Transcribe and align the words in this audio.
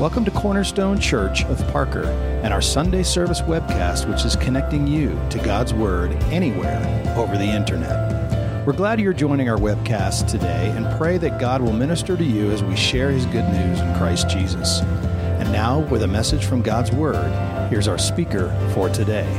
Welcome 0.00 0.24
to 0.24 0.30
Cornerstone 0.30 0.98
Church 0.98 1.44
of 1.44 1.58
Parker 1.72 2.04
and 2.42 2.54
our 2.54 2.62
Sunday 2.62 3.02
service 3.02 3.42
webcast, 3.42 4.08
which 4.08 4.24
is 4.24 4.34
connecting 4.34 4.86
you 4.86 5.10
to 5.28 5.38
God's 5.40 5.74
Word 5.74 6.12
anywhere 6.32 6.80
over 7.18 7.36
the 7.36 7.44
internet. 7.44 8.66
We're 8.66 8.72
glad 8.72 8.98
you're 8.98 9.12
joining 9.12 9.50
our 9.50 9.58
webcast 9.58 10.26
today 10.26 10.70
and 10.70 10.86
pray 10.96 11.18
that 11.18 11.38
God 11.38 11.60
will 11.60 11.74
minister 11.74 12.16
to 12.16 12.24
you 12.24 12.50
as 12.50 12.64
we 12.64 12.76
share 12.76 13.10
His 13.10 13.26
good 13.26 13.46
news 13.50 13.78
in 13.78 13.94
Christ 13.98 14.30
Jesus. 14.30 14.80
And 14.80 15.52
now, 15.52 15.80
with 15.80 16.02
a 16.02 16.08
message 16.08 16.46
from 16.46 16.62
God's 16.62 16.92
Word, 16.92 17.68
here's 17.68 17.86
our 17.86 17.98
speaker 17.98 18.48
for 18.72 18.88
today. 18.88 19.30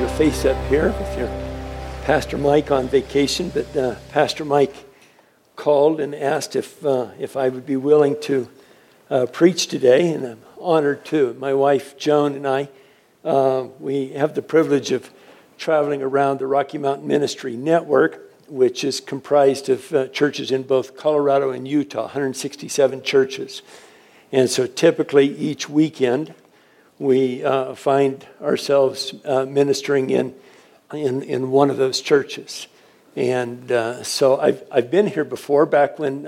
Your 0.00 0.08
face 0.08 0.44
up 0.44 0.60
here 0.66 0.88
with 0.88 1.16
your 1.16 1.28
Pastor 2.02 2.38
Mike 2.38 2.72
on 2.72 2.88
vacation, 2.88 3.50
but 3.50 3.76
uh, 3.76 3.94
Pastor 4.10 4.44
Mike 4.44 4.74
called 5.54 6.00
and 6.00 6.12
asked 6.12 6.56
if, 6.56 6.84
uh, 6.84 7.10
if 7.20 7.36
I 7.36 7.48
would 7.50 7.66
be 7.66 7.76
willing 7.76 8.20
to 8.22 8.48
uh, 9.10 9.26
preach 9.26 9.66
today, 9.68 10.12
and 10.12 10.26
I'm 10.26 10.40
honored 10.60 11.04
to. 11.06 11.34
My 11.34 11.54
wife 11.54 11.96
Joan 11.96 12.34
and 12.34 12.46
I, 12.46 12.68
uh, 13.24 13.68
we 13.78 14.10
have 14.10 14.34
the 14.34 14.42
privilege 14.42 14.92
of 14.92 15.10
traveling 15.58 16.02
around 16.02 16.38
the 16.38 16.46
Rocky 16.46 16.78
Mountain 16.78 17.06
Ministry 17.06 17.56
Network, 17.56 18.22
which 18.48 18.84
is 18.84 19.00
comprised 19.00 19.68
of 19.68 19.92
uh, 19.92 20.08
churches 20.08 20.50
in 20.50 20.62
both 20.62 20.96
Colorado 20.96 21.50
and 21.50 21.66
Utah, 21.66 22.02
167 22.02 23.02
churches. 23.02 23.62
And 24.32 24.50
so 24.50 24.66
typically 24.66 25.26
each 25.26 25.68
weekend, 25.68 26.34
we 26.98 27.44
uh, 27.44 27.74
find 27.74 28.26
ourselves 28.40 29.14
uh, 29.24 29.44
ministering 29.44 30.10
in, 30.10 30.34
in, 30.92 31.22
in 31.22 31.50
one 31.50 31.70
of 31.70 31.76
those 31.76 32.00
churches. 32.00 32.66
And 33.14 33.70
uh, 33.72 34.02
so 34.02 34.38
I've, 34.38 34.62
I've 34.70 34.90
been 34.90 35.06
here 35.06 35.24
before, 35.24 35.64
back 35.64 35.98
when 35.98 36.26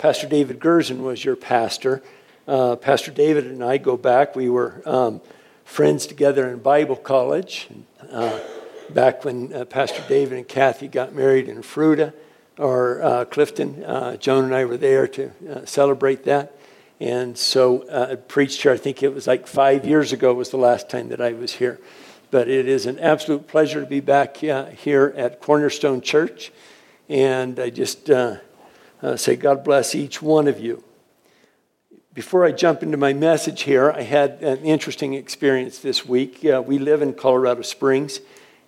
Pastor 0.00 0.26
David 0.26 0.60
Gerson 0.60 1.02
was 1.02 1.22
your 1.22 1.36
pastor. 1.36 2.02
Uh, 2.48 2.74
pastor 2.74 3.10
David 3.10 3.44
and 3.44 3.62
I 3.62 3.76
go 3.76 3.98
back. 3.98 4.34
We 4.34 4.48
were 4.48 4.80
um, 4.86 5.20
friends 5.66 6.06
together 6.06 6.48
in 6.48 6.60
Bible 6.60 6.96
college. 6.96 7.68
Uh, 8.10 8.40
back 8.88 9.26
when 9.26 9.52
uh, 9.52 9.66
Pastor 9.66 10.02
David 10.08 10.38
and 10.38 10.48
Kathy 10.48 10.88
got 10.88 11.14
married 11.14 11.50
in 11.50 11.58
Fruita 11.58 12.14
or 12.56 13.02
uh, 13.02 13.24
Clifton, 13.26 13.84
uh, 13.84 14.16
Joan 14.16 14.44
and 14.44 14.54
I 14.54 14.64
were 14.64 14.78
there 14.78 15.06
to 15.06 15.32
uh, 15.46 15.66
celebrate 15.66 16.24
that. 16.24 16.56
And 16.98 17.36
so 17.36 17.84
I 17.92 18.14
preached 18.14 18.62
here, 18.62 18.72
I 18.72 18.78
think 18.78 19.02
it 19.02 19.12
was 19.12 19.26
like 19.26 19.46
five 19.46 19.84
years 19.84 20.14
ago 20.14 20.32
was 20.32 20.48
the 20.48 20.56
last 20.56 20.88
time 20.88 21.10
that 21.10 21.20
I 21.20 21.34
was 21.34 21.52
here. 21.52 21.78
But 22.30 22.48
it 22.48 22.66
is 22.66 22.86
an 22.86 22.98
absolute 23.00 23.46
pleasure 23.46 23.80
to 23.80 23.86
be 23.86 24.00
back 24.00 24.38
here 24.38 25.12
at 25.14 25.42
Cornerstone 25.42 26.00
Church. 26.00 26.52
And 27.10 27.60
I 27.60 27.68
just 27.68 28.08
uh, 29.02 29.16
say, 29.16 29.36
God 29.36 29.64
bless 29.64 29.94
each 29.94 30.20
one 30.20 30.48
of 30.48 30.60
you. 30.60 30.82
Before 32.12 32.44
I 32.44 32.52
jump 32.52 32.82
into 32.82 32.96
my 32.96 33.12
message 33.12 33.62
here, 33.62 33.90
I 33.90 34.02
had 34.02 34.42
an 34.42 34.58
interesting 34.64 35.14
experience 35.14 35.78
this 35.78 36.04
week. 36.04 36.44
Uh, 36.44 36.62
we 36.64 36.78
live 36.78 37.02
in 37.02 37.14
Colorado 37.14 37.62
Springs, 37.62 38.20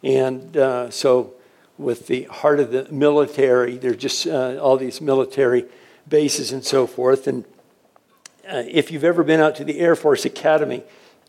and 0.02 0.56
uh, 0.56 0.90
so 0.90 1.34
with 1.76 2.06
the 2.06 2.24
heart 2.24 2.60
of 2.60 2.70
the 2.70 2.86
military, 2.90 3.76
there's 3.78 3.96
just 3.96 4.26
uh, 4.26 4.58
all 4.58 4.76
these 4.76 5.00
military 5.00 5.64
bases 6.08 6.52
and 6.52 6.64
so 6.64 6.86
forth. 6.86 7.26
And 7.26 7.44
uh, 8.48 8.62
if 8.68 8.90
you've 8.90 9.04
ever 9.04 9.24
been 9.24 9.40
out 9.40 9.56
to 9.56 9.64
the 9.64 9.80
Air 9.80 9.96
Force 9.96 10.24
Academy, 10.24 10.84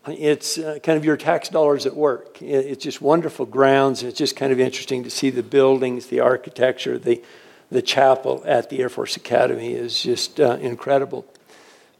it's 0.06 0.58
uh, 0.58 0.78
kind 0.82 0.96
of 0.96 1.04
your 1.04 1.16
tax 1.16 1.48
dollars 1.48 1.86
at 1.86 1.96
work. 1.96 2.40
It's 2.42 2.82
just 2.82 3.00
wonderful 3.00 3.46
grounds. 3.46 4.02
It's 4.02 4.18
just 4.18 4.36
kind 4.36 4.52
of 4.52 4.60
interesting 4.60 5.02
to 5.04 5.10
see 5.10 5.30
the 5.30 5.42
buildings, 5.42 6.06
the 6.06 6.20
architecture, 6.20 6.98
the 6.98 7.22
the 7.70 7.82
chapel 7.82 8.42
at 8.46 8.70
the 8.70 8.80
Air 8.80 8.88
Force 8.88 9.16
Academy 9.16 9.72
is 9.72 10.02
just 10.02 10.40
uh, 10.40 10.58
incredible. 10.60 11.26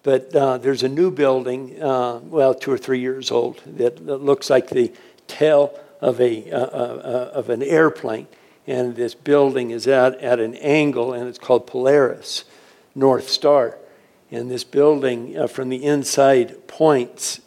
But 0.05 0.37
uh, 0.37 0.59
there's 0.59 0.83
a 0.83 0.89
new 0.89 1.11
building, 1.11 1.83
uh, 1.83 2.21
well, 2.23 2.55
two 2.55 2.71
or 2.71 2.79
three 2.79 3.01
years 3.01 3.31
old, 3.31 3.61
that, 3.65 4.07
that 4.07 4.19
looks 4.19 4.51
like 4.51 4.69
the 4.69 4.93
tail 5.27 5.79
of, 6.03 6.21
a, 6.21 6.51
uh, 6.51 6.59
uh, 6.59 6.61
uh, 6.63 7.31
of 7.33 7.49
an 7.49 7.63
airplane. 7.63 8.27
And 8.67 8.97
this 8.97 9.15
building 9.15 9.71
is 9.71 9.87
at, 9.87 10.19
at 10.21 10.41
an 10.41 10.55
angle, 10.57 11.15
and 11.15 11.27
it's 11.27 11.39
called 11.39 11.67
Polaris 11.67 12.45
North 12.95 13.31
Star. 13.31 13.79
And 14.31 14.51
this 14.51 14.65
building 14.65 15.49
from 15.49 15.71
the 15.71 15.85
inside 15.85 16.67
points 16.67 17.41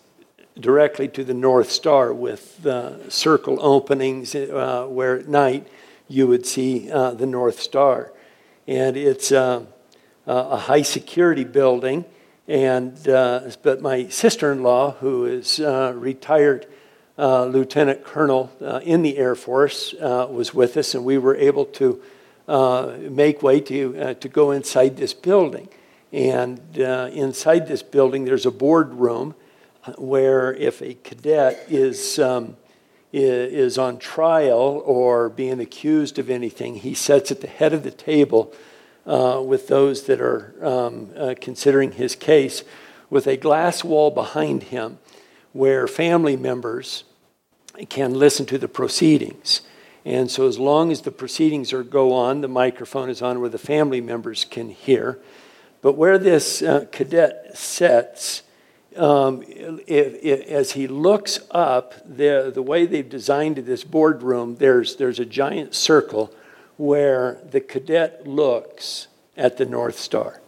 directly 0.59 1.07
to 1.09 1.23
the 1.23 1.33
North 1.33 1.71
Star 1.71 2.13
with 2.13 2.65
circle 3.09 3.57
openings 3.61 4.33
where 4.33 5.17
at 5.17 5.27
night 5.27 5.67
you 6.07 6.27
would 6.27 6.45
see 6.45 6.91
uh, 6.91 7.11
the 7.11 7.25
North 7.25 7.59
Star. 7.59 8.11
And 8.67 8.97
it's 8.97 9.31
uh, 9.31 9.65
a 10.25 10.57
high 10.57 10.81
security 10.81 11.43
building. 11.43 12.05
And, 12.47 13.07
uh, 13.07 13.49
but 13.61 13.81
my 13.81 14.07
sister 14.07 14.51
in 14.51 14.63
law, 14.63 14.91
who 14.91 15.25
is 15.25 15.59
uh, 15.59 15.93
retired 15.95 16.67
uh, 17.17 17.45
lieutenant 17.45 18.03
colonel 18.03 18.51
uh, 18.61 18.79
in 18.83 19.01
the 19.01 19.17
Air 19.17 19.35
Force, 19.35 19.93
was 19.99 20.53
with 20.53 20.77
us, 20.77 20.95
and 20.95 21.03
we 21.03 21.17
were 21.17 21.35
able 21.35 21.65
to 21.65 22.01
make 23.09 23.43
way 23.43 23.59
to, 23.59 24.13
to 24.13 24.29
go 24.29 24.51
inside 24.51 24.97
this 24.97 25.13
building. 25.13 25.67
And 26.13 26.77
inside 26.77 27.67
this 27.67 27.83
building, 27.83 28.23
there's 28.23 28.45
a 28.45 28.51
boardroom 28.51 29.35
where 29.97 30.53
if 30.53 30.81
a 30.81 30.93
cadet 30.93 31.65
is 31.69 32.19
um, 32.19 32.55
is 33.13 33.77
on 33.77 33.97
trial 33.97 34.81
or 34.85 35.29
being 35.29 35.59
accused 35.59 36.19
of 36.19 36.29
anything, 36.29 36.75
he 36.75 36.93
sits 36.93 37.31
at 37.31 37.41
the 37.41 37.47
head 37.47 37.73
of 37.73 37.83
the 37.83 37.91
table 37.91 38.53
uh, 39.05 39.41
with 39.43 39.67
those 39.67 40.03
that 40.03 40.19
are 40.19 40.53
um, 40.61 41.09
uh, 41.15 41.33
considering 41.39 41.93
his 41.93 42.15
case 42.15 42.63
with 43.09 43.27
a 43.27 43.37
glass 43.37 43.83
wall 43.83 44.11
behind 44.11 44.63
him 44.63 44.99
where 45.53 45.87
family 45.87 46.35
members 46.35 47.05
can 47.89 48.13
listen 48.13 48.45
to 48.45 48.57
the 48.57 48.67
proceedings. 48.67 49.61
And 50.03 50.31
so, 50.31 50.47
as 50.47 50.57
long 50.57 50.91
as 50.91 51.01
the 51.01 51.11
proceedings 51.11 51.73
are 51.73 51.83
go 51.83 52.13
on, 52.13 52.41
the 52.41 52.47
microphone 52.47 53.09
is 53.09 53.21
on 53.21 53.41
where 53.41 53.49
the 53.49 53.57
family 53.57 54.01
members 54.01 54.45
can 54.45 54.69
hear. 54.69 55.19
But 55.81 55.93
where 55.93 56.17
this 56.17 56.61
uh, 56.61 56.85
cadet 56.91 57.57
sits, 57.57 58.43
um, 58.97 59.43
if, 59.47 60.23
if, 60.23 60.47
as 60.47 60.71
he 60.71 60.87
looks 60.87 61.39
up, 61.51 61.93
the, 62.05 62.51
the 62.53 62.61
way 62.61 62.85
they've 62.85 63.07
designed 63.07 63.57
this 63.57 63.83
boardroom, 63.83 64.55
there's, 64.55 64.95
there's 64.95 65.19
a 65.19 65.25
giant 65.25 65.75
circle 65.75 66.33
where 66.77 67.39
the 67.49 67.59
cadet 67.59 68.27
looks 68.27 69.07
at 69.35 69.57
the 69.57 69.65
North 69.65 69.99
Star. 69.99 70.41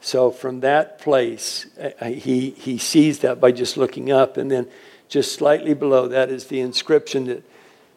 So 0.00 0.30
from 0.30 0.60
that 0.60 0.98
place, 0.98 1.66
uh, 1.78 2.06
he, 2.06 2.50
he 2.50 2.78
sees 2.78 3.20
that 3.20 3.40
by 3.40 3.52
just 3.52 3.76
looking 3.76 4.10
up. 4.10 4.36
And 4.36 4.50
then 4.50 4.66
just 5.08 5.34
slightly 5.34 5.74
below 5.74 6.08
that 6.08 6.30
is 6.30 6.46
the 6.46 6.60
inscription 6.60 7.26
that 7.26 7.44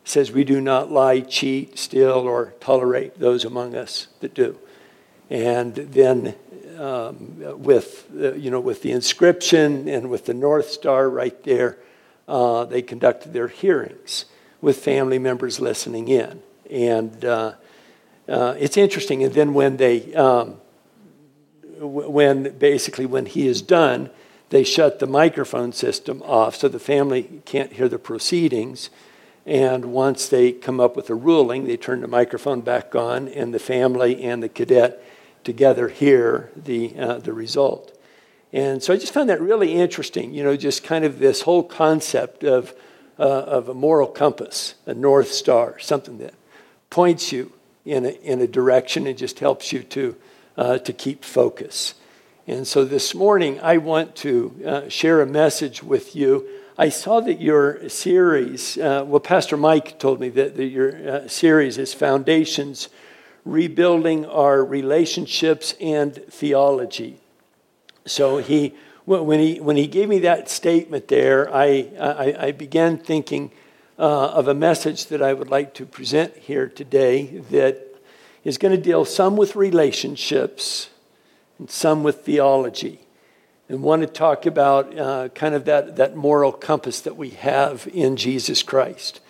says, 0.03 0.31
We 0.31 0.43
do 0.43 0.59
not 0.59 0.91
lie, 0.91 1.21
cheat, 1.21 1.79
steal, 1.79 2.11
or 2.11 2.53
tolerate 2.59 3.19
those 3.19 3.45
among 3.45 3.75
us 3.75 4.07
that 4.19 4.33
do. 4.33 4.59
And 5.29 5.75
then 5.75 6.35
um, 6.83 7.61
with, 7.61 8.09
uh, 8.19 8.33
you 8.33 8.51
know, 8.51 8.59
with 8.59 8.81
the 8.81 8.91
inscription 8.91 9.87
and 9.87 10.09
with 10.09 10.25
the 10.25 10.33
North 10.33 10.69
Star 10.69 11.09
right 11.09 11.41
there, 11.43 11.77
uh, 12.27 12.65
they 12.65 12.81
conducted 12.81 13.31
their 13.31 13.47
hearings 13.47 14.25
with 14.59 14.77
family 14.77 15.17
members 15.17 15.61
listening 15.61 16.09
in. 16.09 16.41
And 16.69 17.23
uh, 17.23 17.53
uh 18.27 18.55
it's 18.59 18.75
interesting. 18.75 19.23
And 19.23 19.33
then 19.33 19.53
when 19.53 19.77
they, 19.77 20.13
um, 20.13 20.57
when 21.79 22.57
basically 22.57 23.05
when 23.05 23.27
he 23.27 23.47
is 23.47 23.61
done, 23.61 24.09
they 24.49 24.63
shut 24.63 24.99
the 24.99 25.07
microphone 25.07 25.71
system 25.71 26.21
off 26.23 26.55
so 26.55 26.67
the 26.67 26.79
family 26.79 27.41
can't 27.45 27.71
hear 27.73 27.87
the 27.87 27.97
proceedings. 27.97 28.89
And 29.45 29.85
once 29.85 30.27
they 30.27 30.51
come 30.51 30.79
up 30.79 30.95
with 30.95 31.09
a 31.09 31.15
ruling, 31.15 31.65
they 31.65 31.77
turn 31.77 32.01
the 32.01 32.07
microphone 32.07 32.61
back 32.61 32.93
on, 32.93 33.27
and 33.27 33.53
the 33.53 33.59
family 33.59 34.23
and 34.23 34.43
the 34.43 34.49
cadet 34.49 35.03
together 35.43 35.89
hear 35.89 36.49
the, 36.55 36.97
uh, 36.97 37.17
the 37.19 37.33
result. 37.33 37.97
And 38.51 38.83
so 38.83 38.93
I 38.93 38.97
just 38.97 39.13
found 39.13 39.29
that 39.29 39.41
really 39.41 39.73
interesting, 39.73 40.33
you 40.33 40.43
know, 40.43 40.55
just 40.55 40.83
kind 40.83 41.05
of 41.05 41.19
this 41.19 41.41
whole 41.41 41.63
concept 41.63 42.43
of, 42.43 42.73
uh, 43.17 43.23
of 43.23 43.67
a 43.67 43.73
moral 43.73 44.07
compass, 44.07 44.75
a 44.85 44.93
North 44.93 45.31
Star, 45.31 45.79
something 45.79 46.19
that 46.19 46.35
points 46.89 47.31
you 47.31 47.51
in 47.85 48.05
a, 48.05 48.09
in 48.09 48.41
a 48.41 48.47
direction 48.47 49.07
and 49.07 49.17
just 49.17 49.39
helps 49.39 49.73
you 49.73 49.81
to, 49.83 50.15
uh, 50.55 50.77
to 50.77 50.93
keep 50.93 51.25
focus. 51.25 51.95
And 52.45 52.67
so 52.67 52.85
this 52.85 53.15
morning, 53.15 53.59
I 53.61 53.77
want 53.77 54.15
to 54.17 54.53
uh, 54.65 54.89
share 54.89 55.21
a 55.21 55.25
message 55.25 55.81
with 55.81 56.15
you. 56.15 56.47
I 56.77 56.89
saw 56.89 57.21
that 57.21 57.41
your 57.41 57.87
series, 57.89 58.77
uh, 58.77 59.03
well, 59.07 59.19
Pastor 59.19 59.57
Mike 59.57 59.97
told 59.97 60.19
me 60.19 60.29
that, 60.29 60.57
that 60.57 60.65
your 60.65 61.09
uh, 61.09 61.27
series 61.27 61.77
is 61.77 61.93
Foundations 61.93 62.89
rebuilding 63.45 64.25
our 64.25 64.63
relationships 64.63 65.75
and 65.81 66.15
theology. 66.29 67.19
So 68.05 68.37
he, 68.37 68.73
when 69.05 69.39
he, 69.39 69.59
when 69.59 69.75
he 69.75 69.87
gave 69.87 70.09
me 70.09 70.19
that 70.19 70.49
statement 70.49 71.07
there, 71.07 71.53
I, 71.53 71.89
I, 71.99 72.35
I 72.47 72.51
began 72.51 72.97
thinking 72.97 73.51
uh, 73.99 74.27
of 74.27 74.47
a 74.47 74.53
message 74.53 75.07
that 75.07 75.21
I 75.21 75.33
would 75.33 75.49
like 75.49 75.73
to 75.75 75.85
present 75.85 76.35
here 76.37 76.67
today 76.67 77.25
that 77.51 77.87
is 78.43 78.57
going 78.57 78.75
to 78.75 78.81
deal 78.81 79.05
some 79.05 79.37
with 79.37 79.55
relationships 79.55 80.89
and 81.59 81.69
some 81.69 82.03
with 82.03 82.25
theology. 82.25 82.99
and 83.69 83.81
want 83.81 84.01
to 84.01 84.07
talk 84.07 84.45
about 84.45 84.97
uh, 84.97 85.29
kind 85.29 85.55
of 85.55 85.65
that, 85.65 85.95
that 85.95 86.15
moral 86.15 86.51
compass 86.51 87.01
that 87.01 87.15
we 87.15 87.31
have 87.31 87.87
in 87.93 88.15
Jesus 88.17 88.63
Christ. 88.63 89.21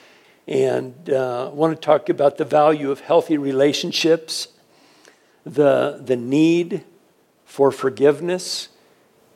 And 0.47 1.09
uh, 1.09 1.51
want 1.53 1.73
to 1.73 1.85
talk 1.85 2.09
about 2.09 2.37
the 2.37 2.45
value 2.45 2.91
of 2.91 2.99
healthy 2.99 3.37
relationships, 3.37 4.49
the, 5.45 6.01
the 6.03 6.15
need 6.15 6.83
for 7.45 7.71
forgiveness. 7.71 8.69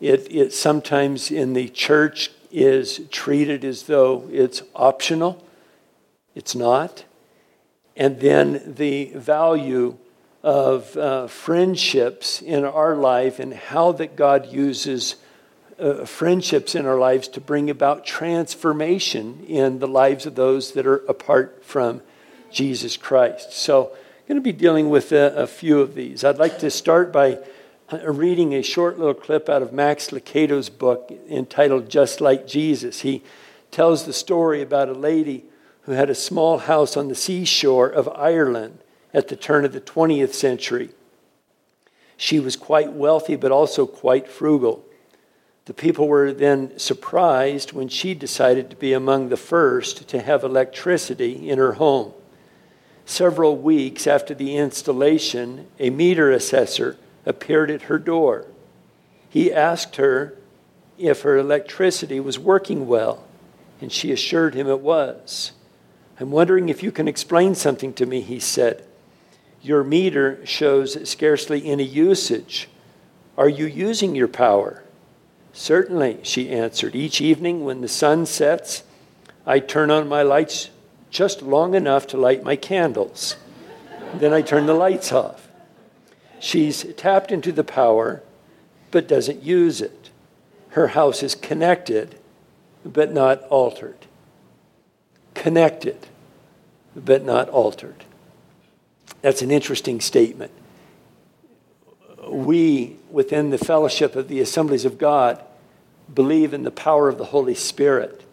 It, 0.01 0.27
it 0.29 0.53
sometimes 0.53 1.31
in 1.31 1.53
the 1.53 1.69
church 1.69 2.31
is 2.51 3.01
treated 3.09 3.63
as 3.63 3.83
though 3.83 4.27
it's 4.31 4.63
optional. 4.75 5.43
It's 6.35 6.55
not. 6.55 7.05
And 7.95 8.19
then 8.19 8.75
the 8.75 9.05
value 9.15 9.97
of 10.43 10.95
uh, 10.95 11.27
friendships 11.27 12.41
in 12.41 12.63
our 12.63 12.95
life 12.95 13.39
and 13.39 13.53
how 13.53 13.91
that 13.93 14.15
God 14.15 14.45
uses 14.45 15.15
uh, 15.79 16.05
friendships 16.05 16.75
in 16.75 16.85
our 16.85 16.97
lives 16.97 17.27
to 17.29 17.41
bring 17.41 17.69
about 17.69 18.05
transformation 18.05 19.45
in 19.47 19.79
the 19.79 19.87
lives 19.87 20.25
of 20.25 20.35
those 20.35 20.73
that 20.73 20.85
are 20.85 21.05
apart 21.07 21.63
from 21.63 22.01
Jesus 22.51 22.97
Christ. 22.97 23.53
So, 23.53 23.91
I'm 24.27 24.33
going 24.33 24.43
to 24.43 24.53
be 24.53 24.57
dealing 24.57 24.89
with 24.89 25.13
a, 25.13 25.33
a 25.35 25.47
few 25.47 25.79
of 25.79 25.95
these. 25.95 26.25
I'd 26.25 26.37
like 26.37 26.59
to 26.59 26.69
start 26.69 27.13
by 27.13 27.39
uh, 27.89 28.11
reading 28.11 28.53
a 28.53 28.61
short 28.61 28.99
little 28.99 29.13
clip 29.13 29.47
out 29.47 29.61
of 29.61 29.71
Max 29.71 30.11
Lucado's 30.11 30.67
book 30.67 31.13
entitled 31.29 31.89
Just 31.89 32.19
Like 32.19 32.45
Jesus. 32.45 32.99
He 32.99 33.23
tells 33.71 34.05
the 34.05 34.11
story 34.11 34.61
about 34.61 34.89
a 34.89 34.93
lady 34.93 35.45
who 35.83 35.93
had 35.93 36.09
a 36.09 36.15
small 36.15 36.57
house 36.57 36.97
on 36.97 37.07
the 37.07 37.15
seashore 37.15 37.87
of 37.87 38.09
Ireland 38.09 38.79
at 39.13 39.29
the 39.29 39.37
turn 39.37 39.63
of 39.63 39.71
the 39.71 39.79
20th 39.79 40.33
century. 40.33 40.89
She 42.17 42.41
was 42.41 42.57
quite 42.57 42.91
wealthy, 42.91 43.37
but 43.37 43.53
also 43.53 43.85
quite 43.85 44.27
frugal. 44.27 44.83
The 45.67 45.73
people 45.73 46.07
were 46.07 46.31
then 46.31 46.79
surprised 46.79 47.73
when 47.73 47.89
she 47.89 48.13
decided 48.13 48.69
to 48.69 48.77
be 48.77 48.93
among 48.93 49.27
the 49.27 49.35
first 49.35 50.07
to 50.07 50.21
have 50.21 50.45
electricity 50.45 51.49
in 51.49 51.59
her 51.59 51.73
home. 51.73 52.13
Several 53.05 53.57
weeks 53.57 54.07
after 54.07 54.33
the 54.33 54.55
installation, 54.55 55.67
a 55.77 55.89
meter 55.89 56.31
assessor 56.31 56.95
appeared 57.25 57.69
at 57.69 57.83
her 57.83 57.99
door. 57.99 58.45
He 59.29 59.51
asked 59.51 59.97
her 59.97 60.37
if 60.97 61.23
her 61.23 61.37
electricity 61.37 62.21
was 62.21 62.39
working 62.39 62.87
well, 62.87 63.25
and 63.81 63.91
she 63.91 64.13
assured 64.13 64.55
him 64.55 64.69
it 64.69 64.79
was. 64.79 65.51
I'm 66.17 66.31
wondering 66.31 66.69
if 66.69 66.81
you 66.81 66.93
can 66.93 67.09
explain 67.09 67.55
something 67.55 67.91
to 67.95 68.05
me, 68.05 68.21
he 68.21 68.39
said. 68.39 68.85
Your 69.61 69.83
meter 69.83 70.45
shows 70.45 71.09
scarcely 71.09 71.65
any 71.65 71.83
usage. 71.83 72.69
Are 73.37 73.49
you 73.49 73.65
using 73.65 74.15
your 74.15 74.29
power? 74.29 74.81
Certainly, 75.57 76.19
she 76.21 76.51
answered. 76.51 76.95
Each 76.95 77.19
evening 77.19 77.65
when 77.65 77.81
the 77.81 77.87
sun 77.87 78.27
sets, 78.27 78.83
I 79.43 79.57
turn 79.57 79.89
on 79.89 80.07
my 80.07 80.21
lights 80.21 80.69
just 81.09 81.41
long 81.41 81.73
enough 81.73 82.05
to 82.07 82.17
light 82.17 82.43
my 82.43 82.55
candles. 82.55 83.37
then 84.13 84.33
I 84.33 84.43
turn 84.43 84.67
the 84.67 84.75
lights 84.75 85.11
off. 85.11 85.47
She's 86.39 86.83
tapped 86.93 87.31
into 87.31 87.51
the 87.51 87.63
power, 87.63 88.21
but 88.91 89.07
doesn't 89.07 89.41
use 89.41 89.81
it. 89.81 90.11
Her 90.69 90.89
house 90.89 91.23
is 91.23 91.33
connected, 91.33 92.19
but 92.85 93.11
not 93.11 93.41
altered. 93.45 94.05
Connected, 95.33 96.05
but 96.95 97.25
not 97.25 97.49
altered. 97.49 98.03
That's 99.23 99.41
an 99.41 99.49
interesting 99.49 100.01
statement. 100.01 100.51
We, 102.29 102.97
within 103.09 103.49
the 103.49 103.57
fellowship 103.57 104.15
of 104.15 104.27
the 104.27 104.39
assemblies 104.39 104.85
of 104.85 104.97
God, 104.97 105.43
believe 106.13 106.53
in 106.53 106.63
the 106.63 106.71
power 106.71 107.09
of 107.09 107.17
the 107.17 107.25
Holy 107.25 107.55
Spirit. 107.55 108.23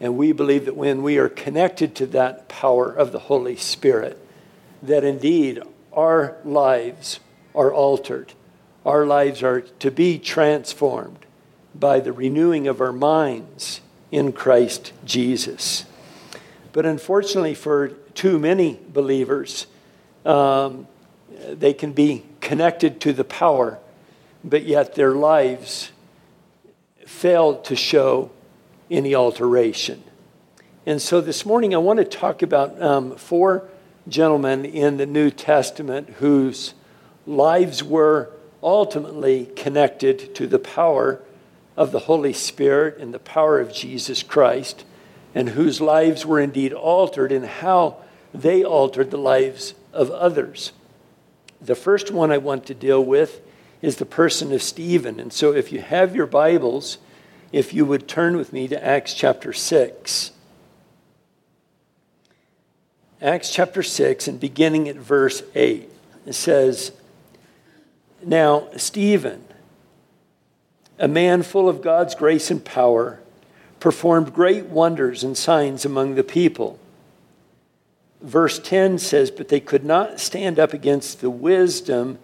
And 0.00 0.16
we 0.16 0.32
believe 0.32 0.66
that 0.66 0.76
when 0.76 1.02
we 1.02 1.18
are 1.18 1.28
connected 1.28 1.94
to 1.96 2.06
that 2.08 2.48
power 2.48 2.92
of 2.92 3.12
the 3.12 3.18
Holy 3.18 3.56
Spirit, 3.56 4.18
that 4.82 5.04
indeed 5.04 5.60
our 5.92 6.36
lives 6.44 7.20
are 7.54 7.72
altered. 7.72 8.32
Our 8.86 9.04
lives 9.04 9.42
are 9.42 9.62
to 9.62 9.90
be 9.90 10.18
transformed 10.18 11.26
by 11.74 12.00
the 12.00 12.12
renewing 12.12 12.68
of 12.68 12.80
our 12.80 12.92
minds 12.92 13.80
in 14.10 14.32
Christ 14.32 14.92
Jesus. 15.04 15.84
But 16.72 16.86
unfortunately, 16.86 17.54
for 17.54 17.88
too 17.88 18.38
many 18.38 18.78
believers, 18.88 19.66
um, 20.24 20.86
they 21.50 21.72
can 21.72 21.92
be 21.92 22.24
connected 22.40 23.00
to 23.02 23.12
the 23.12 23.24
power, 23.24 23.78
but 24.44 24.64
yet 24.64 24.94
their 24.94 25.12
lives 25.12 25.92
failed 27.06 27.64
to 27.64 27.76
show 27.76 28.30
any 28.90 29.14
alteration. 29.14 30.02
And 30.86 31.02
so 31.02 31.20
this 31.20 31.44
morning 31.44 31.74
I 31.74 31.78
want 31.78 31.98
to 31.98 32.04
talk 32.04 32.42
about 32.42 32.80
um, 32.80 33.16
four 33.16 33.68
gentlemen 34.08 34.64
in 34.64 34.96
the 34.96 35.06
New 35.06 35.30
Testament 35.30 36.08
whose 36.18 36.74
lives 37.26 37.84
were 37.84 38.30
ultimately 38.62 39.46
connected 39.54 40.34
to 40.34 40.46
the 40.46 40.58
power 40.58 41.22
of 41.76 41.92
the 41.92 42.00
Holy 42.00 42.32
Spirit 42.32 42.98
and 42.98 43.14
the 43.14 43.18
power 43.18 43.60
of 43.60 43.72
Jesus 43.72 44.22
Christ, 44.22 44.84
and 45.34 45.50
whose 45.50 45.80
lives 45.80 46.26
were 46.26 46.40
indeed 46.40 46.72
altered 46.72 47.30
and 47.30 47.44
how 47.44 47.98
they 48.34 48.64
altered 48.64 49.10
the 49.10 49.18
lives 49.18 49.74
of 49.92 50.10
others. 50.10 50.72
The 51.60 51.74
first 51.74 52.10
one 52.10 52.30
I 52.30 52.38
want 52.38 52.66
to 52.66 52.74
deal 52.74 53.04
with 53.04 53.40
is 53.82 53.96
the 53.96 54.06
person 54.06 54.52
of 54.52 54.62
Stephen. 54.62 55.20
And 55.20 55.32
so 55.32 55.52
if 55.52 55.72
you 55.72 55.80
have 55.80 56.14
your 56.14 56.26
Bibles, 56.26 56.98
if 57.52 57.72
you 57.72 57.84
would 57.84 58.08
turn 58.08 58.36
with 58.36 58.52
me 58.52 58.68
to 58.68 58.84
Acts 58.84 59.14
chapter 59.14 59.52
6. 59.52 60.32
Acts 63.20 63.52
chapter 63.52 63.82
6, 63.82 64.28
and 64.28 64.38
beginning 64.38 64.88
at 64.88 64.96
verse 64.96 65.42
8, 65.54 65.90
it 66.26 66.32
says, 66.34 66.92
Now, 68.24 68.68
Stephen, 68.76 69.44
a 71.00 71.08
man 71.08 71.42
full 71.42 71.68
of 71.68 71.82
God's 71.82 72.14
grace 72.14 72.48
and 72.50 72.64
power, 72.64 73.20
performed 73.80 74.32
great 74.32 74.66
wonders 74.66 75.24
and 75.24 75.36
signs 75.36 75.84
among 75.84 76.14
the 76.14 76.22
people 76.22 76.78
verse 78.20 78.58
10 78.58 78.98
says, 78.98 79.30
But 79.30 79.48
they 79.48 79.60
could 79.60 79.84
not 79.84 80.20
stand 80.20 80.58
up 80.58 80.72
against 80.72 81.20
the 81.20 81.30
wisdom 81.30 82.18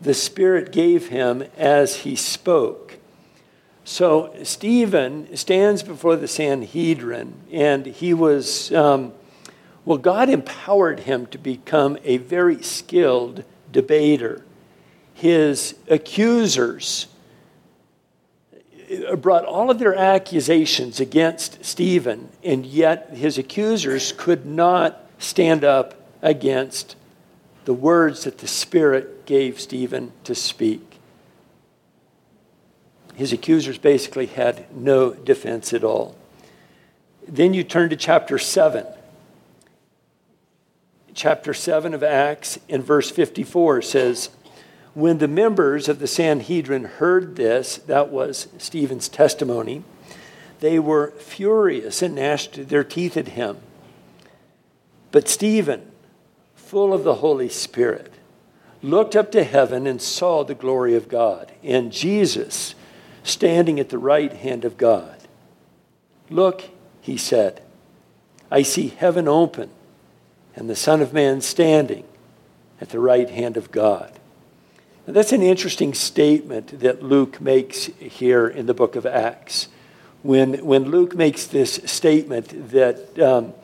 the 0.00 0.14
Spirit 0.14 0.72
gave 0.72 1.08
him 1.08 1.44
as 1.56 1.96
he 1.96 2.16
spoke. 2.16 2.98
So 3.84 4.34
Stephen 4.44 5.36
stands 5.36 5.82
before 5.82 6.16
the 6.16 6.28
Sanhedrin, 6.28 7.34
and 7.52 7.84
he 7.86 8.14
was, 8.14 8.72
um, 8.72 9.12
well, 9.84 9.98
God 9.98 10.30
empowered 10.30 11.00
him 11.00 11.26
to 11.26 11.38
become 11.38 11.98
a 12.04 12.18
very 12.18 12.62
skilled 12.62 13.44
debater. 13.70 14.44
His 15.12 15.74
accusers 15.88 17.08
brought 19.18 19.44
all 19.44 19.70
of 19.70 19.78
their 19.78 19.94
accusations 19.94 20.98
against 21.00 21.64
Stephen, 21.64 22.28
and 22.42 22.64
yet 22.64 23.10
his 23.10 23.38
accusers 23.38 24.12
could 24.12 24.46
not 24.46 25.09
stand 25.20 25.62
up 25.62 25.94
against 26.22 26.96
the 27.66 27.74
words 27.74 28.24
that 28.24 28.38
the 28.38 28.48
Spirit 28.48 29.26
gave 29.26 29.60
Stephen 29.60 30.12
to 30.24 30.34
speak. 30.34 30.98
His 33.14 33.32
accusers 33.32 33.78
basically 33.78 34.26
had 34.26 34.74
no 34.74 35.12
defense 35.12 35.72
at 35.72 35.84
all. 35.84 36.16
Then 37.28 37.54
you 37.54 37.62
turn 37.62 37.90
to 37.90 37.96
chapter 37.96 38.38
7. 38.38 38.86
Chapter 41.12 41.52
7 41.52 41.92
of 41.92 42.02
Acts, 42.02 42.58
in 42.66 42.82
verse 42.82 43.10
54, 43.10 43.82
says, 43.82 44.30
When 44.94 45.18
the 45.18 45.28
members 45.28 45.88
of 45.88 45.98
the 45.98 46.06
Sanhedrin 46.06 46.84
heard 46.84 47.36
this, 47.36 47.76
that 47.76 48.08
was 48.08 48.48
Stephen's 48.56 49.08
testimony, 49.08 49.84
they 50.60 50.78
were 50.78 51.10
furious 51.10 52.00
and 52.00 52.14
gnashed 52.14 52.68
their 52.68 52.84
teeth 52.84 53.18
at 53.18 53.28
him. 53.28 53.58
But 55.12 55.28
Stephen, 55.28 55.90
full 56.54 56.92
of 56.92 57.04
the 57.04 57.16
Holy 57.16 57.48
Spirit, 57.48 58.12
looked 58.82 59.16
up 59.16 59.32
to 59.32 59.44
heaven 59.44 59.86
and 59.86 60.00
saw 60.00 60.44
the 60.44 60.54
glory 60.54 60.94
of 60.94 61.08
God 61.08 61.52
and 61.62 61.92
Jesus 61.92 62.74
standing 63.22 63.78
at 63.78 63.88
the 63.88 63.98
right 63.98 64.32
hand 64.32 64.64
of 64.64 64.76
God. 64.76 65.16
Look, 66.30 66.62
he 67.00 67.16
said, 67.16 67.62
I 68.50 68.62
see 68.62 68.88
heaven 68.88 69.28
open 69.28 69.70
and 70.56 70.68
the 70.68 70.76
Son 70.76 71.00
of 71.00 71.12
Man 71.12 71.40
standing 71.40 72.04
at 72.80 72.90
the 72.90 72.98
right 72.98 73.28
hand 73.28 73.56
of 73.56 73.70
God. 73.70 74.12
Now, 75.06 75.12
that's 75.12 75.32
an 75.32 75.42
interesting 75.42 75.94
statement 75.94 76.80
that 76.80 77.02
Luke 77.02 77.40
makes 77.40 77.86
here 77.86 78.46
in 78.46 78.66
the 78.66 78.74
book 78.74 78.96
of 78.96 79.06
Acts. 79.06 79.68
When, 80.22 80.64
when 80.64 80.84
Luke 80.84 81.14
makes 81.14 81.46
this 81.46 81.80
statement 81.86 82.70
that 82.70 83.18
um, 83.18 83.54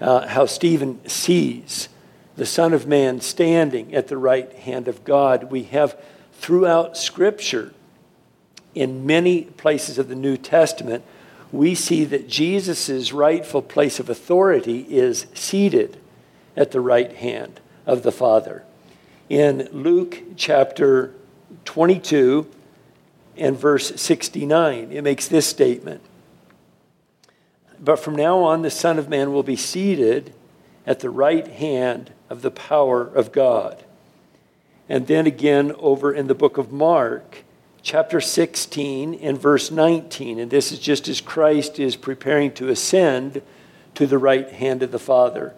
uh, 0.00 0.26
how 0.28 0.46
Stephen 0.46 1.06
sees 1.08 1.88
the 2.36 2.46
Son 2.46 2.72
of 2.72 2.86
Man 2.86 3.20
standing 3.20 3.94
at 3.94 4.08
the 4.08 4.18
right 4.18 4.52
hand 4.52 4.88
of 4.88 5.04
God. 5.04 5.50
We 5.50 5.64
have 5.64 5.98
throughout 6.34 6.96
Scripture 6.96 7.72
in 8.74 9.06
many 9.06 9.42
places 9.42 9.98
of 9.98 10.08
the 10.08 10.14
New 10.14 10.36
Testament, 10.36 11.02
we 11.50 11.74
see 11.74 12.04
that 12.04 12.28
Jesus' 12.28 13.12
rightful 13.12 13.62
place 13.62 13.98
of 13.98 14.10
authority 14.10 14.80
is 14.90 15.26
seated 15.32 15.96
at 16.56 16.72
the 16.72 16.80
right 16.80 17.12
hand 17.14 17.60
of 17.86 18.02
the 18.02 18.12
Father. 18.12 18.64
In 19.30 19.68
Luke 19.72 20.22
chapter 20.36 21.14
22 21.64 22.46
and 23.38 23.58
verse 23.58 23.98
69, 24.00 24.92
it 24.92 25.02
makes 25.02 25.26
this 25.26 25.46
statement 25.46 26.02
But 27.80 27.98
from 27.98 28.16
now 28.16 28.38
on, 28.38 28.62
the 28.62 28.70
Son 28.70 28.98
of 28.98 29.08
Man 29.08 29.32
will 29.32 29.42
be 29.42 29.56
seated 29.56 30.32
at 30.86 31.00
the 31.00 31.10
right 31.10 31.46
hand 31.46 32.12
of 32.30 32.42
the 32.42 32.50
power 32.50 33.02
of 33.02 33.32
God. 33.32 33.84
And 34.88 35.06
then 35.06 35.26
again, 35.26 35.72
over 35.78 36.12
in 36.12 36.28
the 36.28 36.34
book 36.34 36.58
of 36.58 36.72
Mark, 36.72 37.44
chapter 37.82 38.20
16 38.20 39.14
and 39.14 39.38
verse 39.38 39.70
19. 39.70 40.38
And 40.38 40.50
this 40.50 40.72
is 40.72 40.78
just 40.78 41.08
as 41.08 41.20
Christ 41.20 41.78
is 41.78 41.96
preparing 41.96 42.52
to 42.54 42.68
ascend 42.68 43.42
to 43.94 44.06
the 44.06 44.18
right 44.18 44.50
hand 44.50 44.82
of 44.82 44.92
the 44.92 44.98
Father. 44.98 45.54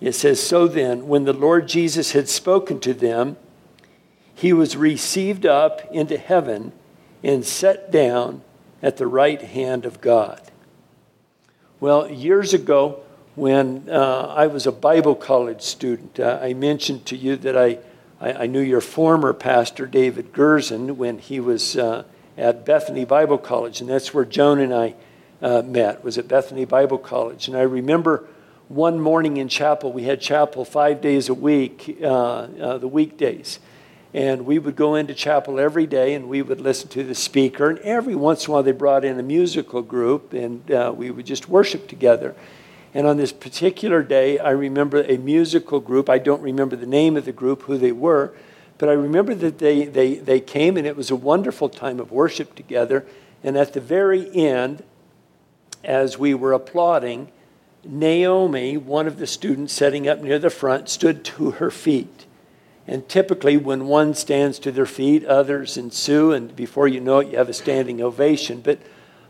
It 0.00 0.12
says, 0.12 0.42
So 0.42 0.66
then, 0.66 1.08
when 1.08 1.24
the 1.24 1.32
Lord 1.32 1.68
Jesus 1.68 2.12
had 2.12 2.28
spoken 2.28 2.80
to 2.80 2.94
them, 2.94 3.36
he 4.34 4.52
was 4.52 4.76
received 4.76 5.46
up 5.46 5.82
into 5.92 6.18
heaven 6.18 6.72
and 7.22 7.44
set 7.44 7.90
down 7.90 8.42
at 8.82 8.96
the 8.96 9.06
right 9.06 9.40
hand 9.40 9.84
of 9.84 10.00
God. 10.00 10.50
Well, 11.80 12.10
years 12.10 12.54
ago, 12.54 13.00
when 13.34 13.88
uh, 13.90 14.32
I 14.34 14.46
was 14.46 14.66
a 14.66 14.72
Bible 14.72 15.14
college 15.14 15.62
student, 15.62 16.20
uh, 16.20 16.38
I 16.40 16.54
mentioned 16.54 17.04
to 17.06 17.16
you 17.16 17.36
that 17.36 17.56
I 17.56 17.78
I, 18.20 18.32
I 18.32 18.46
knew 18.46 18.60
your 18.60 18.80
former 18.80 19.32
pastor, 19.32 19.86
David 19.86 20.32
Gerson, 20.32 20.96
when 20.96 21.18
he 21.18 21.40
was 21.40 21.76
uh, 21.76 22.04
at 22.38 22.64
Bethany 22.64 23.04
Bible 23.04 23.38
College, 23.38 23.80
and 23.80 23.90
that's 23.90 24.14
where 24.14 24.24
Joan 24.24 24.60
and 24.60 24.74
I 24.74 24.94
uh, 25.42 25.62
met, 25.62 26.02
was 26.02 26.16
at 26.16 26.26
Bethany 26.26 26.64
Bible 26.64 26.98
College. 26.98 27.48
And 27.48 27.56
I 27.56 27.62
remember 27.62 28.24
one 28.68 28.98
morning 28.98 29.36
in 29.36 29.48
chapel, 29.48 29.92
we 29.92 30.04
had 30.04 30.20
chapel 30.20 30.64
five 30.64 31.00
days 31.00 31.28
a 31.28 31.34
week, 31.34 31.98
uh, 32.02 32.06
uh, 32.06 32.78
the 32.78 32.88
weekdays. 32.88 33.58
And 34.14 34.46
we 34.46 34.60
would 34.60 34.76
go 34.76 34.94
into 34.94 35.12
chapel 35.12 35.58
every 35.58 35.88
day 35.88 36.14
and 36.14 36.28
we 36.28 36.40
would 36.40 36.60
listen 36.60 36.88
to 36.90 37.02
the 37.02 37.16
speaker. 37.16 37.68
And 37.68 37.80
every 37.80 38.14
once 38.14 38.46
in 38.46 38.50
a 38.50 38.54
while, 38.54 38.62
they 38.62 38.70
brought 38.70 39.04
in 39.04 39.18
a 39.18 39.24
musical 39.24 39.82
group 39.82 40.32
and 40.32 40.70
uh, 40.70 40.94
we 40.96 41.10
would 41.10 41.26
just 41.26 41.48
worship 41.48 41.88
together. 41.88 42.36
And 42.94 43.08
on 43.08 43.16
this 43.16 43.32
particular 43.32 44.04
day, 44.04 44.38
I 44.38 44.50
remember 44.50 45.02
a 45.02 45.16
musical 45.16 45.80
group. 45.80 46.08
I 46.08 46.18
don't 46.18 46.40
remember 46.40 46.76
the 46.76 46.86
name 46.86 47.16
of 47.16 47.24
the 47.24 47.32
group, 47.32 47.62
who 47.62 47.76
they 47.76 47.90
were, 47.90 48.32
but 48.78 48.88
I 48.88 48.92
remember 48.92 49.34
that 49.34 49.58
they, 49.58 49.84
they, 49.86 50.14
they 50.14 50.38
came 50.38 50.76
and 50.76 50.86
it 50.86 50.96
was 50.96 51.10
a 51.10 51.16
wonderful 51.16 51.68
time 51.68 51.98
of 51.98 52.12
worship 52.12 52.54
together. 52.54 53.04
And 53.42 53.56
at 53.56 53.72
the 53.72 53.80
very 53.80 54.32
end, 54.32 54.84
as 55.82 56.16
we 56.16 56.34
were 56.34 56.52
applauding, 56.52 57.32
Naomi, 57.84 58.76
one 58.76 59.08
of 59.08 59.18
the 59.18 59.26
students 59.26 59.72
sitting 59.72 60.08
up 60.08 60.20
near 60.20 60.38
the 60.38 60.50
front, 60.50 60.88
stood 60.88 61.24
to 61.24 61.52
her 61.52 61.70
feet. 61.72 62.23
And 62.86 63.08
typically, 63.08 63.56
when 63.56 63.86
one 63.86 64.14
stands 64.14 64.58
to 64.60 64.72
their 64.72 64.86
feet, 64.86 65.24
others 65.24 65.76
ensue, 65.76 66.32
and 66.32 66.54
before 66.54 66.86
you 66.86 67.00
know 67.00 67.20
it, 67.20 67.28
you 67.30 67.38
have 67.38 67.48
a 67.48 67.54
standing 67.54 68.02
ovation. 68.02 68.60
But 68.60 68.78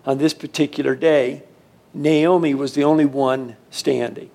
on 0.04 0.18
this 0.18 0.34
particular 0.34 0.96
day, 0.96 1.44
Naomi 1.92 2.54
was 2.54 2.75
the 2.75 2.82
only 2.82 3.04
one 3.04 3.56
standing. 3.70 4.30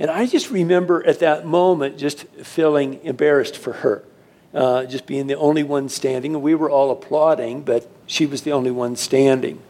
And 0.00 0.10
I 0.10 0.26
just 0.26 0.50
remember 0.50 1.06
at 1.06 1.20
that 1.20 1.46
moment 1.46 1.98
just 1.98 2.24
feeling 2.42 3.00
embarrassed 3.04 3.56
for 3.56 3.74
her, 3.74 4.02
uh, 4.52 4.84
just 4.86 5.06
being 5.06 5.28
the 5.28 5.36
only 5.36 5.62
one 5.62 5.88
standing. 5.88 6.34
And 6.34 6.42
we 6.42 6.56
were 6.56 6.70
all 6.70 6.90
applauding, 6.90 7.62
but 7.62 7.88
she 8.06 8.26
was 8.26 8.42
the 8.42 8.52
only 8.52 8.72
one 8.72 8.96
standing. 8.96 9.60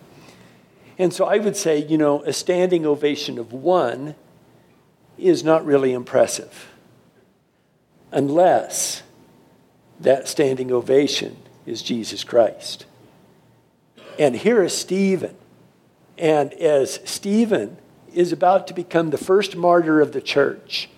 And 0.99 1.12
so 1.12 1.26
I 1.26 1.38
would 1.38 1.56
say, 1.56 1.84
you 1.84 1.99
know, 1.99 2.22
a 2.22 2.32
standing 2.32 2.87
ovation 2.87 3.38
of 3.38 3.52
one 3.52 4.14
is 5.18 5.44
not 5.44 5.66
really 5.66 5.92
impressive 5.92 6.70
unless 8.11 9.02
that 10.00 10.29
standing 10.29 10.73
ovation 10.73 11.37
is 11.67 11.83
Jesus 11.83 12.25
Christ. 12.25 12.87
And 14.19 14.37
here 14.37 14.62
is 14.62 14.76
Stephen 14.76 15.37
and 16.21 16.52
as 16.55 17.00
Stephen 17.05 17.79
is 18.12 18.31
about 18.31 18.67
to 18.67 18.75
become 18.75 19.09
the 19.09 19.19
first 19.19 19.57
martyr 19.57 20.02
of 20.02 20.12
the 20.12 20.21
church, 20.21 20.90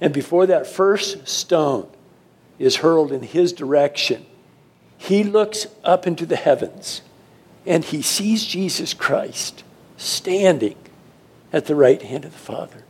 and 0.00 0.14
before 0.14 0.46
that 0.46 0.68
first 0.68 1.26
stone 1.26 1.90
is 2.60 2.76
hurled 2.76 3.10
in 3.10 3.22
his 3.22 3.52
direction, 3.52 4.24
he 4.96 5.24
looks 5.24 5.66
up 5.82 6.06
into 6.06 6.24
the 6.24 6.36
heavens 6.36 7.02
and 7.66 7.84
he 7.84 8.00
sees 8.00 8.44
Jesus 8.44 8.94
Christ 8.94 9.64
standing 9.96 10.76
at 11.52 11.66
the 11.66 11.74
right 11.74 12.00
hand 12.00 12.24
of 12.24 12.32
the 12.32 12.38
Father. 12.38 12.84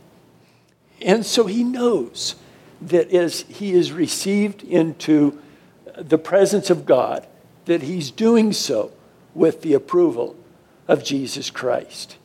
And 1.01 1.25
so 1.25 1.47
he 1.47 1.63
knows 1.63 2.35
that 2.81 3.11
as 3.11 3.41
he 3.41 3.73
is 3.73 3.91
received 3.91 4.63
into 4.63 5.39
the 5.97 6.17
presence 6.17 6.69
of 6.69 6.85
God, 6.85 7.27
that 7.65 7.83
he's 7.83 8.11
doing 8.11 8.53
so 8.53 8.91
with 9.33 9.61
the 9.61 9.73
approval 9.73 10.35
of 10.87 11.03
Jesus 11.03 11.49
Christ. 11.49 12.17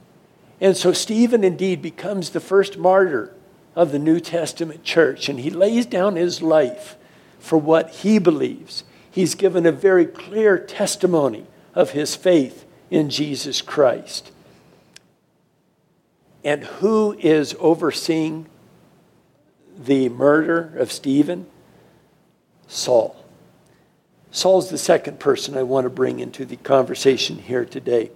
And 0.60 0.76
so 0.76 0.92
Stephen 0.92 1.44
indeed 1.44 1.82
becomes 1.82 2.30
the 2.30 2.40
first 2.40 2.78
martyr 2.78 3.34
of 3.74 3.92
the 3.92 3.98
New 3.98 4.20
Testament 4.20 4.84
church, 4.84 5.28
and 5.28 5.40
he 5.40 5.50
lays 5.50 5.86
down 5.86 6.16
his 6.16 6.40
life 6.40 6.96
for 7.38 7.58
what 7.58 7.90
he 7.90 8.18
believes. 8.18 8.84
He's 9.10 9.34
given 9.34 9.66
a 9.66 9.72
very 9.72 10.06
clear 10.06 10.58
testimony 10.58 11.46
of 11.74 11.90
his 11.90 12.16
faith 12.16 12.64
in 12.90 13.10
Jesus 13.10 13.60
Christ. 13.60 14.30
And 16.44 16.64
who 16.64 17.16
is 17.18 17.56
overseeing 17.58 18.46
the 19.76 20.08
murder 20.08 20.72
of 20.76 20.92
Stephen? 20.92 21.46
Saul. 22.66 23.16
Saul's 24.30 24.70
the 24.70 24.78
second 24.78 25.20
person 25.20 25.56
I 25.56 25.62
want 25.62 25.84
to 25.84 25.90
bring 25.90 26.18
into 26.18 26.44
the 26.44 26.56
conversation 26.56 27.38
here 27.38 27.64
today. 27.64 28.10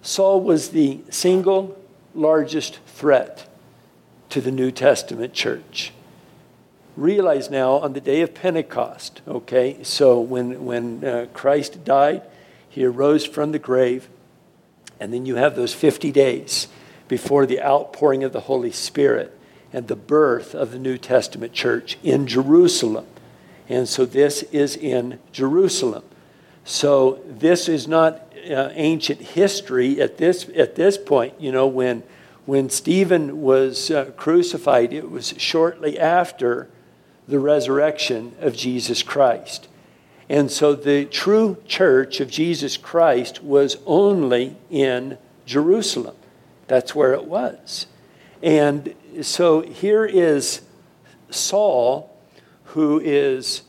Saul 0.00 0.40
was 0.40 0.70
the 0.70 1.00
single 1.10 1.78
largest 2.14 2.78
threat 2.86 3.46
to 4.30 4.40
the 4.40 4.50
New 4.50 4.70
Testament 4.70 5.34
church. 5.34 5.92
Realize 6.96 7.50
now 7.50 7.74
on 7.74 7.92
the 7.92 8.00
day 8.00 8.22
of 8.22 8.34
Pentecost, 8.34 9.20
okay, 9.28 9.82
so 9.82 10.20
when, 10.20 10.64
when 10.64 11.04
uh, 11.04 11.26
Christ 11.32 11.84
died, 11.84 12.22
he 12.68 12.84
arose 12.84 13.24
from 13.24 13.52
the 13.52 13.58
grave, 13.58 14.08
and 14.98 15.12
then 15.12 15.26
you 15.26 15.36
have 15.36 15.54
those 15.54 15.74
50 15.74 16.10
days 16.10 16.68
before 17.06 17.46
the 17.46 17.62
outpouring 17.62 18.24
of 18.24 18.32
the 18.32 18.40
Holy 18.40 18.72
Spirit 18.72 19.37
and 19.72 19.88
the 19.88 19.96
birth 19.96 20.54
of 20.54 20.72
the 20.72 20.78
New 20.78 20.98
Testament 20.98 21.52
church 21.52 21.98
in 22.02 22.26
Jerusalem. 22.26 23.06
And 23.68 23.88
so 23.88 24.04
this 24.04 24.42
is 24.44 24.76
in 24.76 25.18
Jerusalem. 25.32 26.04
So 26.64 27.20
this 27.26 27.68
is 27.68 27.86
not 27.86 28.22
uh, 28.50 28.70
ancient 28.72 29.20
history 29.20 30.00
at 30.00 30.16
this 30.18 30.48
at 30.56 30.74
this 30.74 30.96
point. 30.96 31.34
You 31.40 31.52
know, 31.52 31.66
when 31.66 32.02
when 32.46 32.70
Stephen 32.70 33.42
was 33.42 33.90
uh, 33.90 34.06
crucified, 34.16 34.92
it 34.92 35.10
was 35.10 35.34
shortly 35.36 35.98
after 35.98 36.68
the 37.26 37.38
resurrection 37.38 38.34
of 38.40 38.56
Jesus 38.56 39.02
Christ. 39.02 39.68
And 40.30 40.50
so 40.50 40.74
the 40.74 41.04
true 41.04 41.58
church 41.66 42.20
of 42.20 42.30
Jesus 42.30 42.76
Christ 42.76 43.42
was 43.42 43.76
only 43.86 44.56
in 44.70 45.18
Jerusalem. 45.46 46.16
That's 46.66 46.94
where 46.94 47.14
it 47.14 47.24
was. 47.24 47.86
And 48.42 48.94
so 49.22 49.62
here 49.62 50.04
is 50.04 50.62
Saul, 51.30 52.16
who 52.64 53.00
is 53.00 53.62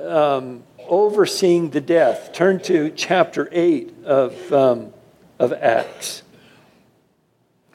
um, 0.00 0.62
overseeing 0.88 1.70
the 1.70 1.80
death. 1.80 2.32
Turn 2.32 2.60
to 2.60 2.90
chapter 2.90 3.48
8 3.50 4.04
of, 4.04 4.52
um, 4.52 4.92
of 5.38 5.52
Acts. 5.52 6.22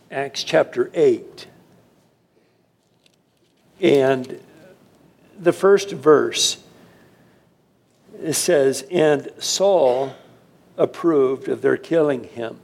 Acts 0.10 0.44
chapter 0.44 0.90
8. 0.94 1.48
And 3.80 4.40
the 5.38 5.54
first 5.54 5.92
verse 5.92 6.64
says, 8.32 8.86
And 8.90 9.32
Saul 9.38 10.16
approved 10.78 11.48
of 11.48 11.62
their 11.62 11.78
killing 11.78 12.24
him. 12.24 12.60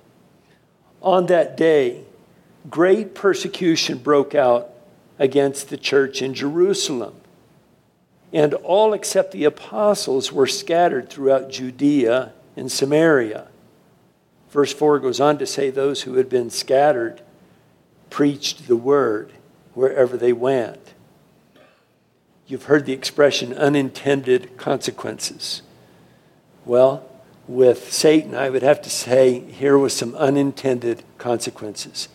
On 1.02 1.26
that 1.28 1.58
day, 1.58 2.06
great 2.70 3.16
persecution 3.16 3.98
broke 3.98 4.36
out 4.36 4.70
against 5.20 5.70
the 5.70 5.78
church 5.78 6.22
in 6.22 6.34
Jerusalem 6.34 7.16
and 8.34 8.56
all 8.56 8.94
except 8.94 9.32
the 9.32 9.46
apostles 9.46 10.32
were 10.32 10.48
scattered 10.48 11.08
throughout 11.10 11.52
Judea 11.52 12.34
and 12.58 12.72
Samaria. 12.72 13.48
Verse 14.50 14.74
4 14.74 15.00
goes 15.00 15.20
on 15.20 15.38
to 15.38 15.46
say, 15.46 15.70
Those 15.70 16.02
who 16.02 16.16
had 16.16 16.30
been 16.30 16.50
scattered 16.50 17.22
preached 18.10 18.68
the 18.68 18.76
word 18.76 19.32
wherever 19.76 20.18
they 20.18 20.34
went. 20.34 20.94
You've 22.48 22.66
heard 22.66 22.86
the 22.86 22.94
expression 22.94 23.54
unintended 23.54 24.58
consequences. 24.58 25.62
Well, 26.66 27.08
with 27.48 27.94
Satan, 27.94 28.36
I 28.36 28.50
would 28.50 28.64
have 28.64 28.82
to 28.82 28.90
say 28.90 29.40
here 29.40 29.78
was 29.78 29.96
some 29.96 30.16
unintended 30.16 31.04
consequences. 31.18 32.10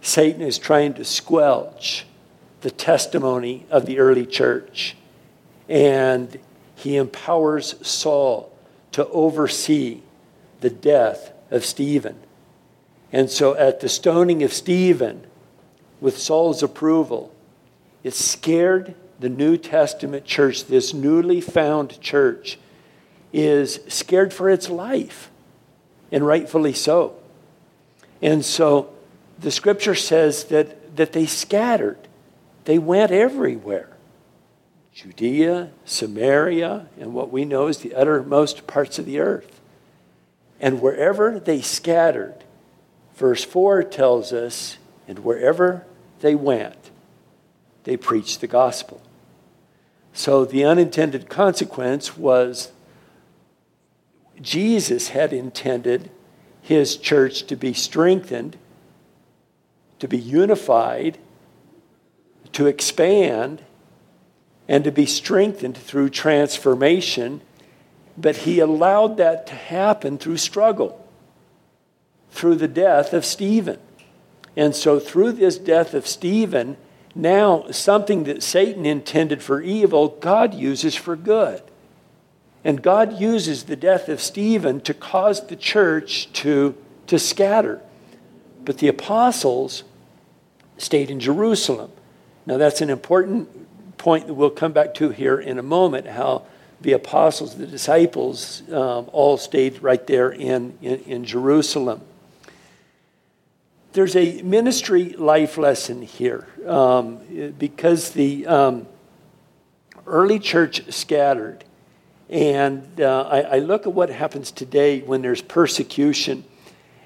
Satan 0.00 0.42
is 0.42 0.58
trying 0.58 0.94
to 0.94 1.04
squelch 1.04 2.06
the 2.60 2.70
testimony 2.70 3.66
of 3.70 3.86
the 3.86 3.98
early 3.98 4.26
church, 4.26 4.96
and 5.68 6.38
he 6.74 6.96
empowers 6.96 7.74
Saul 7.86 8.52
to 8.92 9.06
oversee 9.08 10.00
the 10.60 10.70
death 10.70 11.32
of 11.50 11.64
Stephen. 11.64 12.16
And 13.12 13.30
so 13.30 13.54
at 13.54 13.80
the 13.80 13.88
stoning 13.88 14.42
of 14.42 14.52
Stephen, 14.52 15.26
with 16.00 16.18
Saul's 16.18 16.62
approval, 16.62 17.34
it 18.02 18.14
scared 18.14 18.94
the 19.18 19.28
New 19.28 19.56
Testament 19.56 20.24
church, 20.24 20.66
this 20.66 20.92
newly 20.92 21.40
found 21.40 22.00
church, 22.00 22.58
is 23.32 23.80
scared 23.88 24.32
for 24.32 24.50
its 24.50 24.68
life, 24.68 25.30
and 26.12 26.26
rightfully 26.26 26.72
so. 26.72 27.16
And 28.20 28.44
so 28.44 28.92
the 29.38 29.50
scripture 29.50 29.94
says 29.94 30.44
that, 30.44 30.96
that 30.96 31.12
they 31.12 31.26
scattered, 31.26 31.98
they 32.64 32.78
went 32.78 33.12
everywhere. 33.12 33.96
Judea, 34.92 35.70
Samaria, 35.84 36.88
and 36.98 37.12
what 37.12 37.30
we 37.30 37.44
know 37.44 37.66
is 37.66 37.78
the 37.78 37.94
uttermost 37.94 38.66
parts 38.66 38.98
of 38.98 39.04
the 39.04 39.20
earth. 39.20 39.60
And 40.58 40.80
wherever 40.80 41.38
they 41.38 41.60
scattered, 41.60 42.44
verse 43.14 43.44
4 43.44 43.82
tells 43.82 44.32
us, 44.32 44.78
and 45.06 45.18
wherever 45.18 45.84
they 46.20 46.34
went, 46.34 46.90
they 47.84 47.96
preached 47.96 48.40
the 48.40 48.46
gospel. 48.46 49.02
So 50.12 50.46
the 50.46 50.64
unintended 50.64 51.28
consequence 51.28 52.16
was 52.16 52.72
Jesus 54.40 55.08
had 55.08 55.32
intended 55.32 56.10
his 56.62 56.96
church 56.96 57.46
to 57.48 57.56
be 57.56 57.74
strengthened, 57.74 58.56
to 59.98 60.08
be 60.08 60.18
unified, 60.18 61.18
to 62.52 62.66
expand, 62.66 63.62
and 64.68 64.84
to 64.84 64.92
be 64.92 65.06
strengthened 65.06 65.76
through 65.76 66.10
transformation. 66.10 67.40
But 68.16 68.38
he 68.38 68.60
allowed 68.60 69.16
that 69.18 69.46
to 69.48 69.54
happen 69.54 70.18
through 70.18 70.38
struggle, 70.38 71.06
through 72.30 72.56
the 72.56 72.68
death 72.68 73.12
of 73.12 73.24
Stephen. 73.24 73.78
And 74.56 74.74
so, 74.74 74.98
through 74.98 75.32
this 75.32 75.58
death 75.58 75.92
of 75.92 76.06
Stephen, 76.06 76.78
now, 77.14 77.70
something 77.70 78.24
that 78.24 78.42
Satan 78.42 78.84
intended 78.84 79.42
for 79.42 79.62
evil, 79.62 80.08
God 80.08 80.52
uses 80.52 80.94
for 80.94 81.16
good. 81.16 81.62
And 82.62 82.82
God 82.82 83.18
uses 83.18 83.64
the 83.64 83.76
death 83.76 84.10
of 84.10 84.20
Stephen 84.20 84.82
to 84.82 84.92
cause 84.92 85.46
the 85.46 85.56
church 85.56 86.30
to, 86.34 86.76
to 87.06 87.18
scatter. 87.18 87.80
But 88.66 88.78
the 88.78 88.88
apostles 88.88 89.82
stayed 90.76 91.10
in 91.10 91.18
Jerusalem. 91.18 91.90
Now, 92.44 92.58
that's 92.58 92.82
an 92.82 92.90
important 92.90 93.48
point 93.96 94.26
that 94.26 94.34
we'll 94.34 94.50
come 94.50 94.72
back 94.72 94.92
to 94.96 95.08
here 95.08 95.40
in 95.40 95.58
a 95.58 95.62
moment 95.62 96.06
how 96.06 96.42
the 96.82 96.92
apostles, 96.92 97.54
the 97.54 97.66
disciples, 97.66 98.60
um, 98.68 99.08
all 99.10 99.38
stayed 99.38 99.82
right 99.82 100.06
there 100.06 100.30
in, 100.30 100.76
in, 100.82 101.00
in 101.00 101.24
Jerusalem 101.24 102.02
there's 103.96 104.14
a 104.14 104.42
ministry 104.42 105.14
life 105.14 105.56
lesson 105.56 106.02
here 106.02 106.46
um, 106.66 107.16
because 107.58 108.10
the 108.10 108.46
um, 108.46 108.86
early 110.06 110.38
church 110.38 110.92
scattered. 110.92 111.64
And 112.28 113.00
uh, 113.00 113.22
I, 113.22 113.40
I 113.40 113.58
look 113.60 113.86
at 113.86 113.94
what 113.94 114.10
happens 114.10 114.50
today 114.50 115.00
when 115.00 115.22
there's 115.22 115.40
persecution. 115.40 116.44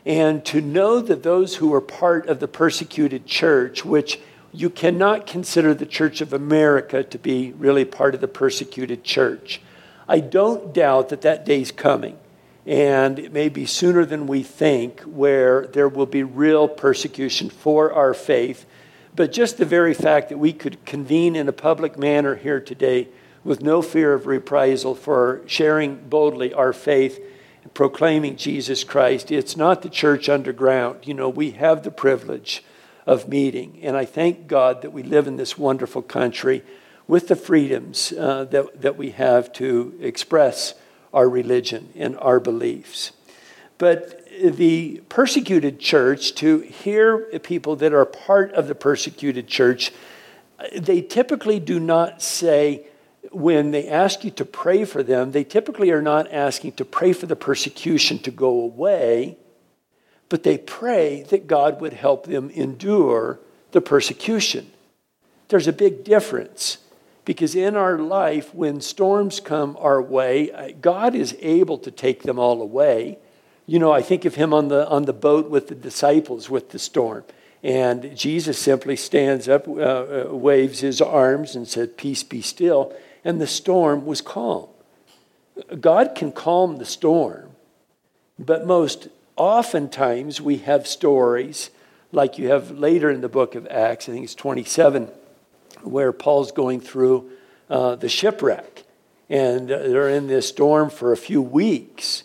And 0.06 0.44
to 0.46 0.60
know 0.60 1.00
that 1.00 1.22
those 1.22 1.56
who 1.56 1.74
are 1.74 1.80
part 1.80 2.28
of 2.28 2.40
the 2.40 2.48
persecuted 2.48 3.26
church, 3.26 3.84
which 3.84 4.20
you 4.52 4.70
cannot 4.70 5.26
consider 5.26 5.74
the 5.74 5.86
Church 5.86 6.20
of 6.20 6.32
America 6.32 7.04
to 7.04 7.18
be 7.18 7.52
really 7.52 7.84
part 7.84 8.14
of 8.14 8.20
the 8.20 8.28
persecuted 8.28 9.04
church, 9.04 9.60
I 10.08 10.20
don't 10.20 10.74
doubt 10.74 11.10
that 11.10 11.20
that 11.22 11.44
day's 11.44 11.70
coming 11.70 12.18
and 12.66 13.18
it 13.18 13.32
may 13.32 13.48
be 13.48 13.66
sooner 13.66 14.04
than 14.04 14.26
we 14.26 14.42
think, 14.42 15.00
where 15.00 15.66
there 15.66 15.88
will 15.88 16.06
be 16.06 16.22
real 16.22 16.68
persecution 16.68 17.48
for 17.48 17.92
our 17.92 18.14
faith. 18.14 18.66
But 19.16 19.32
just 19.32 19.56
the 19.56 19.64
very 19.64 19.94
fact 19.94 20.28
that 20.28 20.38
we 20.38 20.52
could 20.52 20.84
convene 20.84 21.36
in 21.36 21.48
a 21.48 21.52
public 21.52 21.98
manner 21.98 22.36
here 22.36 22.60
today 22.60 23.08
with 23.42 23.62
no 23.62 23.80
fear 23.82 24.12
of 24.12 24.26
reprisal 24.26 24.94
for 24.94 25.42
sharing 25.46 25.96
boldly 26.08 26.52
our 26.52 26.72
faith 26.72 27.18
proclaiming 27.74 28.36
Jesus 28.36 28.84
Christ, 28.84 29.30
it's 29.30 29.56
not 29.56 29.82
the 29.82 29.88
church 29.88 30.28
underground. 30.28 31.06
You 31.06 31.14
know, 31.14 31.28
we 31.28 31.52
have 31.52 31.82
the 31.82 31.90
privilege 31.90 32.62
of 33.06 33.28
meeting. 33.28 33.78
And 33.82 33.96
I 33.96 34.04
thank 34.04 34.46
God 34.46 34.82
that 34.82 34.92
we 34.92 35.02
live 35.02 35.26
in 35.26 35.36
this 35.36 35.58
wonderful 35.58 36.02
country 36.02 36.62
with 37.06 37.28
the 37.28 37.36
freedoms 37.36 38.12
uh, 38.12 38.44
that, 38.44 38.82
that 38.82 38.96
we 38.96 39.10
have 39.10 39.52
to 39.54 39.98
express 40.00 40.74
our 41.12 41.28
religion 41.28 41.88
and 41.96 42.16
our 42.18 42.38
beliefs. 42.38 43.12
But 43.78 44.28
the 44.40 45.02
persecuted 45.08 45.80
church, 45.80 46.34
to 46.36 46.60
hear 46.60 47.18
people 47.40 47.76
that 47.76 47.92
are 47.92 48.04
part 48.04 48.52
of 48.52 48.68
the 48.68 48.74
persecuted 48.74 49.48
church, 49.48 49.92
they 50.76 51.00
typically 51.00 51.58
do 51.58 51.80
not 51.80 52.22
say, 52.22 52.86
when 53.32 53.70
they 53.70 53.88
ask 53.88 54.24
you 54.24 54.30
to 54.32 54.44
pray 54.44 54.84
for 54.84 55.02
them, 55.02 55.32
they 55.32 55.44
typically 55.44 55.90
are 55.90 56.02
not 56.02 56.32
asking 56.32 56.72
to 56.72 56.84
pray 56.84 57.12
for 57.12 57.26
the 57.26 57.36
persecution 57.36 58.18
to 58.20 58.30
go 58.30 58.48
away, 58.48 59.36
but 60.28 60.42
they 60.42 60.58
pray 60.58 61.22
that 61.30 61.46
God 61.46 61.80
would 61.80 61.92
help 61.92 62.26
them 62.26 62.50
endure 62.50 63.38
the 63.72 63.80
persecution. 63.80 64.70
There's 65.48 65.68
a 65.68 65.72
big 65.72 66.04
difference. 66.04 66.78
Because 67.24 67.54
in 67.54 67.76
our 67.76 67.98
life, 67.98 68.54
when 68.54 68.80
storms 68.80 69.40
come 69.40 69.76
our 69.78 70.00
way, 70.00 70.50
uh, 70.50 70.70
God 70.80 71.14
is 71.14 71.36
able 71.40 71.78
to 71.78 71.90
take 71.90 72.22
them 72.22 72.38
all 72.38 72.62
away. 72.62 73.18
You 73.66 73.78
know, 73.78 73.92
I 73.92 74.02
think 74.02 74.24
of 74.24 74.34
him 74.34 74.54
on 74.54 74.68
the, 74.68 74.88
on 74.88 75.04
the 75.04 75.12
boat 75.12 75.50
with 75.50 75.68
the 75.68 75.74
disciples 75.74 76.48
with 76.48 76.70
the 76.70 76.78
storm. 76.78 77.24
And 77.62 78.16
Jesus 78.16 78.58
simply 78.58 78.96
stands 78.96 79.48
up, 79.48 79.68
uh, 79.68 79.72
uh, 79.72 80.26
waves 80.30 80.80
his 80.80 81.00
arms, 81.00 81.54
and 81.54 81.68
said, 81.68 81.98
Peace 81.98 82.22
be 82.22 82.40
still. 82.40 82.92
And 83.24 83.40
the 83.40 83.46
storm 83.46 84.06
was 84.06 84.20
calm. 84.20 84.68
God 85.80 86.14
can 86.14 86.32
calm 86.32 86.78
the 86.78 86.86
storm, 86.86 87.50
but 88.38 88.66
most 88.66 89.08
oftentimes 89.36 90.40
we 90.40 90.58
have 90.58 90.86
stories 90.86 91.70
like 92.12 92.38
you 92.38 92.48
have 92.48 92.70
later 92.70 93.10
in 93.10 93.20
the 93.20 93.28
book 93.28 93.54
of 93.54 93.66
Acts, 93.68 94.08
I 94.08 94.12
think 94.12 94.24
it's 94.24 94.34
27 94.34 95.08
where 95.82 96.12
Paul's 96.12 96.52
going 96.52 96.80
through 96.80 97.30
uh, 97.68 97.96
the 97.96 98.08
shipwreck. 98.08 98.84
And 99.28 99.68
they're 99.68 100.08
in 100.08 100.26
this 100.26 100.48
storm 100.48 100.90
for 100.90 101.12
a 101.12 101.16
few 101.16 101.40
weeks. 101.40 102.24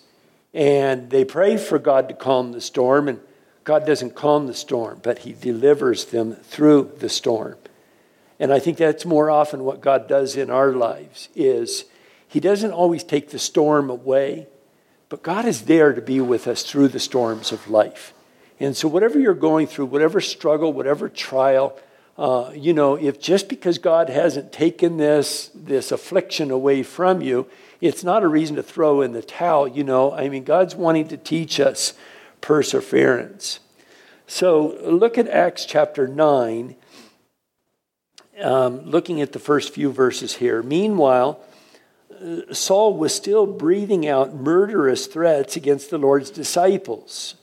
And 0.53 1.10
they 1.10 1.23
pray 1.23 1.58
for 1.58 1.77
God 1.77 2.10
to 2.10 2.15
calm 2.15 2.51
the 2.51 2.62
storm, 2.62 3.08
and 3.08 3.19
God 3.63 3.86
doesn't 3.86 4.15
calm 4.15 4.47
the 4.47 4.53
storm, 4.53 5.01
but 5.03 5.19
He 5.19 5.34
delivers 5.34 6.05
them 6.05 6.36
through 6.36 6.93
the 6.97 7.10
storm. 7.10 7.58
And 8.39 8.51
I 8.51 8.59
think 8.59 8.77
that's 8.77 9.05
more 9.05 9.29
often 9.29 9.63
what 9.63 9.81
God 9.81 10.07
does 10.07 10.35
in 10.35 10.49
our 10.49 10.71
lives 10.71 11.29
is 11.35 11.85
He 12.27 12.39
doesn't 12.39 12.71
always 12.71 13.03
take 13.03 13.29
the 13.29 13.39
storm 13.39 13.89
away, 13.89 14.47
but 15.09 15.23
God 15.23 15.45
is 15.45 15.63
there 15.63 15.93
to 15.93 16.01
be 16.01 16.19
with 16.19 16.47
us 16.47 16.63
through 16.63 16.89
the 16.89 16.99
storms 16.99 17.51
of 17.51 17.69
life. 17.69 18.13
And 18.59 18.75
so, 18.75 18.87
whatever 18.87 19.19
you're 19.19 19.33
going 19.33 19.67
through, 19.67 19.85
whatever 19.85 20.21
struggle, 20.21 20.71
whatever 20.73 21.09
trial, 21.09 21.77
uh, 22.17 22.51
you 22.53 22.73
know, 22.73 22.95
if 22.95 23.19
just 23.19 23.49
because 23.49 23.77
God 23.77 24.09
hasn't 24.09 24.53
taken 24.53 24.97
this, 24.97 25.51
this 25.53 25.91
affliction 25.91 26.51
away 26.51 26.81
from 26.83 27.21
you, 27.21 27.47
it's 27.81 28.03
not 28.03 28.23
a 28.23 28.27
reason 28.27 28.55
to 28.55 28.63
throw 28.63 29.01
in 29.01 29.11
the 29.11 29.21
towel, 29.21 29.67
you 29.67 29.83
know. 29.83 30.13
I 30.13 30.29
mean, 30.29 30.45
God's 30.45 30.75
wanting 30.75 31.09
to 31.09 31.17
teach 31.17 31.59
us 31.59 31.93
perseverance. 32.39 33.59
So 34.27 34.77
look 34.81 35.17
at 35.17 35.27
Acts 35.27 35.65
chapter 35.65 36.07
9, 36.07 36.75
um, 38.41 38.81
looking 38.81 39.21
at 39.21 39.31
the 39.31 39.39
first 39.39 39.73
few 39.73 39.91
verses 39.91 40.35
here. 40.35 40.61
Meanwhile, 40.61 41.39
uh, 42.11 42.53
Saul 42.53 42.97
was 42.97 43.13
still 43.13 43.45
breathing 43.45 44.07
out 44.07 44.35
murderous 44.35 45.07
threats 45.07 45.55
against 45.55 45.89
the 45.89 45.97
Lord's 45.97 46.29
disciples 46.29 47.35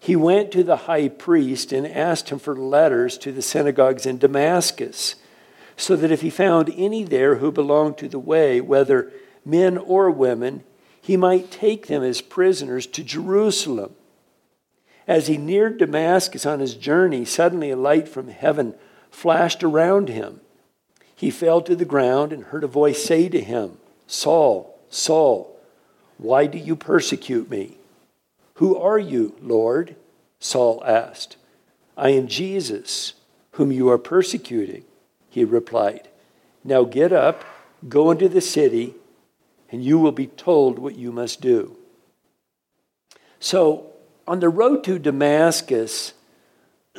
he 0.00 0.16
went 0.16 0.50
to 0.52 0.64
the 0.64 0.76
high 0.76 1.08
priest 1.08 1.72
and 1.72 1.86
asked 1.86 2.30
him 2.30 2.38
for 2.38 2.56
letters 2.56 3.18
to 3.18 3.32
the 3.32 3.42
synagogues 3.42 4.06
in 4.06 4.16
Damascus, 4.16 5.16
so 5.76 5.94
that 5.94 6.10
if 6.10 6.22
he 6.22 6.30
found 6.30 6.72
any 6.74 7.04
there 7.04 7.36
who 7.36 7.52
belonged 7.52 7.98
to 7.98 8.08
the 8.08 8.18
way, 8.18 8.62
whether 8.62 9.12
men 9.44 9.76
or 9.76 10.10
women, 10.10 10.64
he 11.02 11.18
might 11.18 11.50
take 11.50 11.86
them 11.86 12.02
as 12.02 12.22
prisoners 12.22 12.86
to 12.86 13.04
Jerusalem. 13.04 13.94
As 15.06 15.26
he 15.26 15.36
neared 15.36 15.78
Damascus 15.78 16.46
on 16.46 16.60
his 16.60 16.76
journey, 16.76 17.26
suddenly 17.26 17.70
a 17.70 17.76
light 17.76 18.08
from 18.08 18.28
heaven 18.28 18.74
flashed 19.10 19.62
around 19.62 20.08
him. 20.08 20.40
He 21.14 21.30
fell 21.30 21.60
to 21.62 21.76
the 21.76 21.84
ground 21.84 22.32
and 22.32 22.44
heard 22.44 22.64
a 22.64 22.68
voice 22.68 23.04
say 23.04 23.28
to 23.28 23.40
him, 23.40 23.78
Saul, 24.06 24.78
Saul, 24.88 25.56
Why 26.18 26.46
do 26.46 26.58
you 26.58 26.76
persecute 26.76 27.50
me? 27.50 27.76
Who 28.54 28.76
are 28.76 28.98
you, 28.98 29.36
Lord? 29.40 29.96
Saul 30.38 30.82
asked. 30.86 31.36
I 31.96 32.10
am 32.10 32.26
Jesus, 32.26 33.14
whom 33.52 33.70
you 33.70 33.90
are 33.90 33.98
persecuting, 33.98 34.84
he 35.28 35.44
replied. 35.44 36.08
Now 36.64 36.84
get 36.84 37.12
up, 37.12 37.44
go 37.88 38.10
into 38.10 38.28
the 38.28 38.40
city, 38.40 38.94
and 39.70 39.84
you 39.84 39.98
will 39.98 40.12
be 40.12 40.26
told 40.26 40.78
what 40.78 40.96
you 40.96 41.12
must 41.12 41.40
do. 41.40 41.76
So, 43.38 43.86
on 44.26 44.40
the 44.40 44.48
road 44.48 44.84
to 44.84 44.98
Damascus, 44.98 46.12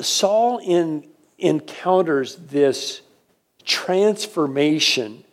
Saul 0.00 0.58
in, 0.58 1.06
encounters 1.42 2.36
this 2.36 3.02
transformation 3.64 5.24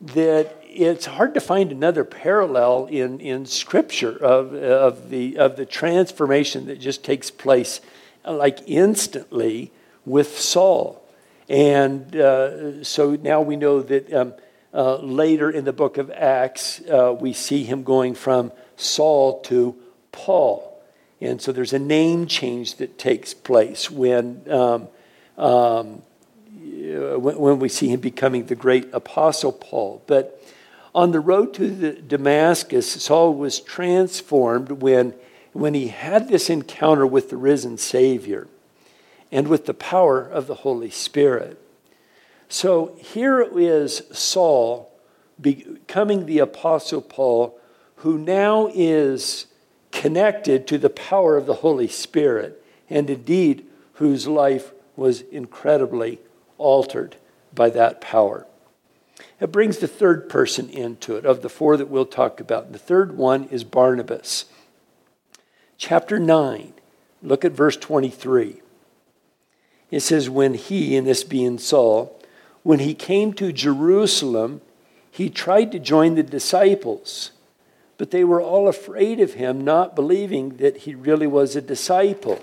that 0.00 0.56
it's 0.62 1.06
hard 1.06 1.34
to 1.34 1.40
find 1.40 1.72
another 1.72 2.04
parallel 2.04 2.86
in, 2.86 3.20
in 3.20 3.46
Scripture 3.46 4.16
of, 4.16 4.54
of, 4.54 5.10
the, 5.10 5.38
of 5.38 5.56
the 5.56 5.66
transformation 5.66 6.66
that 6.66 6.78
just 6.78 7.02
takes 7.02 7.30
place 7.30 7.80
like 8.24 8.60
instantly 8.66 9.72
with 10.04 10.38
Saul. 10.38 11.02
And 11.48 12.14
uh, 12.14 12.84
so 12.84 13.16
now 13.16 13.40
we 13.40 13.56
know 13.56 13.82
that 13.82 14.12
um, 14.12 14.34
uh, 14.72 14.96
later 14.96 15.50
in 15.50 15.64
the 15.64 15.72
book 15.72 15.96
of 15.96 16.10
Acts, 16.10 16.80
uh, 16.82 17.16
we 17.18 17.32
see 17.32 17.64
him 17.64 17.82
going 17.82 18.14
from 18.14 18.52
Saul 18.76 19.40
to 19.42 19.74
Paul. 20.12 20.80
And 21.20 21.40
so 21.40 21.50
there's 21.50 21.72
a 21.72 21.78
name 21.78 22.26
change 22.26 22.76
that 22.76 22.98
takes 22.98 23.34
place 23.34 23.90
when, 23.90 24.42
um, 24.50 24.88
um, 25.38 26.02
when, 26.58 27.58
we 27.58 27.68
see 27.68 27.88
him 27.88 28.00
becoming 28.00 28.46
the 28.46 28.54
great 28.54 28.92
apostle 28.92 29.52
Paul. 29.52 30.02
But 30.06 30.42
on 30.94 31.12
the 31.12 31.20
road 31.20 31.54
to 31.54 31.92
Damascus, 32.02 32.90
Saul 32.90 33.34
was 33.34 33.60
transformed 33.60 34.82
when, 34.82 35.14
when 35.52 35.74
he 35.74 35.88
had 35.88 36.28
this 36.28 36.50
encounter 36.50 37.06
with 37.06 37.30
the 37.30 37.36
risen 37.36 37.78
Savior 37.78 38.48
and 39.30 39.48
with 39.48 39.66
the 39.66 39.74
power 39.74 40.22
of 40.22 40.46
the 40.46 40.56
Holy 40.56 40.90
Spirit. 40.90 41.60
So 42.48 42.96
here 42.98 43.42
is 43.42 44.02
Saul 44.10 44.90
becoming 45.40 46.26
the 46.26 46.40
Apostle 46.40 47.02
Paul, 47.02 47.58
who 47.96 48.18
now 48.18 48.70
is 48.74 49.46
connected 49.92 50.66
to 50.66 50.78
the 50.78 50.90
power 50.90 51.36
of 51.36 51.46
the 51.46 51.54
Holy 51.54 51.88
Spirit, 51.88 52.64
and 52.90 53.08
indeed 53.08 53.66
whose 53.94 54.26
life 54.26 54.72
was 54.98 55.22
incredibly 55.22 56.20
altered 56.58 57.16
by 57.54 57.70
that 57.70 58.00
power. 58.00 58.46
It 59.40 59.50
brings 59.50 59.78
the 59.78 59.88
third 59.88 60.28
person 60.28 60.68
into 60.68 61.16
it, 61.16 61.24
of 61.24 61.40
the 61.42 61.48
four 61.48 61.76
that 61.76 61.88
we'll 61.88 62.04
talk 62.04 62.40
about. 62.40 62.72
The 62.72 62.78
third 62.78 63.16
one 63.16 63.44
is 63.44 63.64
Barnabas. 63.64 64.44
Chapter 65.76 66.18
9, 66.18 66.74
look 67.22 67.44
at 67.44 67.52
verse 67.52 67.76
23. 67.76 68.60
It 69.90 70.00
says, 70.00 70.28
When 70.28 70.54
he, 70.54 70.96
and 70.96 71.06
this 71.06 71.24
being 71.24 71.58
Saul, 71.58 72.20
when 72.62 72.80
he 72.80 72.94
came 72.94 73.32
to 73.34 73.52
Jerusalem, 73.52 74.60
he 75.10 75.30
tried 75.30 75.72
to 75.72 75.78
join 75.78 76.16
the 76.16 76.22
disciples 76.22 77.30
but 77.98 78.12
they 78.12 78.24
were 78.24 78.40
all 78.40 78.68
afraid 78.68 79.20
of 79.20 79.34
him, 79.34 79.62
not 79.62 79.96
believing 79.96 80.56
that 80.58 80.78
he 80.78 80.94
really 80.94 81.26
was 81.26 81.56
a 81.56 81.60
disciple. 81.60 82.42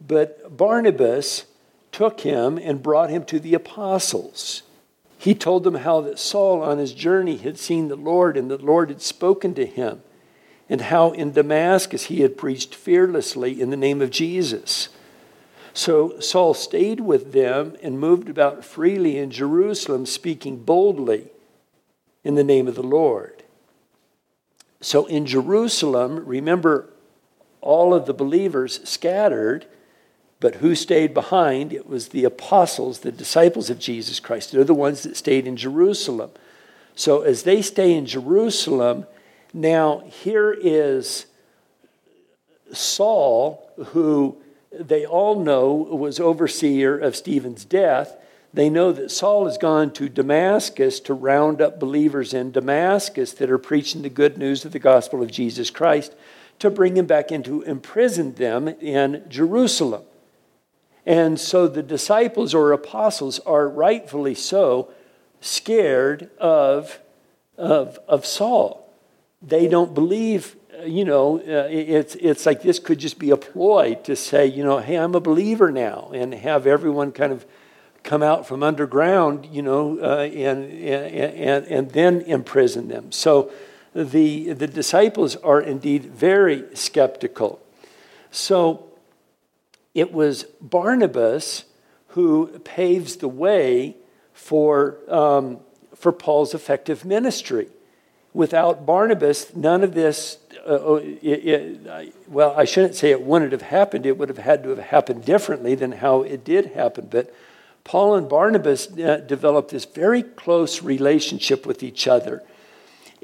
But 0.00 0.56
Barnabas 0.56 1.44
took 1.92 2.20
him 2.20 2.58
and 2.58 2.82
brought 2.82 3.10
him 3.10 3.24
to 3.24 3.38
the 3.38 3.54
apostles. 3.54 4.62
He 5.16 5.34
told 5.34 5.64
them 5.64 5.76
how 5.76 6.00
that 6.02 6.18
Saul 6.18 6.62
on 6.62 6.78
his 6.78 6.92
journey 6.92 7.36
had 7.36 7.58
seen 7.58 7.88
the 7.88 7.96
Lord 7.96 8.36
and 8.36 8.50
the 8.50 8.58
Lord 8.58 8.90
had 8.90 9.00
spoken 9.00 9.54
to 9.54 9.64
him, 9.64 10.02
and 10.68 10.82
how 10.82 11.12
in 11.12 11.32
Damascus 11.32 12.04
he 12.04 12.20
had 12.20 12.36
preached 12.36 12.74
fearlessly 12.74 13.60
in 13.60 13.70
the 13.70 13.76
name 13.76 14.02
of 14.02 14.10
Jesus. 14.10 14.88
So 15.72 16.20
Saul 16.20 16.54
stayed 16.54 17.00
with 17.00 17.32
them 17.32 17.76
and 17.82 17.98
moved 17.98 18.28
about 18.28 18.64
freely 18.64 19.18
in 19.18 19.30
Jerusalem, 19.30 20.06
speaking 20.06 20.62
boldly 20.62 21.30
in 22.22 22.34
the 22.34 22.44
name 22.44 22.68
of 22.68 22.74
the 22.74 22.82
Lord. 22.82 23.42
So 24.80 25.06
in 25.06 25.26
Jerusalem, 25.26 26.24
remember, 26.26 26.90
all 27.60 27.94
of 27.94 28.06
the 28.06 28.14
believers 28.14 28.86
scattered, 28.88 29.66
but 30.40 30.56
who 30.56 30.74
stayed 30.74 31.14
behind? 31.14 31.72
It 31.72 31.88
was 31.88 32.08
the 32.08 32.24
apostles, 32.24 33.00
the 33.00 33.12
disciples 33.12 33.70
of 33.70 33.78
Jesus 33.78 34.20
Christ. 34.20 34.52
They're 34.52 34.64
the 34.64 34.74
ones 34.74 35.02
that 35.02 35.16
stayed 35.16 35.46
in 35.46 35.56
Jerusalem. 35.56 36.30
So 36.94 37.22
as 37.22 37.42
they 37.44 37.62
stay 37.62 37.94
in 37.94 38.06
Jerusalem, 38.06 39.06
now 39.52 40.00
here 40.00 40.52
is 40.52 41.26
Saul, 42.72 43.70
who 43.86 44.36
they 44.72 45.06
all 45.06 45.40
know 45.40 45.72
was 45.74 46.18
overseer 46.20 46.98
of 46.98 47.16
Stephen's 47.16 47.64
death. 47.64 48.16
They 48.52 48.70
know 48.70 48.92
that 48.92 49.10
Saul 49.10 49.46
has 49.46 49.58
gone 49.58 49.92
to 49.94 50.08
Damascus 50.08 51.00
to 51.00 51.14
round 51.14 51.60
up 51.60 51.80
believers 51.80 52.34
in 52.34 52.52
Damascus 52.52 53.32
that 53.34 53.50
are 53.50 53.58
preaching 53.58 54.02
the 54.02 54.08
good 54.08 54.38
news 54.38 54.64
of 54.64 54.72
the 54.72 54.78
gospel 54.78 55.22
of 55.22 55.30
Jesus 55.30 55.70
Christ 55.70 56.14
to 56.60 56.70
bring 56.70 56.96
him 56.96 57.06
back 57.06 57.30
and 57.30 57.44
to 57.44 57.62
imprison 57.62 58.34
them 58.34 58.68
in 58.68 59.24
Jerusalem. 59.28 60.02
And 61.06 61.38
so 61.38 61.68
the 61.68 61.82
disciples 61.82 62.54
or 62.54 62.72
apostles 62.72 63.38
are 63.40 63.68
rightfully 63.68 64.34
so 64.34 64.90
scared 65.40 66.30
of, 66.38 66.98
of, 67.58 67.98
of 68.08 68.24
Saul. 68.24 68.90
They 69.42 69.68
don't 69.68 69.92
believe, 69.94 70.56
you 70.86 71.04
know, 71.04 71.38
uh, 71.38 71.68
it's, 71.70 72.14
it's 72.14 72.46
like 72.46 72.62
this 72.62 72.78
could 72.78 72.98
just 72.98 73.18
be 73.18 73.30
a 73.30 73.36
ploy 73.36 73.94
to 74.04 74.16
say, 74.16 74.46
you 74.46 74.64
know, 74.64 74.78
hey, 74.78 74.96
I'm 74.96 75.14
a 75.14 75.20
believer 75.20 75.70
now, 75.70 76.10
and 76.14 76.32
have 76.32 76.66
everyone 76.66 77.12
kind 77.12 77.32
of 77.32 77.44
come 78.02 78.22
out 78.22 78.46
from 78.46 78.62
underground, 78.62 79.46
you 79.50 79.62
know, 79.62 79.98
uh, 80.00 80.22
and, 80.22 80.70
and, 80.72 81.66
and 81.66 81.90
then 81.90 82.22
imprison 82.22 82.88
them. 82.88 83.12
So 83.12 83.52
the, 83.94 84.54
the 84.54 84.66
disciples 84.66 85.36
are 85.36 85.60
indeed 85.60 86.06
very 86.06 86.64
skeptical. 86.74 87.60
So 88.30 88.90
it 89.94 90.12
was 90.12 90.44
Barnabas 90.60 91.64
who 92.08 92.58
paves 92.60 93.16
the 93.16 93.28
way 93.28 93.96
for, 94.32 94.98
um, 95.08 95.60
for 95.94 96.12
Paul's 96.12 96.54
effective 96.54 97.04
ministry. 97.04 97.68
Without 98.32 98.84
Barnabas, 98.84 99.54
none 99.54 99.84
of 99.84 99.94
this, 99.94 100.38
uh, 100.68 100.94
it, 100.94 101.46
it, 101.46 102.14
well, 102.28 102.52
I 102.56 102.64
shouldn't 102.64 102.96
say 102.96 103.10
it 103.10 103.22
wouldn't 103.22 103.52
have 103.52 103.62
happened. 103.62 104.06
It 104.06 104.18
would 104.18 104.28
have 104.28 104.38
had 104.38 104.64
to 104.64 104.70
have 104.70 104.78
happened 104.78 105.24
differently 105.24 105.76
than 105.76 105.92
how 105.92 106.22
it 106.22 106.44
did 106.44 106.66
happen. 106.66 107.08
But 107.10 107.32
Paul 107.84 108.16
and 108.16 108.28
Barnabas 108.28 108.90
uh, 108.98 109.18
developed 109.18 109.70
this 109.70 109.84
very 109.84 110.22
close 110.22 110.82
relationship 110.82 111.64
with 111.64 111.82
each 111.82 112.08
other. 112.08 112.42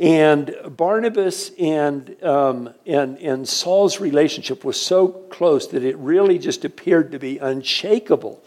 And 0.00 0.56
Barnabas 0.66 1.50
and, 1.58 2.16
um, 2.24 2.72
and, 2.86 3.18
and 3.18 3.46
Saul's 3.46 4.00
relationship 4.00 4.64
was 4.64 4.80
so 4.80 5.08
close 5.08 5.68
that 5.68 5.84
it 5.84 5.94
really 5.98 6.38
just 6.38 6.64
appeared 6.64 7.12
to 7.12 7.18
be 7.18 7.36
unshakable. 7.36 8.42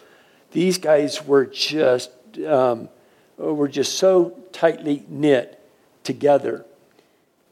These 0.51 0.79
guys 0.79 1.23
were 1.23 1.45
just, 1.45 2.09
um, 2.47 2.89
were 3.37 3.67
just 3.67 3.99
so 3.99 4.35
tightly 4.51 5.05
knit 5.07 5.63
together. 6.03 6.65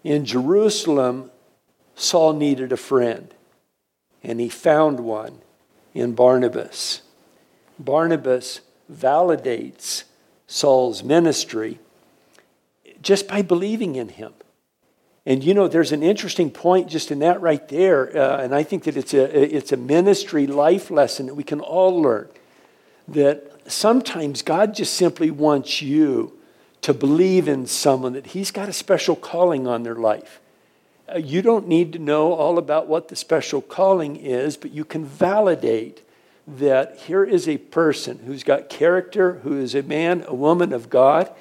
In 0.03 0.25
Jerusalem, 0.25 1.29
Saul 1.93 2.33
needed 2.33 2.71
a 2.71 2.77
friend, 2.77 3.31
and 4.23 4.39
he 4.39 4.49
found 4.49 5.01
one 5.01 5.41
in 5.93 6.15
Barnabas. 6.15 7.03
Barnabas 7.77 8.61
validates 8.91 10.05
Saul's 10.47 11.03
ministry 11.03 11.77
just 13.01 13.27
by 13.27 13.41
believing 13.41 13.95
in 13.95 14.09
him. 14.09 14.33
And 15.25 15.43
you 15.43 15.53
know, 15.53 15.67
there's 15.67 15.91
an 15.91 16.01
interesting 16.01 16.49
point 16.49 16.87
just 16.89 17.11
in 17.11 17.19
that 17.19 17.41
right 17.41 17.67
there, 17.67 18.17
uh, 18.17 18.41
and 18.41 18.55
I 18.55 18.63
think 18.63 18.83
that 18.85 18.97
it's 18.97 19.13
a 19.13 19.55
it's 19.55 19.71
a 19.71 19.77
ministry 19.77 20.47
life 20.47 20.89
lesson 20.89 21.27
that 21.27 21.35
we 21.35 21.43
can 21.43 21.59
all 21.59 22.01
learn. 22.01 22.27
That 23.07 23.71
sometimes 23.71 24.41
God 24.41 24.73
just 24.73 24.95
simply 24.95 25.29
wants 25.29 25.81
you 25.81 26.33
to 26.81 26.93
believe 26.93 27.47
in 27.47 27.67
someone 27.67 28.13
that 28.13 28.27
He's 28.27 28.49
got 28.49 28.67
a 28.67 28.73
special 28.73 29.15
calling 29.15 29.67
on 29.67 29.83
their 29.83 29.95
life. 29.95 30.39
Uh, 31.07 31.19
you 31.19 31.43
don't 31.43 31.67
need 31.67 31.93
to 31.93 31.99
know 31.99 32.33
all 32.33 32.57
about 32.57 32.87
what 32.87 33.09
the 33.09 33.15
special 33.15 33.61
calling 33.61 34.15
is, 34.15 34.57
but 34.57 34.71
you 34.71 34.83
can 34.83 35.05
validate 35.05 36.01
that 36.47 36.97
here 36.97 37.23
is 37.23 37.47
a 37.47 37.57
person 37.57 38.19
who's 38.25 38.43
got 38.43 38.69
character, 38.69 39.33
who 39.43 39.57
is 39.59 39.75
a 39.75 39.83
man, 39.83 40.23
a 40.27 40.33
woman 40.33 40.73
of 40.73 40.89
God, 40.89 41.31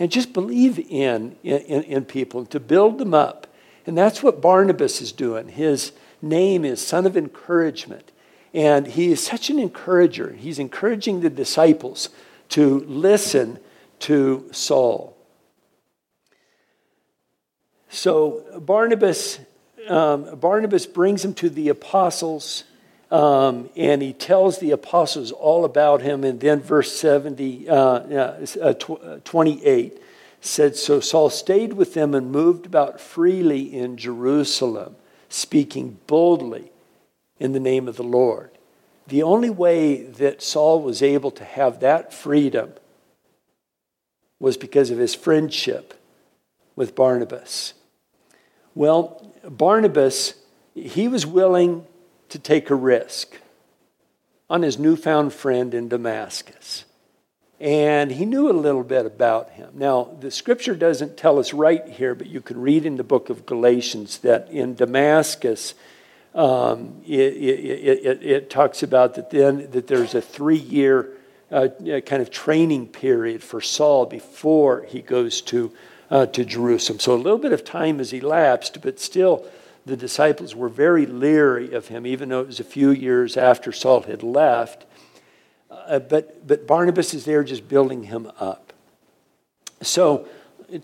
and 0.00 0.10
just 0.10 0.32
believe 0.32 0.78
in, 0.90 1.36
in, 1.44 1.82
in 1.84 2.04
people, 2.06 2.46
to 2.46 2.58
build 2.58 2.98
them 2.98 3.12
up. 3.14 3.46
And 3.86 3.96
that's 3.96 4.22
what 4.22 4.40
Barnabas 4.40 5.02
is 5.02 5.12
doing. 5.12 5.48
His 5.48 5.92
name 6.22 6.64
is 6.64 6.84
Son 6.84 7.04
of 7.06 7.18
Encouragement. 7.18 8.10
And 8.54 8.86
he 8.86 9.12
is 9.12 9.24
such 9.24 9.50
an 9.50 9.58
encourager. 9.58 10.32
He's 10.32 10.58
encouraging 10.58 11.20
the 11.20 11.30
disciples 11.30 12.08
to 12.48 12.80
listen 12.80 13.58
to 14.00 14.48
Saul. 14.52 15.16
So 17.90 18.58
Barnabas, 18.58 19.38
um, 19.86 20.36
Barnabas 20.36 20.86
brings 20.86 21.24
him 21.24 21.34
to 21.34 21.50
the 21.50 21.68
apostles, 21.68 22.64
um, 23.10 23.70
and 23.76 24.02
he 24.02 24.12
tells 24.12 24.58
the 24.58 24.70
apostles 24.70 25.32
all 25.32 25.64
about 25.64 26.02
him. 26.02 26.22
And 26.22 26.40
then 26.40 26.60
verse 26.60 26.92
70, 26.96 27.68
uh, 27.68 27.74
uh, 27.74 28.74
tw- 28.74 29.24
28 29.24 30.00
said, 30.40 30.76
So 30.76 31.00
Saul 31.00 31.30
stayed 31.30 31.72
with 31.72 31.94
them 31.94 32.14
and 32.14 32.30
moved 32.30 32.66
about 32.66 33.00
freely 33.00 33.74
in 33.74 33.96
Jerusalem, 33.96 34.96
speaking 35.28 35.98
boldly 36.06 36.70
in 37.38 37.52
the 37.52 37.60
name 37.60 37.88
of 37.88 37.96
the 37.96 38.04
Lord. 38.04 38.50
The 39.08 39.22
only 39.24 39.50
way 39.50 40.04
that 40.04 40.40
Saul 40.40 40.80
was 40.80 41.02
able 41.02 41.32
to 41.32 41.44
have 41.44 41.80
that 41.80 42.14
freedom 42.14 42.74
was 44.38 44.56
because 44.56 44.90
of 44.90 44.98
his 44.98 45.16
friendship 45.16 45.94
with 46.76 46.94
Barnabas. 46.94 47.74
Well, 48.74 49.34
Barnabas, 49.44 50.34
he 50.74 51.08
was 51.08 51.26
willing 51.26 51.86
to 52.30 52.38
take 52.38 52.70
a 52.70 52.74
risk 52.74 53.38
on 54.48 54.62
his 54.62 54.78
newfound 54.78 55.32
friend 55.32 55.74
in 55.74 55.88
Damascus. 55.88 56.84
And 57.60 58.10
he 58.10 58.24
knew 58.24 58.50
a 58.50 58.52
little 58.52 58.82
bit 58.82 59.04
about 59.04 59.50
him. 59.50 59.70
Now, 59.74 60.16
the 60.18 60.30
scripture 60.30 60.74
doesn't 60.74 61.18
tell 61.18 61.38
us 61.38 61.52
right 61.52 61.86
here, 61.86 62.14
but 62.14 62.26
you 62.26 62.40
can 62.40 62.60
read 62.60 62.86
in 62.86 62.96
the 62.96 63.04
book 63.04 63.28
of 63.28 63.44
Galatians 63.44 64.18
that 64.18 64.48
in 64.50 64.74
Damascus, 64.74 65.74
um, 66.34 67.02
it, 67.06 67.18
it, 67.18 68.06
it, 68.06 68.22
it, 68.22 68.50
talks 68.50 68.82
about 68.82 69.14
that 69.16 69.30
then 69.30 69.70
that 69.72 69.88
there's 69.88 70.14
a 70.14 70.22
three-year 70.22 71.10
uh, 71.50 71.68
kind 72.06 72.22
of 72.22 72.30
training 72.30 72.86
period 72.86 73.42
for 73.42 73.60
Saul 73.60 74.06
before 74.06 74.86
he 74.88 75.02
goes 75.02 75.42
to 75.42 75.72
uh, 76.10 76.26
to 76.26 76.44
Jerusalem. 76.44 76.98
So 76.98 77.14
a 77.14 77.16
little 77.16 77.38
bit 77.38 77.52
of 77.52 77.64
time 77.64 77.98
has 77.98 78.12
elapsed, 78.12 78.80
but 78.82 78.98
still, 78.98 79.46
the 79.86 79.96
disciples 79.96 80.54
were 80.54 80.68
very 80.68 81.06
leery 81.06 81.72
of 81.72 81.88
him, 81.88 82.06
even 82.06 82.28
though 82.28 82.40
it 82.40 82.46
was 82.46 82.60
a 82.60 82.64
few 82.64 82.90
years 82.90 83.36
after 83.36 83.72
Saul 83.72 84.02
had 84.02 84.22
left. 84.22 84.86
Uh, 85.70 85.98
but 85.98 86.46
but 86.46 86.66
Barnabas 86.66 87.14
is 87.14 87.24
there, 87.24 87.44
just 87.44 87.68
building 87.68 88.04
him 88.04 88.30
up. 88.38 88.72
So 89.82 90.28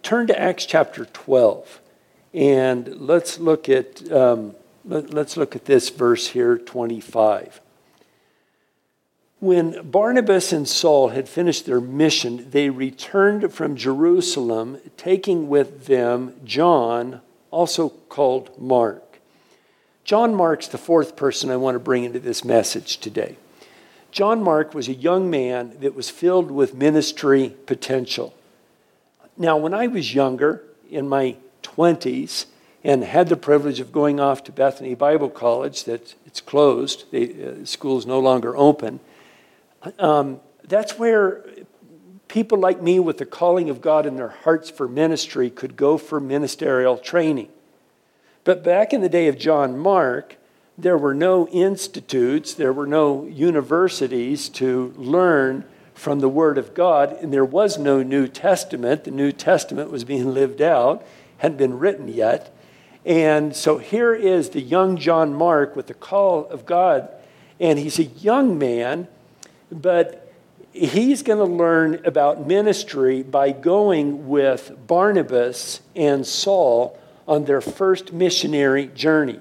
turn 0.03 0.27
to 0.29 0.41
Acts 0.41 0.67
chapter 0.67 1.05
twelve, 1.07 1.81
and 2.33 3.01
let's 3.01 3.39
look 3.39 3.69
at. 3.69 4.11
Um, 4.11 4.55
Let's 4.89 5.37
look 5.37 5.57
at 5.57 5.65
this 5.65 5.91
verse 5.91 6.29
here, 6.29 6.57
25. 6.57 7.61
When 9.41 9.91
Barnabas 9.91 10.53
and 10.53 10.69
Saul 10.69 11.09
had 11.09 11.29
finished 11.29 11.67
their 11.67 11.81
mission, 11.81 12.49
they 12.51 12.71
returned 12.71 13.53
from 13.53 13.75
Jerusalem, 13.75 14.79
taking 14.97 15.49
with 15.49 15.87
them 15.87 16.35
John, 16.45 17.21
also 17.51 17.89
called 18.09 18.61
Mark. 18.61 19.21
John 20.05 20.35
Mark's 20.35 20.69
the 20.69 20.79
fourth 20.79 21.17
person 21.17 21.51
I 21.51 21.57
want 21.57 21.75
to 21.75 21.81
bring 21.81 22.05
into 22.05 22.21
this 22.21 22.45
message 22.45 22.99
today. 22.99 23.37
John 24.13 24.43
Mark 24.43 24.73
was 24.73 24.89
a 24.89 24.95
young 24.95 25.29
man 25.29 25.77
that 25.81 25.95
was 25.95 26.09
filled 26.09 26.51
with 26.51 26.75
ministry 26.75 27.55
potential. 27.67 28.33
Now, 29.37 29.57
when 29.57 29.75
I 29.75 29.89
was 29.89 30.15
younger, 30.15 30.63
in 30.91 31.09
my 31.09 31.37
20s, 31.63 32.47
and 32.85 33.03
had 33.03 33.29
the 33.29 33.37
privilege 33.37 33.81
of 33.81 33.91
going 33.91 34.21
off 34.21 34.45
to 34.45 34.53
Bethany 34.53 34.95
Bible 34.95 35.29
College, 35.29 35.85
that 35.85 36.15
it's 36.25 36.41
closed, 36.41 37.11
the 37.11 37.45
uh, 37.45 37.65
school 37.65 37.99
is 37.99 38.07
no 38.07 38.21
longer 38.21 38.57
open. 38.57 39.01
Um, 39.99 40.41
that's 40.63 40.99
where 40.99 41.45
people 42.29 42.59
like 42.59 42.83
me 42.83 42.99
with 42.99 43.19
the 43.19 43.27
calling 43.27 43.71
of 43.71 43.81
God 43.81 44.07
in 44.07 44.17
their 44.17 44.29
hearts 44.29 44.71
for 44.71 44.89
ministry 44.89 45.51
could 45.51 45.77
go 45.77 45.99
for 45.99 46.21
ministerial 46.21 46.99
training. 46.99 47.49
But 48.45 48.63
back 48.63 48.93
in 48.93 49.01
the 49.01 49.09
day 49.09 49.29
of 49.29 49.39
John 49.39 49.79
Mark, 49.79 50.37
there 50.79 50.99
were 50.99 51.15
no 51.15 51.49
institutes, 51.49 52.55
there 52.55 52.73
were 52.73 52.87
no 52.87 53.25
universities 53.27 54.49
to 54.51 54.93
learn 54.97 55.65
from 55.95 56.21
the 56.21 56.29
Word 56.29 56.59
of 56.59 56.75
God, 56.75 57.17
and 57.23 57.33
there 57.33 57.45
was 57.45 57.79
no 57.79 58.03
New 58.03 58.29
Testament. 58.29 59.05
The 59.05 59.11
New 59.11 59.33
Testament 59.33 59.91
was 59.91 60.05
being 60.05 60.35
lived 60.35 60.61
out, 60.61 61.05
hadn't 61.39 61.57
been 61.57 61.79
written 61.79 62.09
yet. 62.09 62.55
And 63.07 63.57
so 63.57 63.79
here 63.79 64.15
is 64.15 64.51
the 64.51 64.61
young 64.61 64.97
John 64.97 65.33
Mark 65.33 65.75
with 65.75 65.87
the 65.87 65.95
call 65.95 66.47
of 66.49 66.67
God. 66.67 67.09
And 67.59 67.79
he's 67.79 67.99
a 67.99 68.05
young 68.05 68.59
man, 68.59 69.09
but 69.73 70.26
he's 70.77 71.23
going 71.23 71.39
to 71.39 71.45
learn 71.45 72.01
about 72.05 72.47
ministry 72.47 73.23
by 73.23 73.53
going 73.53 74.29
with 74.29 74.73
Barnabas 74.87 75.81
and 75.95 76.27
Saul 76.27 76.99
on 77.27 77.45
their 77.45 77.61
first 77.61 78.13
missionary 78.13 78.87
journey. 78.89 79.41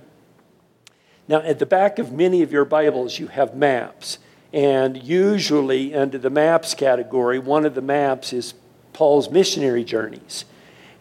Now, 1.28 1.42
at 1.42 1.60
the 1.60 1.66
back 1.66 2.00
of 2.00 2.12
many 2.12 2.42
of 2.42 2.52
your 2.52 2.66
Bibles, 2.66 3.20
you 3.20 3.28
have 3.28 3.56
maps. 3.56 4.20
And 4.54 5.02
usually, 5.04 5.94
under 5.94 6.18
the 6.18 6.30
maps 6.30 6.74
category, 6.74 7.40
one 7.40 7.66
of 7.66 7.76
the 7.76 7.82
maps 7.82 8.32
is 8.32 8.54
Paul's 8.94 9.30
missionary 9.30 9.84
journeys. 9.84 10.46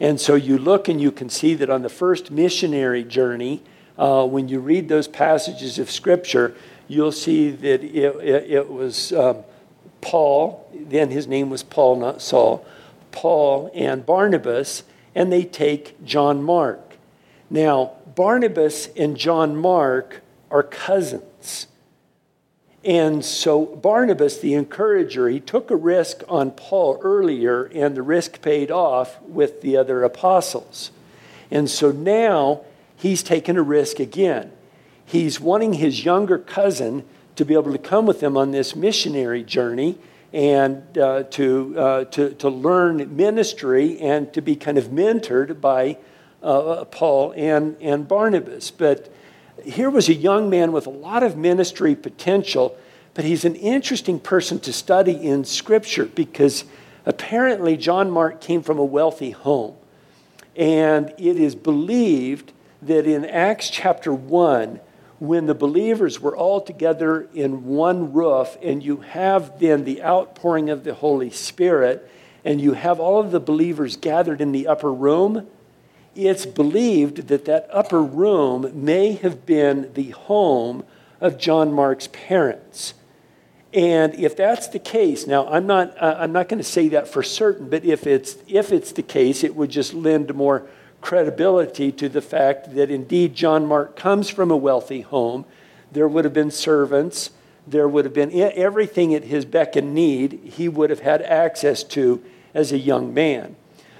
And 0.00 0.20
so 0.20 0.34
you 0.34 0.58
look 0.58 0.88
and 0.88 1.00
you 1.00 1.12
can 1.12 1.28
see 1.28 1.54
that 1.54 1.70
on 1.70 1.82
the 1.82 1.88
first 1.88 2.30
missionary 2.30 3.04
journey, 3.04 3.62
uh, 3.96 4.26
when 4.26 4.48
you 4.48 4.58
read 4.58 4.88
those 4.88 5.06
passages 5.06 5.78
of 5.78 5.90
Scripture, 5.90 6.56
you'll 6.88 7.12
see 7.12 7.50
that 7.50 7.84
it, 7.84 8.16
it, 8.16 8.50
it 8.50 8.68
was 8.68 9.12
um, 9.12 9.44
Paul, 10.04 10.68
then 10.72 11.10
his 11.10 11.26
name 11.26 11.48
was 11.48 11.62
Paul, 11.62 11.96
not 11.96 12.20
Saul, 12.20 12.64
Paul 13.10 13.70
and 13.74 14.04
Barnabas, 14.04 14.82
and 15.14 15.32
they 15.32 15.44
take 15.44 16.04
John 16.04 16.42
Mark. 16.42 16.96
Now, 17.48 17.92
Barnabas 18.14 18.88
and 18.96 19.16
John 19.16 19.56
Mark 19.56 20.20
are 20.50 20.62
cousins. 20.62 21.68
And 22.84 23.24
so 23.24 23.64
Barnabas, 23.64 24.38
the 24.38 24.52
encourager, 24.52 25.30
he 25.30 25.40
took 25.40 25.70
a 25.70 25.76
risk 25.76 26.22
on 26.28 26.50
Paul 26.50 27.00
earlier, 27.02 27.64
and 27.74 27.96
the 27.96 28.02
risk 28.02 28.42
paid 28.42 28.70
off 28.70 29.20
with 29.22 29.62
the 29.62 29.78
other 29.78 30.04
apostles. 30.04 30.90
And 31.50 31.70
so 31.70 31.92
now 31.92 32.60
he's 32.94 33.22
taken 33.22 33.56
a 33.56 33.62
risk 33.62 34.00
again. 34.00 34.52
He's 35.06 35.40
wanting 35.40 35.74
his 35.74 36.04
younger 36.04 36.36
cousin 36.36 37.04
to 37.36 37.44
be 37.44 37.54
able 37.54 37.72
to 37.72 37.78
come 37.78 38.06
with 38.06 38.20
them 38.20 38.36
on 38.36 38.50
this 38.50 38.76
missionary 38.76 39.42
journey 39.42 39.98
and 40.32 40.98
uh, 40.98 41.22
to, 41.24 41.78
uh, 41.78 42.04
to, 42.06 42.34
to 42.34 42.48
learn 42.48 43.16
ministry 43.16 43.98
and 44.00 44.32
to 44.32 44.42
be 44.42 44.56
kind 44.56 44.78
of 44.78 44.86
mentored 44.86 45.60
by 45.60 45.96
uh, 46.42 46.84
Paul 46.86 47.32
and, 47.36 47.76
and 47.80 48.06
Barnabas. 48.06 48.70
But 48.70 49.12
here 49.64 49.90
was 49.90 50.08
a 50.08 50.14
young 50.14 50.50
man 50.50 50.72
with 50.72 50.86
a 50.86 50.90
lot 50.90 51.22
of 51.22 51.36
ministry 51.36 51.94
potential, 51.94 52.76
but 53.14 53.24
he's 53.24 53.44
an 53.44 53.54
interesting 53.54 54.18
person 54.18 54.58
to 54.60 54.72
study 54.72 55.12
in 55.12 55.44
Scripture 55.44 56.06
because 56.06 56.64
apparently 57.06 57.76
John 57.76 58.10
Mark 58.10 58.40
came 58.40 58.62
from 58.62 58.78
a 58.78 58.84
wealthy 58.84 59.30
home. 59.30 59.76
And 60.56 61.12
it 61.16 61.36
is 61.36 61.54
believed 61.54 62.52
that 62.82 63.06
in 63.06 63.24
Acts 63.24 63.70
chapter 63.70 64.12
1, 64.12 64.80
when 65.26 65.46
the 65.46 65.54
believers 65.54 66.20
were 66.20 66.36
all 66.36 66.60
together 66.60 67.28
in 67.34 67.64
one 67.64 68.12
roof, 68.12 68.56
and 68.62 68.82
you 68.82 68.98
have 68.98 69.58
then 69.58 69.84
the 69.84 70.02
outpouring 70.02 70.70
of 70.70 70.84
the 70.84 70.94
Holy 70.94 71.30
Spirit, 71.30 72.10
and 72.44 72.60
you 72.60 72.72
have 72.72 73.00
all 73.00 73.20
of 73.20 73.30
the 73.30 73.40
believers 73.40 73.96
gathered 73.96 74.40
in 74.40 74.52
the 74.52 74.66
upper 74.66 74.92
room, 74.92 75.46
it's 76.14 76.46
believed 76.46 77.28
that 77.28 77.44
that 77.46 77.68
upper 77.70 78.02
room 78.02 78.70
may 78.74 79.12
have 79.12 79.44
been 79.46 79.92
the 79.94 80.10
home 80.10 80.84
of 81.20 81.38
John 81.38 81.72
Mark's 81.72 82.08
parents. 82.08 82.94
And 83.72 84.14
if 84.14 84.36
that's 84.36 84.68
the 84.68 84.78
case, 84.78 85.26
now 85.26 85.48
I'm 85.48 85.66
not, 85.66 86.00
uh, 86.00 86.16
I'm 86.18 86.30
not 86.30 86.48
going 86.48 86.58
to 86.58 86.68
say 86.68 86.88
that 86.90 87.08
for 87.08 87.24
certain, 87.24 87.68
but 87.68 87.84
if 87.84 88.06
it's, 88.06 88.36
if 88.46 88.70
it's 88.70 88.92
the 88.92 89.02
case, 89.02 89.42
it 89.42 89.56
would 89.56 89.70
just 89.70 89.94
lend 89.94 90.32
more 90.34 90.68
credibility 91.04 91.92
to 91.92 92.08
the 92.08 92.22
fact 92.22 92.74
that 92.74 92.90
indeed 92.90 93.34
John 93.34 93.66
Mark 93.66 93.94
comes 93.94 94.30
from 94.30 94.50
a 94.50 94.56
wealthy 94.56 95.02
home. 95.02 95.44
There 95.92 96.08
would 96.08 96.24
have 96.24 96.32
been 96.32 96.50
servants, 96.50 97.28
there 97.66 97.86
would 97.86 98.06
have 98.06 98.14
been 98.14 98.32
everything 98.32 99.14
at 99.14 99.24
his 99.24 99.44
beck 99.44 99.76
and 99.76 99.94
need 99.94 100.40
he 100.44 100.66
would 100.66 100.88
have 100.88 101.00
had 101.00 101.20
access 101.20 101.84
to 101.84 102.24
as 102.54 102.72
a 102.72 102.78
young 102.78 103.12
man. 103.12 103.54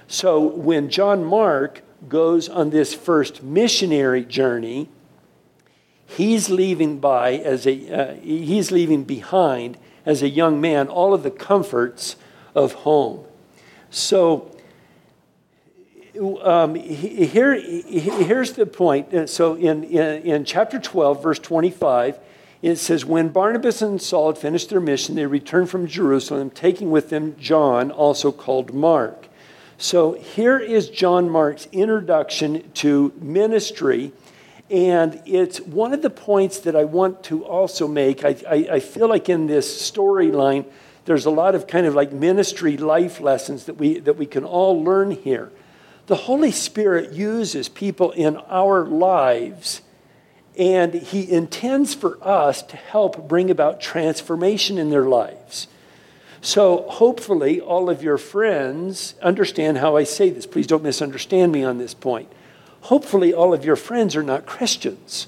So 0.07 0.39
when 0.39 0.89
John 0.89 1.23
Mark 1.23 1.83
goes 2.09 2.49
on 2.49 2.71
this 2.71 2.95
first 2.95 3.43
missionary 3.43 4.25
journey, 4.25 4.89
he's 6.07 6.49
leaving 6.49 6.97
by 6.97 7.33
as 7.33 7.67
a 7.67 7.93
uh, 7.93 8.13
he's 8.15 8.71
leaving 8.71 9.03
behind 9.03 9.77
as 10.07 10.23
a 10.23 10.29
young 10.29 10.59
man 10.59 10.87
all 10.87 11.13
of 11.13 11.21
the 11.21 11.29
comforts 11.29 12.15
of 12.55 12.73
home. 12.73 13.25
So 13.91 14.54
um, 16.19 16.75
here, 16.75 17.53
here's 17.53 18.53
the 18.53 18.65
point. 18.65 19.13
Uh, 19.13 19.27
so 19.27 19.55
in, 19.55 19.83
in, 19.85 20.21
in 20.23 20.45
chapter 20.45 20.79
12, 20.79 21.21
verse 21.21 21.39
25, 21.39 22.19
it 22.61 22.77
says, 22.77 23.05
When 23.05 23.29
Barnabas 23.29 23.81
and 23.81 24.01
Saul 24.01 24.27
had 24.27 24.37
finished 24.37 24.69
their 24.69 24.79
mission, 24.79 25.15
they 25.15 25.25
returned 25.25 25.69
from 25.69 25.87
Jerusalem, 25.87 26.49
taking 26.49 26.91
with 26.91 27.09
them 27.09 27.35
John, 27.39 27.91
also 27.91 28.31
called 28.31 28.73
Mark. 28.73 29.27
So 29.77 30.13
here 30.13 30.57
is 30.57 30.89
John 30.89 31.29
Mark's 31.29 31.67
introduction 31.71 32.71
to 32.75 33.13
ministry. 33.19 34.13
And 34.69 35.21
it's 35.25 35.59
one 35.59 35.93
of 35.93 36.01
the 36.01 36.09
points 36.09 36.59
that 36.59 36.75
I 36.75 36.85
want 36.85 37.23
to 37.25 37.45
also 37.45 37.87
make. 37.87 38.25
I, 38.25 38.35
I, 38.49 38.55
I 38.71 38.79
feel 38.79 39.07
like 39.07 39.29
in 39.29 39.47
this 39.47 39.91
storyline, 39.91 40.65
there's 41.05 41.25
a 41.25 41.29
lot 41.29 41.53
of 41.53 41.67
kind 41.67 41.85
of 41.85 41.93
like 41.93 42.11
ministry 42.11 42.77
life 42.77 43.19
lessons 43.19 43.65
that 43.65 43.75
we, 43.75 43.99
that 43.99 44.17
we 44.17 44.25
can 44.25 44.43
all 44.43 44.83
learn 44.83 45.11
here. 45.11 45.51
The 46.07 46.15
Holy 46.15 46.51
Spirit 46.51 47.13
uses 47.13 47.67
people 47.67 48.11
in 48.11 48.37
our 48.37 48.85
lives, 48.85 49.81
and 50.57 50.93
He 50.93 51.31
intends 51.31 51.95
for 51.95 52.19
us 52.21 52.61
to 52.63 52.77
help 52.77 53.27
bring 53.27 53.49
about 53.49 53.81
transformation 53.81 54.77
in 54.77 54.91
their 54.91 55.05
lives. 55.05 55.67
So, 56.41 56.87
hopefully, 56.89 57.59
all 57.59 57.89
of 57.89 58.03
your 58.03 58.19
friends 58.19 59.15
understand 59.23 59.79
how 59.79 59.97
I 59.97 60.03
say 60.03 60.29
this. 60.29 60.45
Please 60.45 60.67
don't 60.67 60.83
misunderstand 60.83 61.51
me 61.51 61.63
on 61.63 61.79
this 61.79 61.95
point. 61.95 62.31
Hopefully, 62.81 63.33
all 63.33 63.51
of 63.51 63.65
your 63.65 63.75
friends 63.75 64.15
are 64.15 64.21
not 64.21 64.45
Christians. 64.45 65.25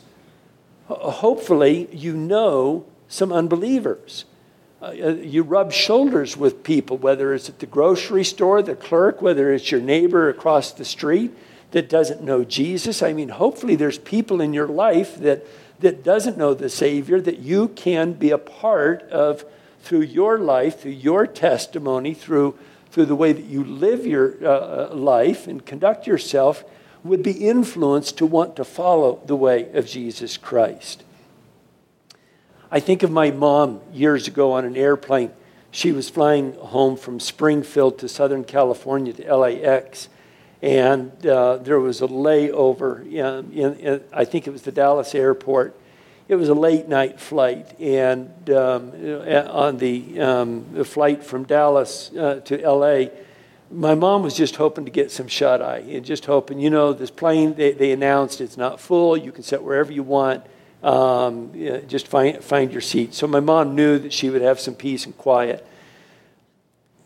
Hopefully, 0.87 1.89
you 1.91 2.15
know 2.15 2.85
some 3.07 3.33
unbelievers. 3.33 4.25
Uh, 4.79 4.85
uh, 4.85 4.91
you 4.91 5.41
rub 5.41 5.71
shoulders 5.71 6.37
with 6.37 6.63
people, 6.63 6.97
whether 6.97 7.33
it's 7.33 7.49
at 7.49 7.59
the 7.59 7.65
grocery 7.65 8.23
store, 8.23 8.61
the 8.61 8.75
clerk, 8.75 9.21
whether 9.21 9.51
it's 9.51 9.71
your 9.71 9.81
neighbor 9.81 10.29
across 10.29 10.71
the 10.71 10.85
street 10.85 11.31
that 11.71 11.89
doesn't 11.89 12.21
know 12.21 12.43
Jesus. 12.43 13.01
I 13.01 13.11
mean, 13.11 13.29
hopefully, 13.29 13.75
there's 13.75 13.97
people 13.97 14.39
in 14.39 14.53
your 14.53 14.67
life 14.67 15.17
that, 15.17 15.45
that 15.79 16.03
doesn't 16.03 16.37
know 16.37 16.53
the 16.53 16.69
Savior 16.69 17.19
that 17.21 17.39
you 17.39 17.69
can 17.69 18.13
be 18.13 18.29
a 18.29 18.37
part 18.37 19.01
of 19.09 19.43
through 19.81 20.01
your 20.01 20.37
life, 20.37 20.81
through 20.81 20.91
your 20.91 21.25
testimony, 21.25 22.13
through, 22.13 22.57
through 22.91 23.05
the 23.05 23.15
way 23.15 23.33
that 23.33 23.45
you 23.45 23.63
live 23.63 24.05
your 24.05 24.35
uh, 24.43 24.47
uh, 24.91 24.93
life 24.93 25.47
and 25.47 25.65
conduct 25.65 26.05
yourself, 26.05 26.63
would 27.03 27.23
be 27.23 27.47
influenced 27.47 28.17
to 28.17 28.25
want 28.25 28.55
to 28.55 28.63
follow 28.63 29.21
the 29.25 29.35
way 29.35 29.71
of 29.71 29.87
Jesus 29.87 30.37
Christ. 30.37 31.03
I 32.71 32.79
think 32.79 33.03
of 33.03 33.11
my 33.11 33.31
mom 33.31 33.81
years 33.93 34.27
ago 34.27 34.53
on 34.53 34.65
an 34.65 34.75
airplane. 34.75 35.31
She 35.71 35.91
was 35.91 36.09
flying 36.09 36.53
home 36.53 36.97
from 36.97 37.19
Springfield 37.19 37.99
to 37.99 38.09
Southern 38.09 38.43
California 38.43 39.13
to 39.13 39.35
LAX, 39.35 40.09
and 40.61 41.25
uh, 41.25 41.57
there 41.57 41.79
was 41.79 42.01
a 42.01 42.07
layover 42.07 43.05
in, 43.05 43.51
in, 43.51 43.75
in, 43.75 44.03
I 44.11 44.25
think 44.25 44.47
it 44.47 44.51
was 44.51 44.63
the 44.63 44.71
Dallas 44.71 45.13
airport 45.13 45.75
it 46.27 46.35
was 46.35 46.49
a 46.49 46.53
late 46.53 46.89
night 46.89 47.19
flight, 47.19 47.79
and 47.79 48.49
um, 48.49 48.91
on 49.49 49.77
the, 49.77 50.19
um, 50.19 50.65
the, 50.73 50.83
flight 50.83 51.23
from 51.23 51.45
Dallas 51.45 52.11
uh, 52.15 52.41
to 52.45 52.57
LA, 52.57 53.05
my 53.71 53.95
mom 53.95 54.23
was 54.23 54.33
just 54.33 54.57
hoping 54.57 54.83
to 54.85 54.91
get 54.91 55.09
some 55.09 55.27
shut 55.27 55.61
eye 55.61 55.83
and 55.87 56.03
just 56.03 56.25
hoping, 56.25 56.59
you 56.59 56.69
know, 56.69 56.91
this 56.91 57.11
plane, 57.11 57.53
they, 57.53 57.71
they 57.71 57.91
announced 57.91 58.41
it's 58.41 58.57
not 58.57 58.81
full, 58.81 59.15
you 59.15 59.31
can 59.31 59.43
sit 59.43 59.63
wherever 59.63 59.91
you 59.91 60.03
want, 60.03 60.45
um, 60.83 61.51
just 61.87 62.07
find, 62.07 62.43
find 62.43 62.71
your 62.71 62.81
seat. 62.81 63.13
So 63.13 63.27
my 63.27 63.39
mom 63.39 63.75
knew 63.75 63.97
that 63.99 64.13
she 64.13 64.29
would 64.29 64.41
have 64.41 64.59
some 64.59 64.75
peace 64.75 65.05
and 65.05 65.17
quiet. 65.17 65.65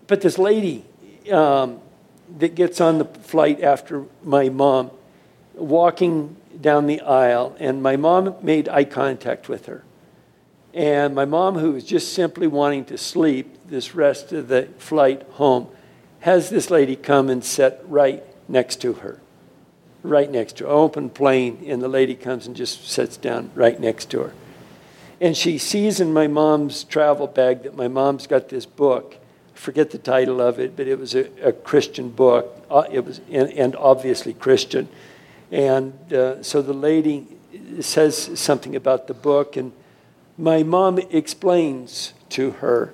But 0.08 0.22
this 0.22 0.38
lady 0.38 0.86
um, 1.32 1.80
that 2.38 2.56
gets 2.56 2.82
on 2.82 2.98
the 2.98 3.06
flight 3.06 3.62
after 3.62 4.06
my 4.24 4.50
mom, 4.50 4.92
walking 5.56 6.36
down 6.60 6.88
the 6.88 7.02
aisle, 7.02 7.56
and 7.60 7.82
my 7.82 7.96
mom 7.96 8.36
made 8.42 8.68
eye 8.68 8.84
contact 8.84 9.48
with 9.48 9.68
her. 9.68 9.84
And 10.74 11.14
my 11.14 11.26
mom, 11.26 11.58
who 11.58 11.74
was 11.74 11.84
just 11.84 12.14
simply 12.14 12.48
wanting 12.48 12.86
to 12.86 12.98
sleep 12.98 13.58
this 13.68 13.94
rest 13.94 14.32
of 14.32 14.48
the 14.48 14.70
flight 14.78 15.24
home, 15.32 15.68
has 16.22 16.50
this 16.50 16.70
lady 16.70 16.96
come 16.96 17.30
and 17.30 17.44
sit 17.44 17.82
right 17.86 18.24
next 18.48 18.82
to 18.82 18.94
her. 18.94 19.20
Right 20.04 20.32
next 20.32 20.58
to 20.58 20.66
her. 20.66 20.70
Open 20.70 21.10
plane, 21.10 21.64
and 21.68 21.82
the 21.82 21.88
lady 21.88 22.16
comes 22.16 22.48
and 22.48 22.56
just 22.56 22.90
sits 22.90 23.18
down 23.18 23.52
right 23.54 23.80
next 23.80 24.10
to 24.12 24.22
her. 24.22 24.34
And 25.20 25.38
she 25.38 25.60
sees 25.60 26.00
in 26.00 26.12
my 26.12 26.28
mom's 26.28 26.84
travel 26.84 27.28
bag 27.28 27.64
that 27.64 27.76
my 27.76 27.88
mom's 27.88 28.26
got 28.26 28.50
this 28.50 28.66
book. 28.66 29.18
I 29.54 29.58
forget 29.58 29.92
the 29.92 30.00
title 30.00 30.42
of 30.42 30.60
it, 30.60 30.76
but 30.76 30.88
it 30.88 30.98
was 30.98 31.14
a, 31.14 31.30
a 31.44 31.52
Christian 31.52 32.10
book. 32.10 32.66
Uh, 32.70 32.86
it 32.92 33.06
was, 33.06 33.22
and, 33.30 33.52
and 33.52 33.76
obviously 33.76 34.34
Christian. 34.34 34.90
And 35.52 36.12
uh, 36.12 36.42
so 36.42 36.64
the 36.64 36.74
lady 36.74 37.28
says 37.82 38.40
something 38.40 38.76
about 38.76 39.08
the 39.08 39.14
book, 39.14 39.56
and 39.56 39.72
my 40.38 40.64
mom 40.64 40.98
explains 40.98 42.14
to 42.30 42.52
her 42.52 42.94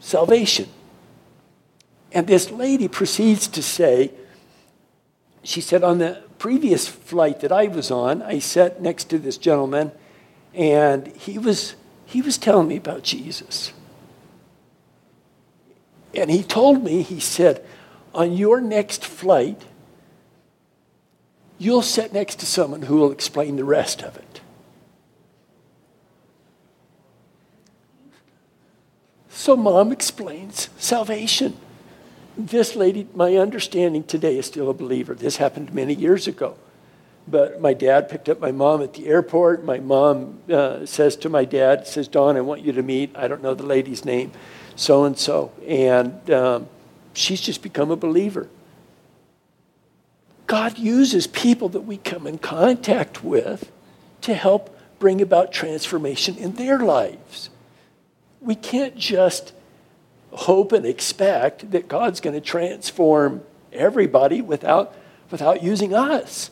salvation. 0.00 0.68
And 2.12 2.26
this 2.26 2.50
lady 2.50 2.88
proceeds 2.88 3.48
to 3.48 3.62
say, 3.62 4.12
she 5.42 5.60
said, 5.60 5.82
on 5.82 5.98
the 5.98 6.22
previous 6.38 6.86
flight 6.86 7.40
that 7.40 7.52
I 7.52 7.66
was 7.66 7.90
on, 7.90 8.22
I 8.22 8.38
sat 8.38 8.80
next 8.80 9.04
to 9.10 9.18
this 9.18 9.36
gentleman, 9.36 9.92
and 10.54 11.08
he 11.08 11.38
was, 11.38 11.74
he 12.04 12.22
was 12.22 12.38
telling 12.38 12.68
me 12.68 12.76
about 12.76 13.02
Jesus. 13.02 13.72
And 16.14 16.30
he 16.30 16.42
told 16.42 16.84
me, 16.84 17.02
he 17.02 17.20
said, 17.20 17.64
on 18.14 18.32
your 18.32 18.60
next 18.60 19.04
flight, 19.04 19.62
you'll 21.58 21.82
sit 21.82 22.12
next 22.12 22.36
to 22.40 22.46
someone 22.46 22.82
who 22.82 22.96
will 22.96 23.12
explain 23.12 23.56
the 23.56 23.64
rest 23.64 24.02
of 24.02 24.16
it. 24.16 24.40
So, 29.28 29.56
mom 29.56 29.90
explains 29.90 30.68
salvation. 30.76 31.56
This 32.36 32.74
lady, 32.74 33.06
my 33.14 33.36
understanding 33.36 34.04
today, 34.04 34.38
is 34.38 34.46
still 34.46 34.70
a 34.70 34.74
believer. 34.74 35.14
This 35.14 35.36
happened 35.36 35.74
many 35.74 35.94
years 35.94 36.26
ago. 36.26 36.56
But 37.28 37.60
my 37.60 37.74
dad 37.74 38.08
picked 38.08 38.28
up 38.28 38.40
my 38.40 38.52
mom 38.52 38.82
at 38.82 38.94
the 38.94 39.06
airport. 39.06 39.64
My 39.64 39.78
mom 39.78 40.40
uh, 40.50 40.86
says 40.86 41.14
to 41.16 41.28
my 41.28 41.44
dad, 41.44 41.86
says, 41.86 42.08
Don, 42.08 42.36
I 42.36 42.40
want 42.40 42.62
you 42.62 42.72
to 42.72 42.82
meet, 42.82 43.14
I 43.16 43.28
don't 43.28 43.42
know 43.42 43.54
the 43.54 43.66
lady's 43.66 44.04
name, 44.04 44.32
so 44.74 45.04
and 45.04 45.16
so. 45.16 45.52
And 45.66 46.30
um, 46.30 46.68
she's 47.12 47.40
just 47.40 47.62
become 47.62 47.90
a 47.90 47.96
believer. 47.96 48.48
God 50.46 50.78
uses 50.78 51.26
people 51.26 51.68
that 51.70 51.82
we 51.82 51.96
come 51.98 52.26
in 52.26 52.38
contact 52.38 53.22
with 53.22 53.70
to 54.22 54.34
help 54.34 54.76
bring 54.98 55.20
about 55.20 55.52
transformation 55.52 56.36
in 56.36 56.54
their 56.54 56.78
lives. 56.78 57.50
We 58.40 58.54
can't 58.54 58.96
just 58.96 59.52
hope 60.32 60.72
and 60.72 60.86
expect 60.86 61.70
that 61.70 61.88
God's 61.88 62.20
going 62.20 62.34
to 62.34 62.40
transform 62.40 63.42
everybody 63.72 64.40
without, 64.40 64.94
without 65.30 65.62
using 65.62 65.94
us. 65.94 66.50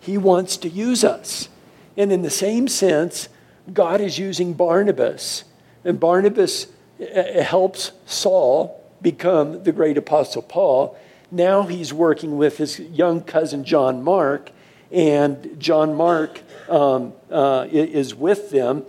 He 0.00 0.18
wants 0.18 0.56
to 0.58 0.68
use 0.68 1.04
us. 1.04 1.48
And 1.96 2.12
in 2.12 2.22
the 2.22 2.30
same 2.30 2.68
sense, 2.68 3.28
God 3.72 4.00
is 4.00 4.18
using 4.18 4.54
Barnabas. 4.54 5.44
And 5.84 6.00
Barnabas 6.00 6.66
eh, 6.98 7.04
eh, 7.06 7.42
helps 7.42 7.92
Saul 8.06 8.82
become 9.00 9.62
the 9.64 9.72
great 9.72 9.96
apostle 9.96 10.42
Paul. 10.42 10.96
Now 11.30 11.62
he's 11.64 11.92
working 11.92 12.36
with 12.36 12.58
his 12.58 12.78
young 12.78 13.22
cousin 13.22 13.64
John 13.64 14.02
Mark, 14.02 14.50
and 14.90 15.56
John 15.58 15.94
Mark 15.94 16.42
um, 16.68 17.14
uh, 17.30 17.66
is 17.70 18.14
with 18.14 18.50
them. 18.50 18.84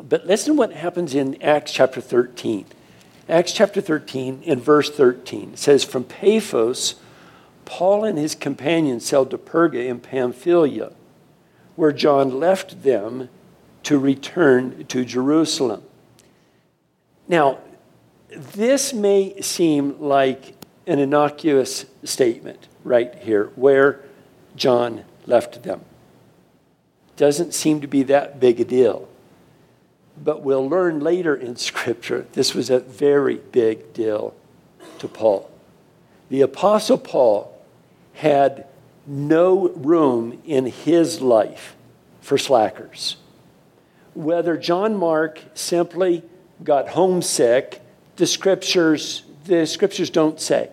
But 0.00 0.26
listen 0.26 0.54
to 0.54 0.58
what 0.58 0.72
happens 0.72 1.14
in 1.14 1.40
Acts 1.42 1.72
chapter 1.72 2.00
13. 2.00 2.64
Acts 3.28 3.52
chapter 3.52 3.82
13, 3.82 4.42
in 4.44 4.58
verse 4.58 4.88
13, 4.88 5.50
it 5.52 5.58
says, 5.58 5.84
From 5.84 6.04
Paphos, 6.04 6.94
Paul 7.66 8.04
and 8.04 8.16
his 8.16 8.34
companions 8.34 9.04
sailed 9.04 9.30
to 9.30 9.38
Perga 9.38 9.86
in 9.86 10.00
Pamphylia, 10.00 10.92
where 11.76 11.92
John 11.92 12.40
left 12.40 12.82
them 12.82 13.28
to 13.82 13.98
return 13.98 14.86
to 14.86 15.04
Jerusalem. 15.04 15.82
Now, 17.28 17.58
this 18.30 18.94
may 18.94 19.38
seem 19.42 20.00
like 20.00 20.54
an 20.86 20.98
innocuous 20.98 21.84
statement 22.04 22.68
right 22.82 23.14
here 23.16 23.52
where 23.56 24.00
John 24.56 25.04
left 25.26 25.62
them. 25.62 25.82
Doesn't 27.16 27.52
seem 27.52 27.82
to 27.82 27.86
be 27.86 28.02
that 28.04 28.40
big 28.40 28.58
a 28.60 28.64
deal. 28.64 29.06
But 30.22 30.42
we'll 30.42 30.68
learn 30.68 31.00
later 31.00 31.34
in 31.34 31.56
Scripture 31.56 32.26
this 32.32 32.54
was 32.54 32.70
a 32.70 32.80
very 32.80 33.36
big 33.36 33.92
deal 33.92 34.34
to 34.98 35.08
Paul. 35.08 35.50
The 36.28 36.42
Apostle 36.42 36.98
Paul 36.98 37.54
had 38.14 38.66
no 39.06 39.68
room 39.70 40.42
in 40.44 40.66
his 40.66 41.20
life 41.20 41.76
for 42.20 42.36
slackers. 42.36 43.16
Whether 44.14 44.56
John 44.56 44.96
Mark 44.96 45.40
simply 45.54 46.22
got 46.62 46.88
homesick, 46.88 47.80
the 48.16 48.26
scriptures, 48.26 49.22
the 49.44 49.66
scriptures 49.66 50.10
don't 50.10 50.40
say 50.40 50.70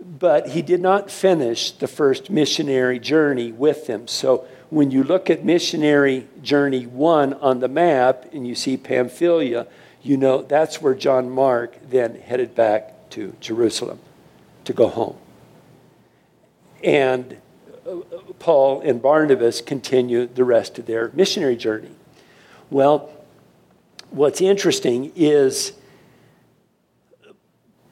but 0.00 0.48
he 0.48 0.62
did 0.62 0.80
not 0.80 1.10
finish 1.10 1.72
the 1.72 1.88
first 1.88 2.30
missionary 2.30 2.98
journey 2.98 3.52
with 3.52 3.86
them. 3.86 4.06
So 4.06 4.46
when 4.70 4.90
you 4.90 5.02
look 5.02 5.30
at 5.30 5.44
missionary 5.44 6.26
journey 6.42 6.86
one 6.86 7.34
on 7.34 7.60
the 7.60 7.68
map 7.68 8.26
and 8.32 8.46
you 8.46 8.54
see 8.54 8.76
Pamphylia, 8.76 9.66
you 10.02 10.16
know 10.16 10.42
that's 10.42 10.80
where 10.82 10.94
John 10.94 11.30
Mark 11.30 11.76
then 11.88 12.16
headed 12.16 12.54
back 12.54 13.10
to 13.10 13.34
Jerusalem 13.40 13.98
to 14.64 14.72
go 14.72 14.88
home. 14.88 15.16
And 16.84 17.38
uh, 17.88 17.96
Paul 18.38 18.82
and 18.82 19.00
Barnabas 19.00 19.60
continue 19.60 20.26
the 20.26 20.44
rest 20.44 20.78
of 20.78 20.86
their 20.86 21.10
missionary 21.14 21.56
journey. 21.56 21.90
Well, 22.70 23.10
what's 24.10 24.40
interesting 24.40 25.12
is 25.16 25.72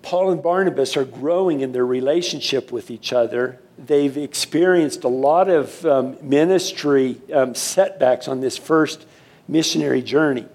Paul 0.03 0.31
and 0.31 0.43
Barnabas 0.43 0.97
are 0.97 1.05
growing 1.05 1.61
in 1.61 1.73
their 1.73 1.87
relationship 1.87 2.71
with 2.71 2.91
each 2.91 3.13
other. 3.13 3.59
They've 3.79 4.17
experienced 4.17 5.05
a 5.05 5.09
lot 5.09 5.49
of 5.49 5.85
um, 5.85 6.17
ministry 6.23 7.21
um, 7.33 7.55
setbacks 7.55 8.27
on 8.27 8.41
this 8.41 8.57
first 8.57 9.07
missionary 9.47 10.03
journey. 10.03 10.47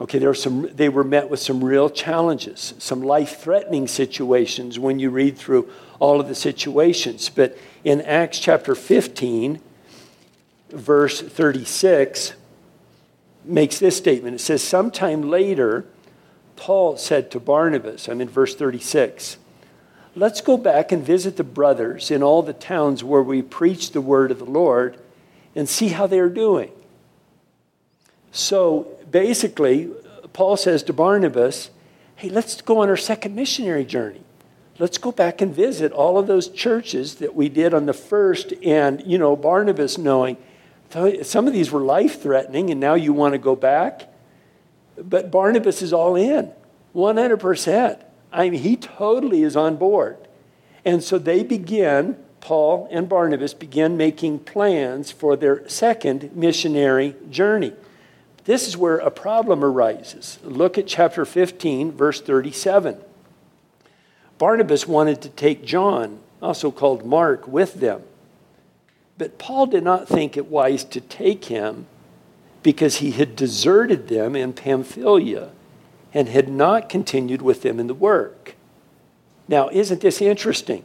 Okay, 0.00 0.18
there 0.18 0.28
were 0.28 0.34
some, 0.34 0.70
they 0.72 0.88
were 0.88 1.02
met 1.02 1.28
with 1.28 1.40
some 1.40 1.64
real 1.64 1.90
challenges, 1.90 2.74
some 2.78 3.02
life 3.02 3.40
threatening 3.40 3.88
situations 3.88 4.78
when 4.78 4.98
you 5.00 5.10
read 5.10 5.36
through 5.36 5.68
all 5.98 6.20
of 6.20 6.28
the 6.28 6.34
situations. 6.34 7.28
But 7.28 7.58
in 7.82 8.00
Acts 8.02 8.38
chapter 8.38 8.76
15, 8.76 9.60
verse 10.70 11.20
36, 11.20 12.34
makes 13.44 13.78
this 13.78 13.96
statement. 13.96 14.36
It 14.36 14.40
says, 14.40 14.62
Sometime 14.62 15.22
later, 15.22 15.84
Paul 16.54 16.96
said 16.96 17.30
to 17.32 17.40
Barnabas, 17.40 18.08
I'm 18.08 18.20
in 18.20 18.28
verse 18.28 18.54
36, 18.54 19.36
let's 20.18 20.40
go 20.40 20.56
back 20.56 20.90
and 20.90 21.04
visit 21.04 21.36
the 21.36 21.44
brothers 21.44 22.10
in 22.10 22.22
all 22.22 22.42
the 22.42 22.52
towns 22.52 23.04
where 23.04 23.22
we 23.22 23.40
preach 23.40 23.92
the 23.92 24.00
word 24.00 24.30
of 24.30 24.38
the 24.38 24.44
Lord 24.44 24.98
and 25.54 25.68
see 25.68 25.88
how 25.88 26.06
they're 26.06 26.28
doing. 26.28 26.70
So 28.32 28.98
basically, 29.10 29.90
Paul 30.32 30.56
says 30.56 30.82
to 30.84 30.92
Barnabas, 30.92 31.70
hey, 32.16 32.28
let's 32.28 32.60
go 32.60 32.80
on 32.80 32.88
our 32.88 32.96
second 32.96 33.34
missionary 33.34 33.84
journey. 33.84 34.20
Let's 34.78 34.98
go 34.98 35.10
back 35.10 35.40
and 35.40 35.54
visit 35.54 35.92
all 35.92 36.18
of 36.18 36.26
those 36.26 36.48
churches 36.48 37.16
that 37.16 37.34
we 37.34 37.48
did 37.48 37.74
on 37.74 37.86
the 37.86 37.92
first. 37.92 38.52
And, 38.64 39.02
you 39.06 39.18
know, 39.18 39.34
Barnabas 39.34 39.98
knowing 39.98 40.36
some 41.22 41.46
of 41.46 41.52
these 41.52 41.70
were 41.70 41.80
life 41.80 42.22
threatening, 42.22 42.70
and 42.70 42.80
now 42.80 42.94
you 42.94 43.12
want 43.12 43.32
to 43.34 43.38
go 43.38 43.56
back. 43.56 44.12
But 44.96 45.30
Barnabas 45.30 45.82
is 45.82 45.92
all 45.92 46.16
in, 46.16 46.52
100%. 46.94 48.02
I 48.32 48.50
mean, 48.50 48.60
he 48.60 48.76
totally 48.76 49.42
is 49.42 49.56
on 49.56 49.76
board. 49.76 50.16
And 50.84 51.02
so 51.02 51.18
they 51.18 51.42
begin, 51.42 52.16
Paul 52.40 52.88
and 52.90 53.08
Barnabas 53.08 53.54
begin 53.54 53.96
making 53.96 54.40
plans 54.40 55.10
for 55.10 55.36
their 55.36 55.68
second 55.68 56.34
missionary 56.34 57.16
journey. 57.30 57.72
This 58.44 58.66
is 58.66 58.76
where 58.76 58.98
a 58.98 59.10
problem 59.10 59.62
arises. 59.62 60.38
Look 60.42 60.78
at 60.78 60.86
chapter 60.86 61.24
15, 61.24 61.92
verse 61.92 62.20
37. 62.20 62.98
Barnabas 64.38 64.86
wanted 64.86 65.20
to 65.22 65.28
take 65.28 65.64
John, 65.64 66.20
also 66.40 66.70
called 66.70 67.04
Mark, 67.04 67.46
with 67.46 67.74
them. 67.74 68.02
But 69.18 69.38
Paul 69.38 69.66
did 69.66 69.82
not 69.82 70.08
think 70.08 70.36
it 70.36 70.46
wise 70.46 70.84
to 70.84 71.00
take 71.00 71.46
him 71.46 71.86
because 72.62 72.96
he 72.96 73.10
had 73.10 73.34
deserted 73.34 74.08
them 74.08 74.36
in 74.36 74.52
Pamphylia 74.52 75.50
and 76.12 76.28
had 76.28 76.48
not 76.48 76.88
continued 76.88 77.42
with 77.42 77.62
them 77.62 77.78
in 77.78 77.86
the 77.86 77.94
work. 77.94 78.54
Now, 79.46 79.68
isn't 79.70 80.00
this 80.00 80.20
interesting? 80.20 80.84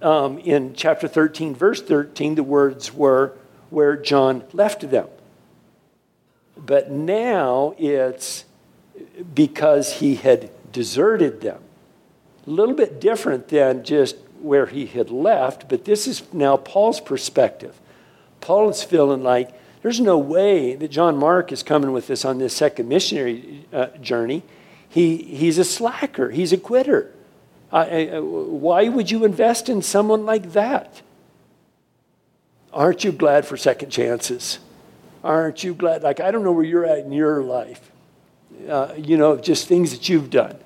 Um, 0.00 0.38
in 0.38 0.74
chapter 0.74 1.06
13, 1.06 1.54
verse 1.54 1.80
13, 1.80 2.34
the 2.34 2.42
words 2.42 2.92
were 2.92 3.34
where 3.70 3.96
John 3.96 4.44
left 4.52 4.90
them. 4.90 5.08
But 6.56 6.90
now 6.90 7.74
it's 7.78 8.44
because 9.34 9.94
he 9.94 10.16
had 10.16 10.50
deserted 10.72 11.40
them. 11.40 11.60
A 12.46 12.50
little 12.50 12.74
bit 12.74 13.00
different 13.00 13.48
than 13.48 13.84
just 13.84 14.16
where 14.40 14.66
he 14.66 14.86
had 14.86 15.10
left, 15.10 15.68
but 15.68 15.84
this 15.84 16.06
is 16.06 16.22
now 16.32 16.56
Paul's 16.56 17.00
perspective. 17.00 17.80
Paul 18.40 18.68
is 18.68 18.82
feeling 18.82 19.22
like 19.22 19.50
there's 19.82 20.00
no 20.00 20.16
way 20.16 20.76
that 20.76 20.88
John 20.88 21.16
Mark 21.16 21.52
is 21.52 21.62
coming 21.62 21.92
with 21.92 22.08
us 22.10 22.24
on 22.24 22.38
this 22.38 22.54
second 22.54 22.88
missionary 22.88 23.66
uh, 23.72 23.88
journey. 24.00 24.44
He, 24.88 25.16
he's 25.16 25.58
a 25.58 25.64
slacker, 25.64 26.30
he's 26.30 26.52
a 26.52 26.56
quitter. 26.56 27.12
I, 27.72 28.08
I, 28.08 28.20
why 28.20 28.88
would 28.88 29.10
you 29.10 29.24
invest 29.24 29.68
in 29.68 29.82
someone 29.82 30.24
like 30.24 30.52
that? 30.52 31.02
Aren't 32.72 33.02
you 33.02 33.12
glad 33.12 33.46
for 33.46 33.56
second 33.56 33.90
chances? 33.90 34.58
Aren't 35.24 35.64
you 35.64 35.74
glad? 35.74 36.02
Like, 36.02 36.20
I 36.20 36.30
don't 36.30 36.44
know 36.44 36.52
where 36.52 36.64
you're 36.64 36.84
at 36.84 36.98
in 36.98 37.12
your 37.12 37.42
life, 37.42 37.90
uh, 38.68 38.94
you 38.96 39.16
know, 39.16 39.36
just 39.36 39.68
things 39.68 39.90
that 39.92 40.08
you've 40.08 40.30
done. 40.30 40.58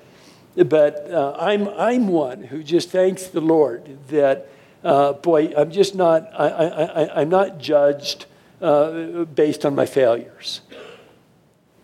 But 0.55 1.09
uh, 1.11 1.35
I'm, 1.39 1.67
I'm 1.69 2.07
one 2.07 2.43
who 2.43 2.63
just 2.63 2.89
thanks 2.89 3.27
the 3.27 3.41
Lord 3.41 3.97
that, 4.09 4.49
uh, 4.83 5.13
boy, 5.13 5.53
I'm 5.55 5.71
just 5.71 5.95
not, 5.95 6.29
I, 6.33 6.47
I, 6.47 6.83
I, 6.83 7.21
I'm 7.21 7.29
not 7.29 7.59
judged 7.59 8.25
uh, 8.61 9.25
based 9.25 9.65
on 9.65 9.75
my 9.75 9.85
failures. 9.85 10.61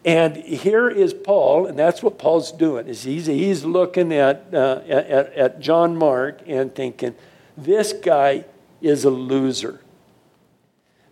And 0.05 0.35
here 0.35 0.89
is 0.89 1.13
Paul, 1.13 1.65
and 1.65 1.79
that's 1.79 2.03
what 2.03 2.17
Paul's 2.17 2.51
doing. 2.51 2.87
Is 2.87 3.03
he's, 3.03 3.27
he's 3.27 3.63
looking 3.63 4.11
at, 4.11 4.47
uh, 4.53 4.81
at, 4.87 5.33
at 5.33 5.59
John 5.59 5.95
Mark 5.95 6.41
and 6.45 6.75
thinking, 6.75 7.15
this 7.57 7.93
guy 7.93 8.45
is 8.81 9.05
a 9.05 9.09
loser. 9.09 9.79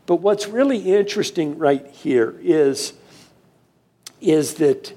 But 0.05 0.17
what's 0.17 0.47
really 0.47 0.93
interesting 0.93 1.57
right 1.57 1.87
here 1.87 2.35
is, 2.41 2.93
is 4.19 4.55
that 4.55 4.93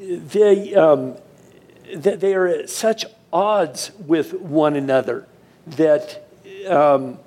they, 0.00 0.74
um, 0.74 1.16
that 1.94 2.18
they 2.18 2.34
are 2.34 2.48
at 2.48 2.68
such 2.68 3.06
odds 3.32 3.92
with 4.06 4.34
one 4.34 4.74
another 4.74 5.26
that 5.66 6.26
um, 6.68 7.18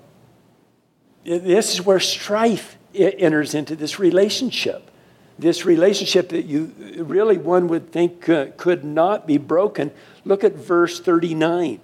this 1.27 1.73
is 1.73 1.85
where 1.85 1.99
strife 1.99 2.77
enters 2.95 3.53
into 3.53 3.75
this 3.75 3.99
relationship. 3.99 4.89
This 5.37 5.65
relationship 5.65 6.29
that 6.29 6.45
you 6.45 6.73
really 6.97 7.37
one 7.37 7.67
would 7.67 7.91
think 7.91 8.21
could 8.21 8.83
not 8.83 9.27
be 9.27 9.37
broken. 9.37 9.91
Look 10.25 10.43
at 10.43 10.55
verse 10.55 10.99
39. 10.99 11.79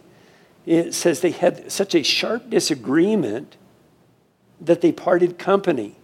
It 0.66 0.94
says 0.94 1.20
they 1.20 1.32
had 1.32 1.72
such 1.72 1.94
a 1.94 2.04
sharp 2.04 2.50
disagreement 2.50 3.58
that 4.62 4.82
they 4.82 4.94
parted 4.94 5.38
company. 5.38 5.98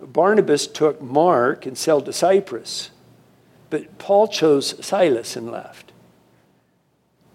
Barnabas 0.00 0.66
took 0.68 1.02
Mark 1.02 1.66
and 1.66 1.76
sailed 1.76 2.06
to 2.06 2.12
Cyprus, 2.12 2.90
but 3.68 3.98
Paul 3.98 4.28
chose 4.28 4.84
Silas 4.84 5.36
and 5.36 5.50
left. 5.50 5.92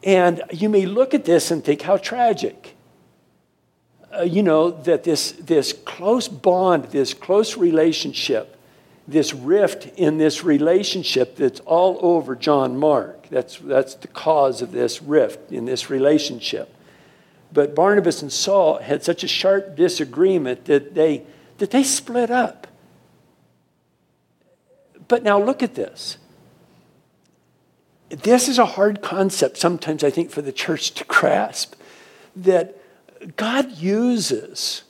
And 0.01 0.41
you 0.51 0.69
may 0.69 0.85
look 0.85 1.13
at 1.13 1.25
this 1.25 1.51
and 1.51 1.63
think, 1.63 1.81
how 1.81 1.97
tragic 1.97 2.74
uh, 4.19 4.23
you 4.23 4.43
know, 4.43 4.71
that 4.71 5.03
this, 5.03 5.33
this 5.33 5.73
close 5.73 6.27
bond, 6.27 6.85
this 6.85 7.13
close 7.13 7.57
relationship, 7.57 8.57
this 9.07 9.33
rift 9.33 9.87
in 9.97 10.17
this 10.17 10.43
relationship 10.43 11.35
that's 11.35 11.59
all 11.61 11.99
over 12.01 12.35
John 12.35 12.77
Mark. 12.77 13.29
That's, 13.29 13.57
that's 13.59 13.95
the 13.95 14.07
cause 14.07 14.61
of 14.61 14.71
this 14.71 15.01
rift 15.01 15.51
in 15.51 15.65
this 15.65 15.89
relationship. 15.89 16.73
But 17.53 17.75
Barnabas 17.75 18.21
and 18.21 18.31
Saul 18.31 18.79
had 18.79 19.03
such 19.03 19.23
a 19.23 19.27
sharp 19.27 19.75
disagreement 19.75 20.65
that 20.65 20.95
they, 20.95 21.23
that 21.57 21.71
they 21.71 21.83
split 21.83 22.31
up. 22.31 22.67
But 25.07 25.23
now 25.23 25.41
look 25.41 25.61
at 25.61 25.75
this. 25.75 26.17
This 28.09 28.47
is 28.47 28.59
a 28.59 28.65
hard 28.65 29.01
concept 29.01 29.57
sometimes, 29.57 30.03
I 30.03 30.09
think, 30.09 30.31
for 30.31 30.41
the 30.41 30.51
church 30.51 30.91
to 30.95 31.03
grasp 31.07 31.75
that 32.35 32.77
God 33.35 33.71
uses 33.71 34.83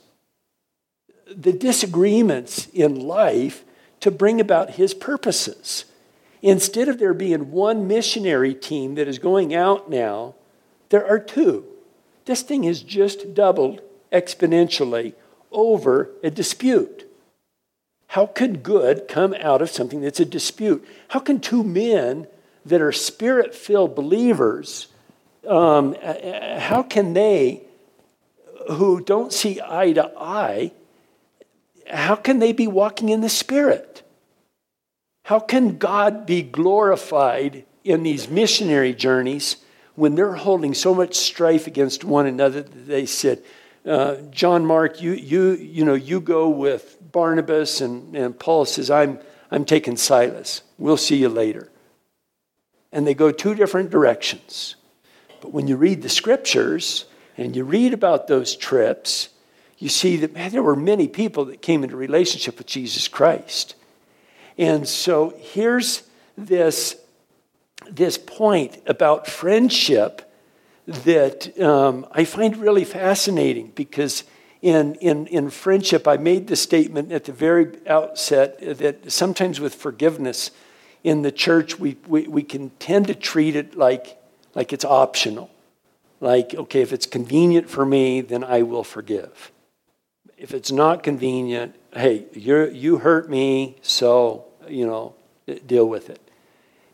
the 1.26 1.52
disagreements 1.52 2.66
in 2.72 3.00
life 3.00 3.64
to 4.00 4.10
bring 4.10 4.40
about 4.40 4.70
his 4.70 4.94
purposes. 4.94 5.84
Instead 6.42 6.88
of 6.88 6.98
there 6.98 7.14
being 7.14 7.50
one 7.50 7.88
missionary 7.88 8.54
team 8.54 8.94
that 8.94 9.08
is 9.08 9.18
going 9.18 9.54
out 9.54 9.90
now, 9.90 10.34
there 10.90 11.06
are 11.06 11.18
two. 11.18 11.64
This 12.26 12.42
thing 12.42 12.64
has 12.64 12.82
just 12.82 13.34
doubled 13.34 13.80
exponentially 14.12 15.14
over 15.50 16.10
a 16.22 16.30
dispute. 16.30 17.04
How 18.08 18.26
could 18.26 18.62
good 18.62 19.08
come 19.08 19.34
out 19.40 19.62
of 19.62 19.70
something 19.70 20.00
that's 20.00 20.20
a 20.20 20.24
dispute? 20.24 20.86
How 21.08 21.18
can 21.18 21.40
two 21.40 21.64
men 21.64 22.26
that 22.64 22.80
are 22.80 22.92
spirit 22.92 23.54
filled 23.54 23.94
believers, 23.94 24.88
um, 25.48 25.94
how 26.02 26.82
can 26.82 27.14
they 27.14 27.65
who 28.68 29.00
don't 29.00 29.32
see 29.32 29.60
eye 29.60 29.92
to 29.92 30.12
eye, 30.18 30.72
how 31.88 32.16
can 32.16 32.38
they 32.38 32.52
be 32.52 32.66
walking 32.66 33.08
in 33.08 33.20
the 33.20 33.28
Spirit? 33.28 34.02
How 35.24 35.40
can 35.40 35.78
God 35.78 36.26
be 36.26 36.42
glorified 36.42 37.64
in 37.84 38.02
these 38.02 38.28
missionary 38.28 38.92
journeys 38.92 39.56
when 39.94 40.14
they're 40.14 40.34
holding 40.34 40.74
so 40.74 40.94
much 40.94 41.14
strife 41.14 41.66
against 41.66 42.04
one 42.04 42.26
another 42.26 42.62
that 42.62 42.86
they 42.86 43.06
said, 43.06 43.42
uh, 43.86 44.16
John 44.30 44.66
Mark, 44.66 45.00
you, 45.00 45.12
you, 45.12 45.52
you, 45.52 45.84
know, 45.84 45.94
you 45.94 46.20
go 46.20 46.48
with 46.48 46.98
Barnabas, 47.12 47.80
and, 47.80 48.14
and 48.16 48.38
Paul 48.38 48.64
says, 48.64 48.90
I'm, 48.90 49.18
I'm 49.50 49.64
taking 49.64 49.96
Silas. 49.96 50.62
We'll 50.76 50.96
see 50.96 51.16
you 51.16 51.28
later. 51.28 51.70
And 52.92 53.06
they 53.06 53.14
go 53.14 53.30
two 53.30 53.54
different 53.54 53.90
directions. 53.90 54.76
But 55.40 55.52
when 55.52 55.68
you 55.68 55.76
read 55.76 56.02
the 56.02 56.08
scriptures 56.08 57.06
and 57.36 57.54
you 57.54 57.64
read 57.64 57.92
about 57.92 58.26
those 58.26 58.56
trips, 58.56 59.28
you 59.78 59.88
see 59.88 60.16
that, 60.16 60.32
man, 60.32 60.52
there 60.52 60.62
were 60.62 60.76
many 60.76 61.06
people 61.06 61.44
that 61.46 61.60
came 61.60 61.84
into 61.84 61.96
relationship 61.96 62.58
with 62.58 62.66
Jesus 62.66 63.08
Christ. 63.08 63.74
And 64.56 64.88
so 64.88 65.34
here's 65.38 66.02
this, 66.38 66.96
this 67.90 68.16
point 68.16 68.78
about 68.86 69.26
friendship 69.26 70.22
that 70.86 71.60
um, 71.60 72.06
I 72.12 72.24
find 72.24 72.56
really 72.56 72.84
fascinating 72.84 73.72
because 73.74 74.24
in, 74.62 74.94
in, 74.96 75.26
in 75.26 75.50
friendship, 75.50 76.08
I 76.08 76.16
made 76.16 76.46
the 76.46 76.56
statement 76.56 77.12
at 77.12 77.24
the 77.24 77.32
very 77.32 77.76
outset 77.86 78.78
that 78.78 79.12
sometimes 79.12 79.60
with 79.60 79.74
forgiveness 79.74 80.50
in 81.04 81.22
the 81.22 81.32
church, 81.32 81.78
we, 81.78 81.96
we, 82.06 82.26
we 82.26 82.42
can 82.42 82.70
tend 82.78 83.08
to 83.08 83.14
treat 83.14 83.56
it 83.56 83.76
like, 83.76 84.18
like 84.54 84.72
it's 84.72 84.84
optional. 84.84 85.50
Like, 86.20 86.54
okay, 86.54 86.80
if 86.80 86.92
it's 86.92 87.06
convenient 87.06 87.68
for 87.68 87.84
me, 87.84 88.20
then 88.20 88.42
I 88.42 88.62
will 88.62 88.84
forgive. 88.84 89.52
If 90.38 90.52
it's 90.52 90.72
not 90.72 91.02
convenient, 91.02 91.74
hey, 91.94 92.26
you 92.32 92.68
you 92.68 92.98
hurt 92.98 93.28
me, 93.28 93.76
so, 93.82 94.44
you 94.68 94.86
know, 94.86 95.14
deal 95.66 95.86
with 95.86 96.10
it. 96.10 96.20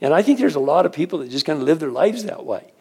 And 0.00 0.12
I 0.12 0.22
think 0.22 0.38
there's 0.38 0.56
a 0.56 0.60
lot 0.60 0.86
of 0.86 0.92
people 0.92 1.20
that 1.20 1.30
just 1.30 1.46
kind 1.46 1.60
of 1.60 1.64
live 1.64 1.78
their 1.78 1.90
lives 1.90 2.24
that 2.24 2.44
way. 2.44 2.72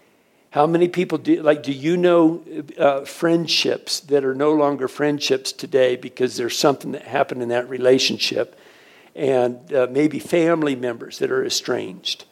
How 0.51 0.67
many 0.67 0.89
people 0.89 1.17
do, 1.17 1.41
like, 1.41 1.63
do 1.63 1.71
you 1.71 1.95
know 1.95 2.43
uh, 2.77 3.05
friendships 3.05 4.01
that 4.01 4.25
are 4.25 4.35
no 4.35 4.51
longer 4.51 4.87
friendships 4.89 5.53
today 5.53 5.95
because 5.95 6.35
there's 6.35 6.57
something 6.57 6.91
that 6.91 7.03
happened 7.03 7.41
in 7.41 7.49
that 7.49 7.69
relationship? 7.69 8.59
And 9.15 9.73
uh, 9.73 9.87
maybe 9.89 10.19
family 10.19 10.75
members 10.75 11.19
that 11.19 11.31
are 11.31 11.45
estranged, 11.45 12.25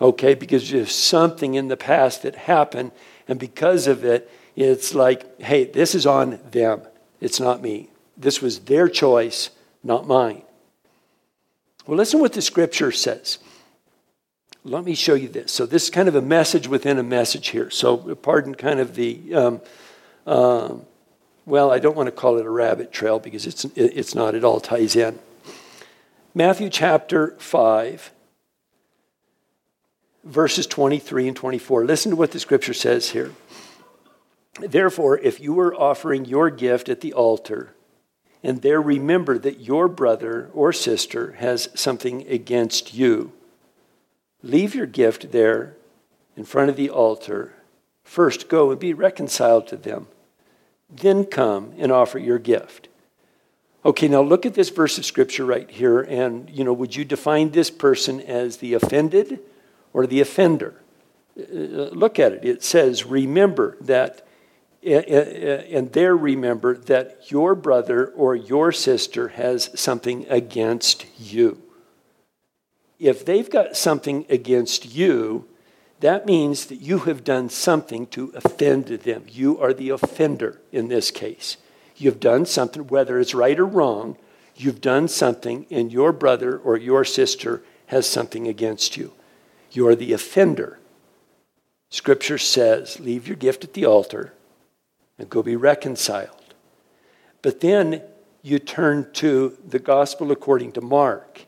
okay, 0.00 0.34
because 0.34 0.70
there's 0.70 0.94
something 0.94 1.54
in 1.54 1.68
the 1.68 1.76
past 1.76 2.22
that 2.22 2.36
happened, 2.36 2.92
and 3.28 3.38
because 3.38 3.86
of 3.86 4.04
it, 4.04 4.30
it's 4.56 4.94
like, 4.94 5.40
hey, 5.40 5.64
this 5.64 5.94
is 5.94 6.06
on 6.06 6.38
them, 6.50 6.82
it's 7.20 7.40
not 7.40 7.62
me. 7.62 7.88
This 8.16 8.40
was 8.40 8.60
their 8.60 8.88
choice, 8.88 9.50
not 9.82 10.06
mine. 10.06 10.42
Well, 11.86 11.98
listen 11.98 12.20
what 12.20 12.32
the 12.32 12.42
scripture 12.42 12.92
says. 12.92 13.38
Let 14.64 14.84
me 14.84 14.94
show 14.94 15.14
you 15.14 15.28
this. 15.28 15.52
So, 15.52 15.66
this 15.66 15.84
is 15.84 15.90
kind 15.90 16.08
of 16.08 16.14
a 16.14 16.22
message 16.22 16.66
within 16.68 16.98
a 16.98 17.02
message 17.02 17.48
here. 17.48 17.68
So, 17.68 17.96
pardon 18.14 18.54
kind 18.54 18.80
of 18.80 18.94
the, 18.94 19.34
um, 19.34 19.60
uh, 20.26 20.74
well, 21.44 21.70
I 21.70 21.78
don't 21.78 21.96
want 21.96 22.06
to 22.06 22.12
call 22.12 22.38
it 22.38 22.46
a 22.46 22.50
rabbit 22.50 22.90
trail 22.90 23.18
because 23.18 23.46
it's, 23.46 23.66
it's 23.76 24.14
not, 24.14 24.34
it 24.34 24.44
all 24.44 24.60
ties 24.60 24.96
in. 24.96 25.18
Matthew 26.34 26.70
chapter 26.70 27.34
5, 27.38 28.10
verses 30.24 30.66
23 30.66 31.28
and 31.28 31.36
24. 31.36 31.84
Listen 31.84 32.10
to 32.10 32.16
what 32.16 32.32
the 32.32 32.40
scripture 32.40 32.74
says 32.74 33.10
here. 33.10 33.32
Therefore, 34.60 35.18
if 35.18 35.40
you 35.40 35.58
are 35.60 35.74
offering 35.74 36.24
your 36.24 36.50
gift 36.50 36.88
at 36.88 37.00
the 37.00 37.12
altar, 37.12 37.74
and 38.42 38.62
there 38.62 38.80
remember 38.80 39.38
that 39.38 39.60
your 39.60 39.88
brother 39.88 40.50
or 40.54 40.72
sister 40.72 41.32
has 41.32 41.68
something 41.74 42.26
against 42.28 42.94
you, 42.94 43.32
Leave 44.44 44.74
your 44.74 44.86
gift 44.86 45.32
there 45.32 45.74
in 46.36 46.44
front 46.44 46.68
of 46.68 46.76
the 46.76 46.90
altar. 46.90 47.54
First, 48.04 48.50
go 48.50 48.70
and 48.70 48.78
be 48.78 48.92
reconciled 48.92 49.66
to 49.68 49.76
them. 49.76 50.06
Then 50.90 51.24
come 51.24 51.72
and 51.78 51.90
offer 51.90 52.18
your 52.18 52.38
gift. 52.38 52.88
Okay, 53.86 54.06
now 54.06 54.20
look 54.20 54.44
at 54.44 54.52
this 54.52 54.68
verse 54.68 54.98
of 54.98 55.06
scripture 55.06 55.46
right 55.46 55.70
here, 55.70 56.02
and 56.02 56.50
you 56.50 56.62
know, 56.62 56.74
would 56.74 56.94
you 56.94 57.06
define 57.06 57.50
this 57.50 57.70
person 57.70 58.20
as 58.20 58.58
the 58.58 58.74
offended 58.74 59.40
or 59.94 60.06
the 60.06 60.20
offender? 60.20 60.82
Uh, 61.38 61.42
uh, 61.42 61.90
look 61.92 62.18
at 62.18 62.32
it. 62.32 62.44
It 62.44 62.62
says, 62.62 63.06
"Remember 63.06 63.78
that." 63.80 64.20
Uh, 64.86 64.96
uh, 64.96 65.62
and 65.70 65.90
there, 65.94 66.14
remember 66.14 66.74
that 66.74 67.30
your 67.30 67.54
brother 67.54 68.08
or 68.08 68.36
your 68.36 68.70
sister 68.70 69.28
has 69.28 69.70
something 69.74 70.26
against 70.28 71.06
you 71.18 71.62
if 72.98 73.24
they've 73.24 73.50
got 73.50 73.76
something 73.76 74.24
against 74.30 74.94
you, 74.94 75.46
that 76.00 76.26
means 76.26 76.66
that 76.66 76.80
you 76.80 77.00
have 77.00 77.24
done 77.24 77.48
something 77.48 78.06
to 78.08 78.32
offend 78.34 78.86
them. 78.86 79.24
You 79.28 79.60
are 79.60 79.72
the 79.72 79.90
offender 79.90 80.60
in 80.72 80.88
this 80.88 81.10
case. 81.10 81.56
You've 81.96 82.20
done 82.20 82.46
something, 82.46 82.86
whether 82.86 83.20
it's 83.20 83.34
right 83.34 83.58
or 83.58 83.66
wrong, 83.66 84.16
you've 84.56 84.80
done 84.80 85.08
something, 85.08 85.66
and 85.70 85.92
your 85.92 86.12
brother 86.12 86.56
or 86.56 86.76
your 86.76 87.04
sister 87.04 87.62
has 87.86 88.08
something 88.08 88.48
against 88.48 88.96
you. 88.96 89.12
You're 89.74 89.94
the 89.94 90.12
offender. 90.12 90.78
Scripture 91.90 92.38
says, 92.38 92.98
leave 92.98 93.28
your 93.28 93.36
gift 93.36 93.64
at 93.64 93.74
the 93.74 93.84
altar 93.84 94.32
and 95.18 95.28
go 95.28 95.42
be 95.42 95.56
reconciled. 95.56 96.54
But 97.42 97.60
then 97.60 98.02
you 98.42 98.58
turn 98.58 99.10
to 99.14 99.56
the 99.66 99.78
gospel 99.78 100.32
according 100.32 100.72
to 100.72 100.80
Mark 100.80 101.46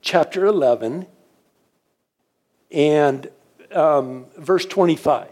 chapter 0.00 0.46
11 0.46 1.06
and 2.70 3.30
um, 3.72 4.26
verse 4.36 4.64
25. 4.64 5.28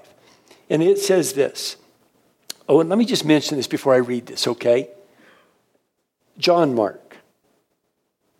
And 0.68 0.82
it 0.82 0.98
says 0.98 1.32
this. 1.32 1.76
Oh, 2.68 2.80
and 2.80 2.90
let 2.90 2.98
me 2.98 3.04
just 3.04 3.24
mention 3.24 3.56
this 3.56 3.68
before 3.68 3.94
I 3.94 3.98
read 3.98 4.26
this, 4.26 4.46
okay? 4.46 4.90
John 6.38 6.74
Mark 6.74 7.16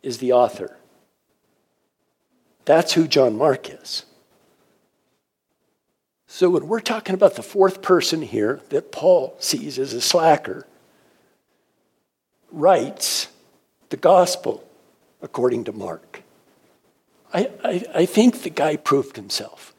is 0.02 0.18
the 0.18 0.32
author. 0.32 0.76
That's 2.66 2.92
who 2.92 3.08
John 3.08 3.38
Mark 3.38 3.70
is. 3.70 4.04
So 6.26 6.50
when 6.50 6.68
we're 6.68 6.80
talking 6.80 7.14
about 7.14 7.36
the 7.36 7.42
fourth 7.42 7.80
person 7.80 8.20
here 8.20 8.60
that 8.68 8.92
Paul 8.92 9.34
sees 9.38 9.78
as 9.78 9.94
a 9.94 10.00
slacker, 10.00 10.66
writes 12.50 13.28
the 13.88 13.96
gospel 13.96 14.68
according 15.22 15.64
to 15.64 15.72
Mark. 15.72 16.22
I, 17.32 17.50
I, 17.64 17.84
I 17.94 18.06
think 18.06 18.42
the 18.42 18.50
guy 18.50 18.76
proved 18.76 19.16
himself, 19.16 19.74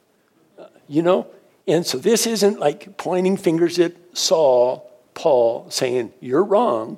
uh, 0.58 0.68
you 0.88 1.02
know? 1.02 1.28
And 1.68 1.86
so 1.86 1.98
this 1.98 2.26
isn't 2.26 2.60
like 2.60 2.98
pointing 2.98 3.36
fingers 3.36 3.78
at 3.78 3.94
Saul, 4.18 4.90
Paul, 5.14 5.70
saying, 5.70 6.14
You're 6.22 6.44
wrong, 6.44 6.98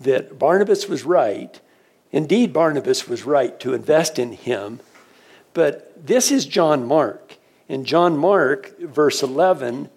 that 0.00 0.38
Barnabas 0.38 0.88
was 0.88 1.04
right. 1.04 1.58
Indeed, 2.12 2.52
Barnabas 2.52 3.08
was 3.08 3.24
right 3.24 3.58
to 3.60 3.72
invest 3.72 4.18
in 4.18 4.32
him. 4.32 4.80
But 5.54 6.06
this 6.06 6.30
is 6.30 6.44
John 6.44 6.84
Mark. 6.84 7.38
In 7.68 7.84
John 7.84 8.16
Mark, 8.16 8.78
verse 8.78 9.22
11, 9.22 9.88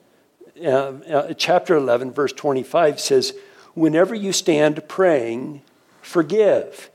uh, 0.63 0.69
uh, 0.69 1.33
chapter 1.33 1.75
11, 1.75 2.13
verse 2.13 2.31
25 2.31 2.99
says, 2.99 3.33
Whenever 3.73 4.15
you 4.15 4.31
stand 4.31 4.87
praying, 4.87 5.61
forgive 6.01 6.89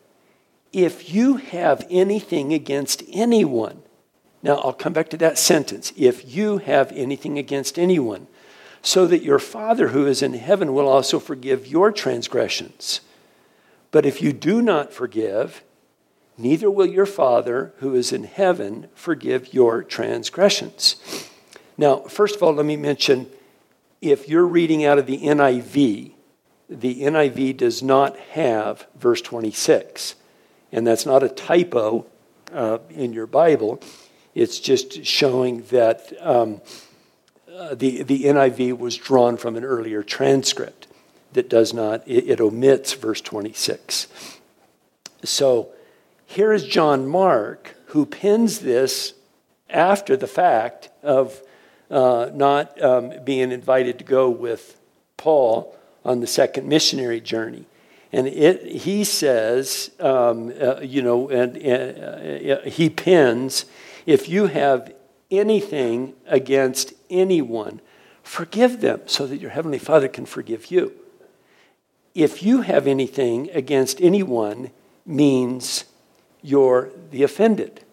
if 0.73 1.13
you 1.13 1.37
have 1.37 1.87
anything 1.91 2.53
against 2.53 3.03
anyone, 3.13 3.83
now 4.43 4.57
I'll 4.57 4.73
come 4.73 4.93
back 4.93 5.11
to 5.11 5.17
that 5.19 5.39
sentence. 5.39 5.93
If 5.97 6.35
you 6.35 6.59
have 6.59 6.91
anything 6.93 7.39
against 7.39 7.79
anyone, 7.79 8.27
so 8.81 9.07
that 9.07 9.23
your 9.23 9.39
Father 9.39 9.89
who 9.89 10.07
is 10.07 10.23
in 10.23 10.35
heaven 10.35 10.73
will 10.73 10.89
also 10.89 11.21
forgive 11.21 11.67
your 11.67 11.93
transgressions. 11.93 13.01
But 13.91 14.07
if 14.07 14.23
you 14.23 14.33
do 14.33 14.63
not 14.63 14.93
forgive, 14.93 15.63
neither 16.37 16.71
will 16.71 16.87
your 16.87 17.07
Father 17.07 17.73
who 17.79 17.95
is 17.95 18.13
in 18.13 18.25
heaven 18.25 18.89
forgive 18.95 19.53
your 19.55 19.83
transgressions. 19.83 21.29
Now, 21.77 22.01
first 22.01 22.37
of 22.37 22.43
all, 22.43 22.53
let 22.53 22.67
me 22.67 22.77
mention 22.77 23.29
if 24.01 24.29
you're 24.29 24.47
reading 24.47 24.85
out 24.85 24.99
of 24.99 25.07
the 25.07 25.19
NIV, 25.19 26.13
the 26.69 27.03
NIV 27.03 27.57
does 27.57 27.83
not 27.83 28.17
have 28.19 28.87
verse 28.97 29.21
26 29.21 30.17
and 30.73 30.87
that's 30.87 31.07
not 31.07 31.23
a 31.23 31.29
typo 31.29 32.07
uh, 32.53 32.79
in 32.91 33.13
your 33.13 33.27
Bible. 33.27 33.81
It's 34.35 34.59
just 34.59 35.05
showing 35.05 35.63
that 35.65 36.13
um, 36.21 36.63
uh, 37.55 37.75
the, 37.75 38.03
the 38.03 38.25
NIV 38.25 38.79
was 38.79 38.97
drawn 38.97 39.37
from 39.37 39.57
an 39.57 39.65
earlier 39.65 40.03
transcript 40.03 40.87
that 41.35 41.49
does 41.49 41.75
not, 41.75 42.07
it, 42.09 42.29
it 42.29 42.41
omits 42.41 42.95
verse 42.95 43.21
26. 43.21 44.09
So 45.25 45.69
here 46.33 46.53
is 46.55 46.65
John 46.65 47.07
Mark 47.07 47.77
who 47.87 48.07
pins 48.07 48.61
this 48.61 49.13
after 49.69 50.17
the 50.17 50.27
fact 50.27 50.89
of 51.03 51.43
uh, 51.91 52.31
not 52.33 52.83
um, 52.83 53.13
being 53.23 53.53
invited 53.53 53.99
to 53.99 54.05
go 54.05 54.31
with 54.31 54.81
Paul 55.19 55.77
on 56.07 56.21
the 56.21 56.27
second 56.27 56.67
missionary 56.67 57.21
journey. 57.21 57.67
And 58.13 58.27
it, 58.27 58.65
he 58.65 59.05
says, 59.05 59.91
um, 60.01 60.55
uh, 60.59 60.81
you 60.81 61.03
know, 61.03 61.29
and, 61.29 61.57
uh, 61.59 62.53
uh, 62.55 62.63
he 62.63 62.89
pins, 62.89 63.67
if 64.07 64.27
you 64.27 64.47
have 64.47 64.91
anything 65.31 66.15
against 66.27 66.95
anyone, 67.11 67.83
forgive 68.23 68.81
them 68.81 69.03
so 69.05 69.27
that 69.27 69.37
your 69.37 69.51
heavenly 69.51 69.79
Father 69.79 70.09
can 70.09 70.25
forgive 70.25 70.71
you. 70.71 70.93
If 72.15 72.43
you 72.43 72.63
have 72.63 72.87
anything 72.87 73.51
against 73.53 74.01
anyone, 74.01 74.71
means 75.05 75.85
you're 76.43 76.91
the 77.11 77.23
offended. 77.23 77.85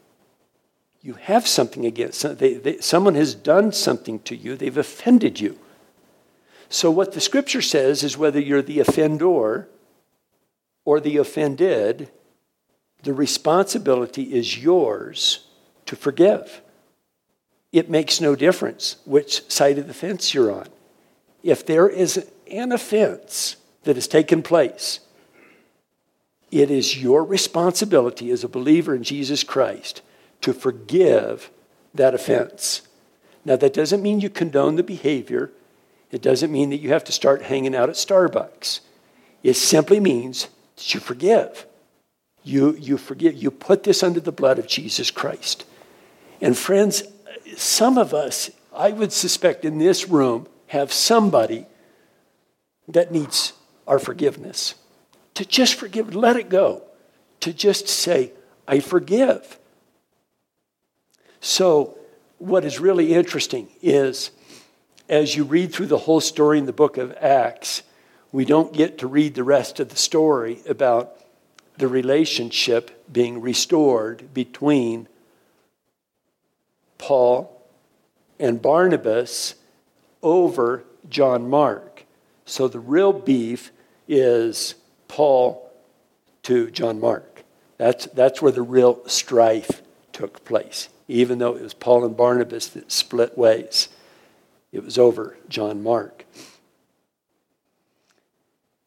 you 1.01 1.13
have 1.13 1.47
something 1.47 1.85
against 1.85 2.37
they, 2.39 2.55
they, 2.55 2.79
someone 2.79 3.15
has 3.15 3.33
done 3.33 3.71
something 3.71 4.19
to 4.21 4.35
you. 4.35 4.55
They've 4.55 4.77
offended 4.77 5.39
you. 5.39 5.57
So 6.69 6.91
what 6.91 7.13
the 7.13 7.21
scripture 7.21 7.61
says 7.61 8.03
is 8.03 8.17
whether 8.17 8.39
you're 8.39 8.61
the 8.61 8.79
offender 8.79 9.69
or 10.85 10.99
the 10.99 11.17
offended 11.17 12.09
the 13.03 13.13
responsibility 13.13 14.33
is 14.33 14.61
yours 14.61 15.47
to 15.85 15.95
forgive. 15.95 16.61
It 17.71 17.89
makes 17.89 18.19
no 18.19 18.35
difference 18.35 18.97
which 19.05 19.49
side 19.49 19.77
of 19.77 19.87
the 19.87 19.93
fence 19.93 20.33
you're 20.33 20.51
on. 20.51 20.67
If 21.43 21.65
there 21.65 21.87
is 21.87 22.25
an 22.51 22.71
offense 22.71 23.55
that 23.83 23.95
has 23.95 24.07
taken 24.07 24.41
place 24.43 24.99
it 26.51 26.71
is 26.71 27.01
your 27.01 27.23
responsibility 27.23 28.31
as 28.31 28.43
a 28.43 28.49
believer 28.49 28.95
in 28.95 29.03
Jesus 29.03 29.43
Christ 29.43 30.01
to 30.41 30.53
forgive 30.53 31.51
that 31.93 32.13
offense. 32.13 32.81
Now, 33.45 33.55
that 33.55 33.73
doesn't 33.73 34.01
mean 34.01 34.19
you 34.19 34.29
condone 34.29 34.75
the 34.75 34.83
behavior. 34.83 35.51
It 36.11 36.21
doesn't 36.21 36.51
mean 36.51 36.69
that 36.71 36.79
you 36.79 36.89
have 36.89 37.03
to 37.05 37.11
start 37.11 37.43
hanging 37.43 37.75
out 37.75 37.89
at 37.89 37.95
Starbucks. 37.95 38.81
It 39.43 39.55
simply 39.55 39.99
means 39.99 40.49
that 40.75 40.93
you 40.93 40.99
forgive. 40.99 41.65
You, 42.43 42.75
you 42.75 42.97
forgive. 42.97 43.35
You 43.35 43.51
put 43.51 43.83
this 43.83 44.01
under 44.03 44.19
the 44.19 44.31
blood 44.31 44.59
of 44.59 44.67
Jesus 44.67 45.11
Christ. 45.11 45.65
And, 46.41 46.57
friends, 46.57 47.03
some 47.57 47.97
of 47.97 48.13
us, 48.13 48.49
I 48.73 48.91
would 48.91 49.11
suspect 49.11 49.65
in 49.65 49.77
this 49.77 50.07
room, 50.09 50.47
have 50.67 50.93
somebody 50.93 51.65
that 52.87 53.11
needs 53.11 53.53
our 53.87 53.99
forgiveness. 53.99 54.75
To 55.39 55.45
just 55.45 55.75
forgive, 55.75 56.13
let 56.13 56.35
it 56.35 56.49
go. 56.49 56.83
To 57.39 57.53
just 57.53 57.87
say, 57.87 58.33
I 58.67 58.81
forgive. 58.81 59.57
So, 61.39 61.97
what 62.39 62.65
is 62.65 62.81
really 62.81 63.13
interesting 63.13 63.69
is 63.81 64.31
as 65.07 65.37
you 65.37 65.45
read 65.45 65.71
through 65.71 65.85
the 65.85 65.99
whole 65.99 66.19
story 66.19 66.57
in 66.57 66.65
the 66.65 66.73
book 66.73 66.97
of 66.97 67.15
Acts, 67.21 67.83
we 68.33 68.43
don't 68.43 68.73
get 68.73 68.97
to 68.97 69.07
read 69.07 69.33
the 69.33 69.45
rest 69.45 69.79
of 69.79 69.87
the 69.87 69.95
story 69.95 70.59
about 70.67 71.15
the 71.77 71.87
relationship 71.87 73.05
being 73.09 73.39
restored 73.39 74.33
between 74.33 75.07
Paul 76.97 77.65
and 78.37 78.61
Barnabas 78.61 79.55
over 80.21 80.83
John 81.09 81.49
Mark. 81.49 82.03
So 82.45 82.67
the 82.67 82.81
real 82.81 83.13
beef 83.13 83.71
is 84.05 84.75
Paul 85.09 85.69
to 86.43 86.71
John 86.71 87.01
Mark. 87.01 87.43
That's, 87.77 88.05
that's 88.07 88.41
where 88.41 88.53
the 88.53 88.61
real 88.61 89.05
strife 89.07 89.81
took 90.13 90.45
place 90.45 90.87
even 91.09 91.39
though 91.39 91.55
it 91.55 91.63
was 91.63 91.73
Paul 91.73 92.05
and 92.05 92.15
Barnabas 92.15 92.67
that 92.69 92.91
split 92.91 93.37
ways. 93.37 93.89
It 94.71 94.85
was 94.85 94.97
over 94.97 95.35
John 95.49 95.81
Mark. 95.81 96.23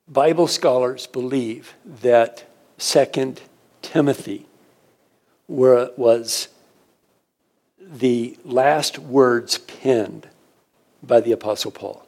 Bible 0.09 0.47
scholars 0.47 1.09
believe 1.09 1.75
that 1.85 2.45
Second 2.79 3.43
Timothy 3.83 4.47
where 5.49 5.91
was 5.97 6.49
the 7.79 8.39
last 8.45 8.99
words 8.99 9.59
penned 9.59 10.29
by 11.03 11.21
the 11.21 11.33
Apostle 11.33 11.73
Paul. 11.73 12.07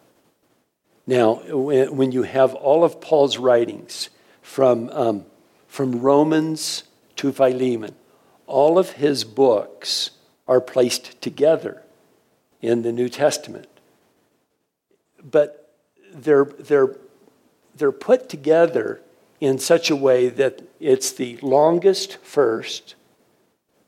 Now, 1.07 1.35
when 1.35 2.13
you 2.13 2.23
have 2.23 2.55
all 2.55 2.83
of 2.83 3.01
Paul's 3.01 3.37
writings 3.37 4.09
from, 4.41 4.89
um, 4.91 5.27
from 5.69 6.01
Romans 6.01 6.85
to 7.17 7.31
Philemon, 7.31 7.95
all 8.47 8.79
of 8.79 8.93
his 8.93 9.25
books 9.25 10.13
are 10.49 10.61
placed 10.61 11.21
together 11.21 11.83
in 12.63 12.83
the 12.83 12.93
New 12.93 13.09
Testament. 13.09 13.69
But 15.23 15.75
they're, 16.13 16.45
they're, 16.45 16.97
they're 17.75 17.93
put 17.93 18.29
together 18.29 19.03
in 19.41 19.59
such 19.59 19.91
a 19.91 19.97
way 19.97 20.29
that 20.31 20.63
it's 20.81 21.13
the 21.13 21.37
longest 21.43 22.17
first 22.19 22.95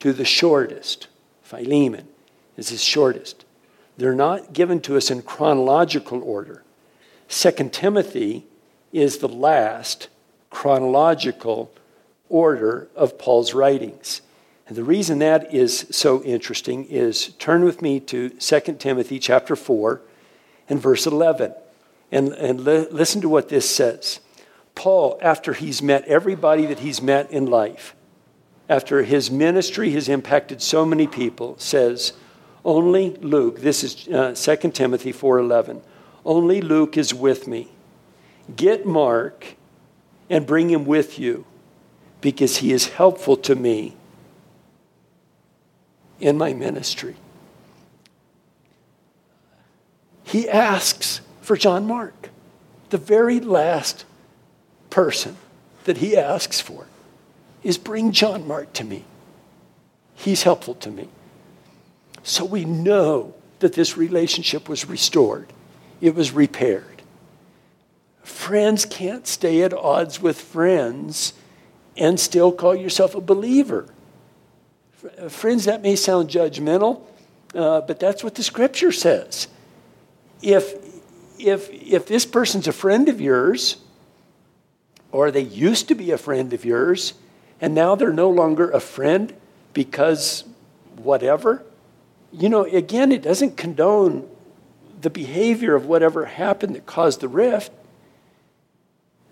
to 0.01 0.12
the 0.12 0.25
shortest. 0.25 1.09
Philemon 1.43 2.09
is 2.57 2.69
his 2.69 2.83
shortest. 2.83 3.45
They're 3.97 4.14
not 4.14 4.53
given 4.53 4.81
to 4.83 4.97
us 4.97 5.11
in 5.11 5.23
chronological 5.23 6.23
order. 6.23 6.62
Second 7.29 7.72
Timothy 7.72 8.47
is 8.93 9.18
the 9.18 9.29
last 9.29 10.09
chronological 10.51 11.72
order 12.29 12.89
of 12.95 13.18
Paul's 13.18 13.55
writings. 13.55 14.22
And 14.66 14.77
the 14.77 14.85
reason 14.85 15.20
that 15.20 15.55
is 15.55 15.87
so 15.91 16.22
interesting 16.24 16.85
is 16.87 17.29
turn 17.35 17.64
with 17.64 17.83
me 17.83 18.01
to 18.01 18.31
2 18.31 18.61
Timothy 18.79 19.18
chapter 19.18 19.55
4 19.55 20.01
and 20.68 20.81
verse 20.81 21.07
11. 21.07 21.55
And, 22.11 22.33
and 22.33 22.61
li- 22.61 22.89
listen 22.91 23.20
to 23.20 23.29
what 23.29 23.49
this 23.49 23.68
says. 23.68 24.20
Paul, 24.74 25.18
after 25.22 25.53
he's 25.53 25.83
met 25.83 26.05
everybody 26.05 26.66
that 26.66 26.81
he's 26.81 27.01
met 27.01 27.31
in 27.31 27.47
life, 27.47 27.95
after 28.68 29.03
his 29.03 29.31
ministry 29.31 29.91
has 29.91 30.09
impacted 30.09 30.61
so 30.61 30.85
many 30.85 31.07
people, 31.07 31.57
says, 31.59 32.12
only 32.64 33.11
Luke, 33.16 33.61
this 33.61 33.85
is 33.85 34.09
uh, 34.09 34.35
2 34.35 34.70
Timothy 34.72 35.12
4.11, 35.12 35.81
only 36.27 36.61
Luke 36.61 36.99
is 36.99 37.14
with 37.14 37.47
me. 37.47 37.68
Get 38.55 38.85
Mark 38.85 39.57
and 40.29 40.47
bring 40.47 40.68
him 40.68 40.85
with 40.85 41.18
you 41.18 41.47
because 42.20 42.59
he 42.59 42.72
is 42.72 42.89
helpful 42.89 43.37
to 43.39 43.55
me 43.55 43.97
in 46.20 46.37
my 46.37 46.53
ministry. 46.53 47.16
He 50.24 50.49
asks 50.49 51.20
for 51.41 51.57
John 51.57 51.87
Mark, 51.87 52.31
the 52.91 52.99
very 52.99 53.39
last 53.39 54.05
person 54.91 55.37
that 55.85 55.99
he 55.99 56.16
asks 56.16 56.61
for 56.61 56.87
is 57.62 57.79
bring 57.79 58.12
John 58.12 58.47
Mark 58.47 58.72
to 58.74 58.85
me. 58.85 59.05
He's 60.16 60.43
helpful 60.43 60.74
to 60.77 60.91
me. 60.91 61.09
So 62.22 62.45
we 62.45 62.64
know 62.64 63.35
that 63.61 63.74
this 63.74 63.97
relationship 63.97 64.68
was 64.68 64.89
restored, 64.89 65.53
it 66.01 66.14
was 66.14 66.32
repaired. 66.32 67.03
Friends 68.22 68.84
can't 68.84 69.26
stay 69.26 69.62
at 69.62 69.72
odds 69.72 70.20
with 70.20 70.40
friends 70.40 71.32
and 71.97 72.18
still 72.18 72.53
call 72.53 72.74
yourself 72.74 73.14
a 73.14 73.20
believer. 73.20 73.86
Friends, 75.28 75.64
that 75.66 75.82
may 75.82 75.97
sound 75.97 76.28
judgmental, 76.28 77.03
uh, 77.55 77.80
but 77.82 78.01
that's 78.01 78.24
what 78.24 78.34
the 78.34 78.42
scripture 78.42 78.92
says. 78.92 79.49
If, 80.42 80.74
if, 81.38 81.70
if 81.70 82.07
this 82.07 82.26
person's 82.26 82.66
a 82.66 82.72
friend 82.72 83.09
of 83.09 83.20
yours, 83.20 83.76
or 85.12 85.30
they 85.30 85.40
used 85.40 85.88
to 85.88 85.94
be 85.94 86.11
a 86.11 86.18
friend 86.18 86.53
of 86.53 86.64
yours, 86.64 87.14
and 87.61 87.74
now 87.74 87.94
they're 87.94 88.12
no 88.12 88.28
longer 88.28 88.70
a 88.70 88.80
friend 88.80 89.32
because 89.72 90.44
whatever, 90.97 91.64
you 92.32 92.49
know, 92.49 92.64
again, 92.64 93.12
it 93.12 93.22
doesn't 93.22 93.57
condone 93.57 94.28
the 95.01 95.11
behavior 95.11 95.74
of 95.74 95.86
whatever 95.86 96.26
happened 96.26 96.74
that 96.74 96.86
caused 96.86 97.20
the 97.20 97.28
rift. 97.28 97.72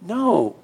No. 0.02 0.56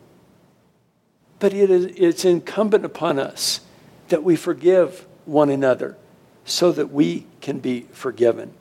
But 1.39 1.55
it 1.55 1.71
is, 1.71 1.87
it's 1.97 2.25
incumbent 2.25 2.85
upon 2.85 3.19
us 3.19 3.61
that 4.09 4.23
we 4.23 4.37
forgive 4.37 5.07
one 5.25 5.51
another 5.51 5.97
so 6.45 6.73
that 6.73 6.93
we 6.93 7.27
can 7.41 7.59
be 7.61 7.83
forgiven. 7.93 8.53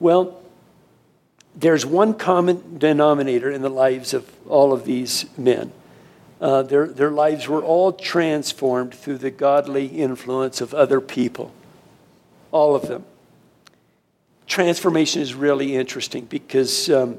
Well, 0.00 0.40
there's 1.54 1.84
one 1.84 2.14
common 2.14 2.78
denominator 2.78 3.50
in 3.50 3.62
the 3.62 3.68
lives 3.68 4.14
of 4.14 4.30
all 4.48 4.72
of 4.72 4.84
these 4.84 5.26
men. 5.36 5.72
Uh, 6.40 6.62
their, 6.62 6.86
their 6.86 7.10
lives 7.10 7.48
were 7.48 7.62
all 7.62 7.92
transformed 7.92 8.94
through 8.94 9.18
the 9.18 9.30
godly 9.30 9.86
influence 9.86 10.60
of 10.60 10.72
other 10.72 11.00
people. 11.00 11.52
All 12.52 12.76
of 12.76 12.86
them. 12.86 13.04
Transformation 14.48 15.20
is 15.20 15.34
really 15.34 15.76
interesting 15.76 16.24
because 16.24 16.88
um, 16.90 17.18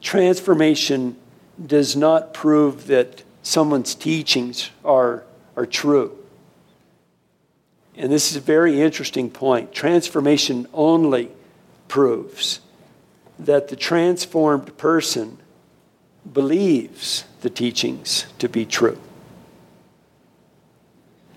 transformation 0.00 1.16
does 1.66 1.96
not 1.96 2.32
prove 2.32 2.86
that 2.86 3.24
someone's 3.42 3.96
teachings 3.96 4.70
are, 4.84 5.24
are 5.56 5.66
true. 5.66 6.16
And 7.96 8.12
this 8.12 8.30
is 8.30 8.36
a 8.36 8.40
very 8.40 8.80
interesting 8.80 9.28
point. 9.28 9.72
Transformation 9.72 10.68
only 10.72 11.32
proves 11.88 12.60
that 13.40 13.68
the 13.68 13.76
transformed 13.76 14.76
person 14.78 15.38
believes 16.32 17.24
the 17.40 17.50
teachings 17.50 18.26
to 18.38 18.48
be 18.48 18.64
true. 18.64 19.00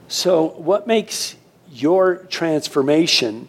So, 0.08 0.50
what 0.50 0.86
makes 0.86 1.36
your 1.72 2.18
transformation 2.18 3.48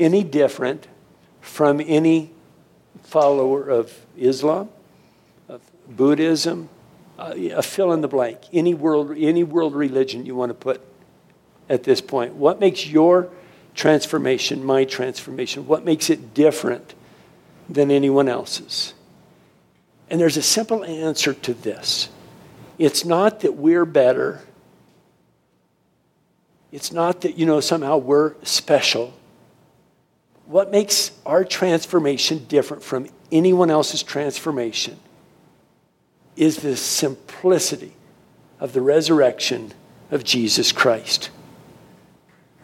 any 0.00 0.24
different 0.24 0.88
from 1.40 1.80
any 1.80 2.32
follower 3.02 3.68
of 3.68 4.06
Islam, 4.16 4.68
of 5.48 5.60
Buddhism, 5.88 6.68
uh, 7.18 7.34
a 7.36 7.62
fill 7.62 7.92
in 7.92 8.00
the 8.00 8.08
blank, 8.08 8.38
any 8.52 8.74
world, 8.74 9.14
any 9.16 9.44
world 9.44 9.74
religion 9.74 10.26
you 10.26 10.34
want 10.34 10.50
to 10.50 10.54
put 10.54 10.80
at 11.68 11.84
this 11.84 12.00
point? 12.00 12.34
What 12.34 12.58
makes 12.58 12.86
your 12.86 13.28
transformation 13.74 14.64
my 14.64 14.84
transformation? 14.84 15.66
What 15.66 15.84
makes 15.84 16.10
it 16.10 16.34
different 16.34 16.94
than 17.68 17.90
anyone 17.90 18.28
else's? 18.28 18.94
And 20.08 20.20
there's 20.20 20.36
a 20.36 20.42
simple 20.42 20.84
answer 20.84 21.32
to 21.34 21.54
this 21.54 22.08
it's 22.78 23.04
not 23.04 23.40
that 23.40 23.56
we're 23.56 23.84
better, 23.84 24.40
it's 26.72 26.92
not 26.92 27.20
that, 27.20 27.36
you 27.36 27.44
know, 27.44 27.60
somehow 27.60 27.98
we're 27.98 28.34
special. 28.42 29.12
What 30.50 30.72
makes 30.72 31.12
our 31.24 31.44
transformation 31.44 32.44
different 32.48 32.82
from 32.82 33.06
anyone 33.30 33.70
else's 33.70 34.02
transformation 34.02 34.98
is 36.34 36.56
the 36.56 36.76
simplicity 36.76 37.92
of 38.58 38.72
the 38.72 38.80
resurrection 38.80 39.72
of 40.10 40.24
Jesus 40.24 40.72
Christ. 40.72 41.30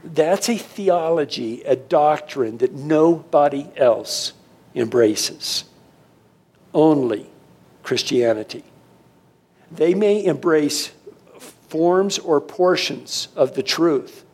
That's 0.02 0.48
a 0.48 0.58
theology, 0.58 1.62
a 1.62 1.76
doctrine 1.76 2.58
that 2.58 2.72
nobody 2.72 3.68
else 3.76 4.32
embraces. 4.74 5.62
Only 6.74 7.30
Christianity. 7.84 8.64
They 9.70 9.94
may 9.94 10.24
embrace 10.24 10.90
forms 11.68 12.18
or 12.18 12.40
portions 12.40 13.28
of 13.36 13.54
the 13.54 13.62
truth. 13.62 14.24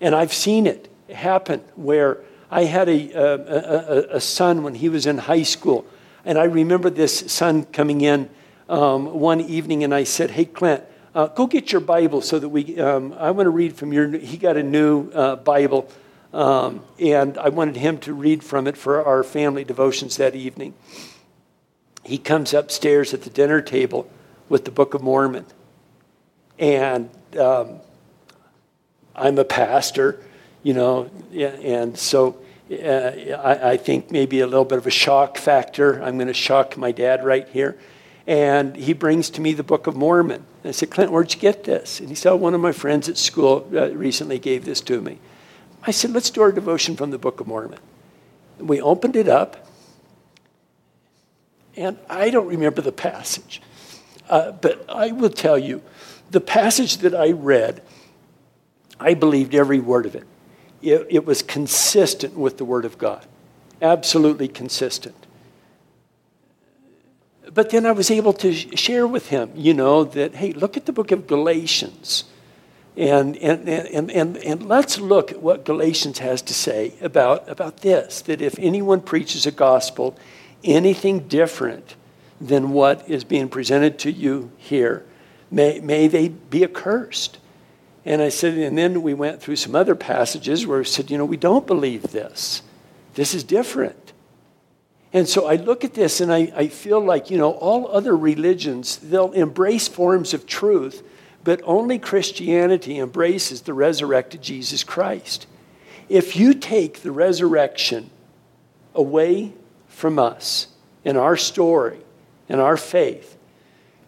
And 0.00 0.14
I've 0.14 0.32
seen 0.32 0.68
it 0.68 0.88
happen 1.12 1.62
where 1.74 2.20
I 2.50 2.64
had 2.64 2.88
a, 2.88 3.12
a, 3.12 3.34
a, 3.34 4.16
a 4.16 4.20
son 4.20 4.62
when 4.62 4.74
he 4.74 4.88
was 4.88 5.06
in 5.06 5.18
high 5.18 5.44
school. 5.44 5.86
And 6.24 6.38
I 6.38 6.44
remember 6.44 6.90
this 6.90 7.32
son 7.32 7.64
coming 7.64 8.00
in 8.00 8.28
um, 8.68 9.18
one 9.18 9.40
evening 9.40 9.84
and 9.84 9.94
I 9.94 10.04
said, 10.04 10.32
Hey, 10.32 10.44
Clint, 10.44 10.84
uh, 11.14 11.26
go 11.28 11.46
get 11.46 11.72
your 11.72 11.80
Bible 11.80 12.22
so 12.22 12.38
that 12.38 12.48
we, 12.48 12.78
um, 12.80 13.14
I 13.18 13.30
want 13.30 13.46
to 13.46 13.50
read 13.50 13.74
from 13.74 13.92
your, 13.92 14.08
he 14.16 14.36
got 14.36 14.56
a 14.56 14.62
new 14.62 15.10
uh, 15.10 15.36
Bible. 15.36 15.88
Um, 16.32 16.84
and 17.00 17.36
I 17.38 17.48
wanted 17.48 17.76
him 17.76 17.98
to 17.98 18.14
read 18.14 18.44
from 18.44 18.66
it 18.66 18.76
for 18.76 19.04
our 19.04 19.24
family 19.24 19.64
devotions 19.64 20.16
that 20.18 20.36
evening. 20.36 20.74
He 22.04 22.18
comes 22.18 22.54
upstairs 22.54 23.12
at 23.12 23.22
the 23.22 23.30
dinner 23.30 23.60
table 23.60 24.08
with 24.48 24.64
the 24.64 24.70
Book 24.70 24.94
of 24.94 25.02
Mormon. 25.02 25.46
And 26.58 27.10
um, 27.38 27.80
I'm 29.16 29.38
a 29.38 29.44
pastor, 29.44 30.22
you 30.62 30.74
know, 30.74 31.10
and 31.32 31.98
so 31.98 32.38
uh, 32.70 32.74
I, 32.74 33.70
I, 33.72 33.76
think 33.76 34.10
maybe 34.10 34.40
a 34.40 34.46
little 34.46 34.64
bit 34.64 34.78
of 34.78 34.86
a 34.86 34.90
shock 34.90 35.38
factor. 35.38 36.02
I'm 36.02 36.16
going 36.16 36.28
to 36.28 36.34
shock 36.34 36.76
my 36.76 36.92
dad 36.92 37.24
right 37.24 37.48
here. 37.48 37.76
And 38.26 38.76
he 38.76 38.92
brings 38.92 39.28
to 39.30 39.40
me 39.40 39.54
the 39.54 39.64
Book 39.64 39.88
of 39.88 39.96
Mormon. 39.96 40.44
And 40.62 40.68
I 40.68 40.70
said, 40.70 40.90
Clint, 40.90 41.10
where'd 41.10 41.34
you 41.34 41.40
get 41.40 41.64
this? 41.64 41.98
And 41.98 42.08
he 42.08 42.14
said, 42.14 42.32
one 42.32 42.54
of 42.54 42.60
my 42.60 42.70
friends 42.70 43.08
at 43.08 43.16
school 43.16 43.68
uh, 43.74 43.90
recently 43.90 44.38
gave 44.38 44.64
this 44.64 44.80
to 44.82 45.00
me. 45.00 45.18
I 45.82 45.90
said, 45.90 46.12
let's 46.12 46.30
do 46.30 46.42
our 46.42 46.52
devotion 46.52 46.94
from 46.96 47.10
the 47.10 47.18
Book 47.18 47.40
of 47.40 47.46
Mormon. 47.46 47.80
And 48.58 48.68
we 48.68 48.80
opened 48.80 49.16
it 49.16 49.26
up, 49.26 49.66
and 51.76 51.98
I 52.08 52.30
don't 52.30 52.46
remember 52.46 52.82
the 52.82 52.92
passage. 52.92 53.62
Uh, 54.28 54.52
but 54.52 54.84
I 54.88 55.12
will 55.12 55.30
tell 55.30 55.58
you, 55.58 55.82
the 56.30 56.40
passage 56.40 56.98
that 56.98 57.14
I 57.14 57.32
read, 57.32 57.82
I 59.00 59.14
believed 59.14 59.54
every 59.54 59.80
word 59.80 60.06
of 60.06 60.14
it. 60.14 60.26
It. 60.82 61.06
It 61.10 61.24
was 61.24 61.42
consistent 61.42 62.36
with 62.36 62.58
the 62.58 62.64
Word 62.64 62.84
of 62.84 62.98
God, 62.98 63.26
absolutely 63.80 64.48
consistent. 64.48 65.14
But 67.52 67.70
then 67.70 67.84
I 67.84 67.92
was 67.92 68.10
able 68.10 68.32
to 68.34 68.52
share 68.52 69.06
with 69.06 69.28
him, 69.28 69.50
you 69.56 69.74
know, 69.74 70.04
that, 70.04 70.36
hey, 70.36 70.52
look 70.52 70.76
at 70.76 70.86
the 70.86 70.92
book 70.92 71.10
of 71.10 71.26
Galatians. 71.26 72.24
And, 72.96 73.36
and, 73.38 73.68
and, 73.68 74.10
and, 74.10 74.36
and 74.36 74.68
let's 74.68 74.98
look 74.98 75.32
at 75.32 75.40
what 75.40 75.64
Galatians 75.64 76.18
has 76.18 76.42
to 76.42 76.54
say 76.54 76.94
about, 77.00 77.48
about 77.48 77.78
this 77.78 78.20
that 78.22 78.40
if 78.40 78.58
anyone 78.58 79.00
preaches 79.00 79.46
a 79.46 79.50
gospel, 79.50 80.16
anything 80.62 81.26
different 81.26 81.96
than 82.40 82.70
what 82.70 83.08
is 83.08 83.24
being 83.24 83.48
presented 83.48 83.98
to 84.00 84.12
you 84.12 84.50
here, 84.56 85.04
may, 85.50 85.80
may 85.80 86.08
they 86.08 86.28
be 86.28 86.62
accursed. 86.62 87.38
And 88.10 88.20
I 88.20 88.28
said, 88.28 88.58
and 88.58 88.76
then 88.76 89.02
we 89.02 89.14
went 89.14 89.40
through 89.40 89.54
some 89.54 89.76
other 89.76 89.94
passages 89.94 90.66
where 90.66 90.80
we 90.80 90.84
said, 90.84 91.12
you 91.12 91.16
know, 91.16 91.24
we 91.24 91.36
don't 91.36 91.64
believe 91.64 92.02
this. 92.10 92.60
This 93.14 93.34
is 93.34 93.44
different. 93.44 94.12
And 95.12 95.28
so 95.28 95.46
I 95.46 95.54
look 95.54 95.84
at 95.84 95.94
this 95.94 96.20
and 96.20 96.32
I, 96.32 96.52
I 96.56 96.66
feel 96.66 96.98
like, 96.98 97.30
you 97.30 97.38
know, 97.38 97.52
all 97.52 97.86
other 97.86 98.16
religions, 98.16 98.96
they'll 98.96 99.30
embrace 99.30 99.86
forms 99.86 100.34
of 100.34 100.44
truth, 100.44 101.04
but 101.44 101.60
only 101.62 102.00
Christianity 102.00 102.98
embraces 102.98 103.60
the 103.60 103.74
resurrected 103.74 104.42
Jesus 104.42 104.82
Christ. 104.82 105.46
If 106.08 106.34
you 106.34 106.52
take 106.54 107.02
the 107.02 107.12
resurrection 107.12 108.10
away 108.92 109.52
from 109.86 110.18
us 110.18 110.66
in 111.04 111.16
our 111.16 111.36
story, 111.36 112.00
in 112.48 112.58
our 112.58 112.76
faith, 112.76 113.38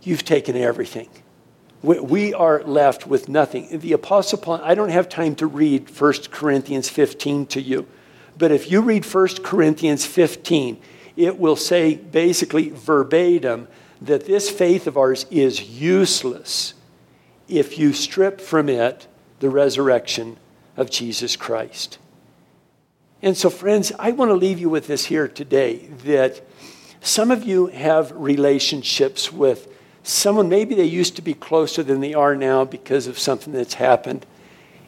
you've 0.02 0.24
taken 0.24 0.56
everything. 0.56 1.08
We 1.82 2.32
are 2.32 2.62
left 2.62 3.08
with 3.08 3.28
nothing. 3.28 3.80
The 3.80 3.92
Apostle 3.92 4.38
Paul, 4.38 4.60
I 4.62 4.76
don't 4.76 4.90
have 4.90 5.08
time 5.08 5.34
to 5.36 5.46
read 5.46 5.90
1 5.90 6.12
Corinthians 6.30 6.88
15 6.88 7.46
to 7.46 7.60
you, 7.60 7.88
but 8.38 8.52
if 8.52 8.70
you 8.70 8.82
read 8.82 9.04
1 9.04 9.28
Corinthians 9.42 10.06
15, 10.06 10.80
it 11.16 11.38
will 11.38 11.56
say 11.56 11.96
basically 11.96 12.70
verbatim 12.70 13.66
that 14.00 14.26
this 14.26 14.48
faith 14.48 14.86
of 14.86 14.96
ours 14.96 15.26
is 15.30 15.70
useless 15.70 16.74
if 17.48 17.78
you 17.78 17.92
strip 17.92 18.40
from 18.40 18.68
it 18.68 19.06
the 19.40 19.50
resurrection 19.50 20.36
of 20.76 20.88
Jesus 20.88 21.34
Christ. 21.34 21.98
And 23.20 23.36
so, 23.36 23.50
friends, 23.50 23.92
I 23.98 24.12
want 24.12 24.30
to 24.30 24.34
leave 24.34 24.58
you 24.58 24.70
with 24.70 24.86
this 24.86 25.06
here 25.06 25.28
today 25.28 25.88
that 26.04 26.42
some 27.00 27.30
of 27.30 27.44
you 27.44 27.66
have 27.66 28.12
relationships 28.12 29.32
with 29.32 29.71
someone, 30.02 30.48
maybe 30.48 30.74
they 30.74 30.84
used 30.84 31.16
to 31.16 31.22
be 31.22 31.34
closer 31.34 31.82
than 31.82 32.00
they 32.00 32.14
are 32.14 32.34
now 32.34 32.64
because 32.64 33.06
of 33.06 33.18
something 33.18 33.52
that's 33.52 33.74
happened. 33.74 34.26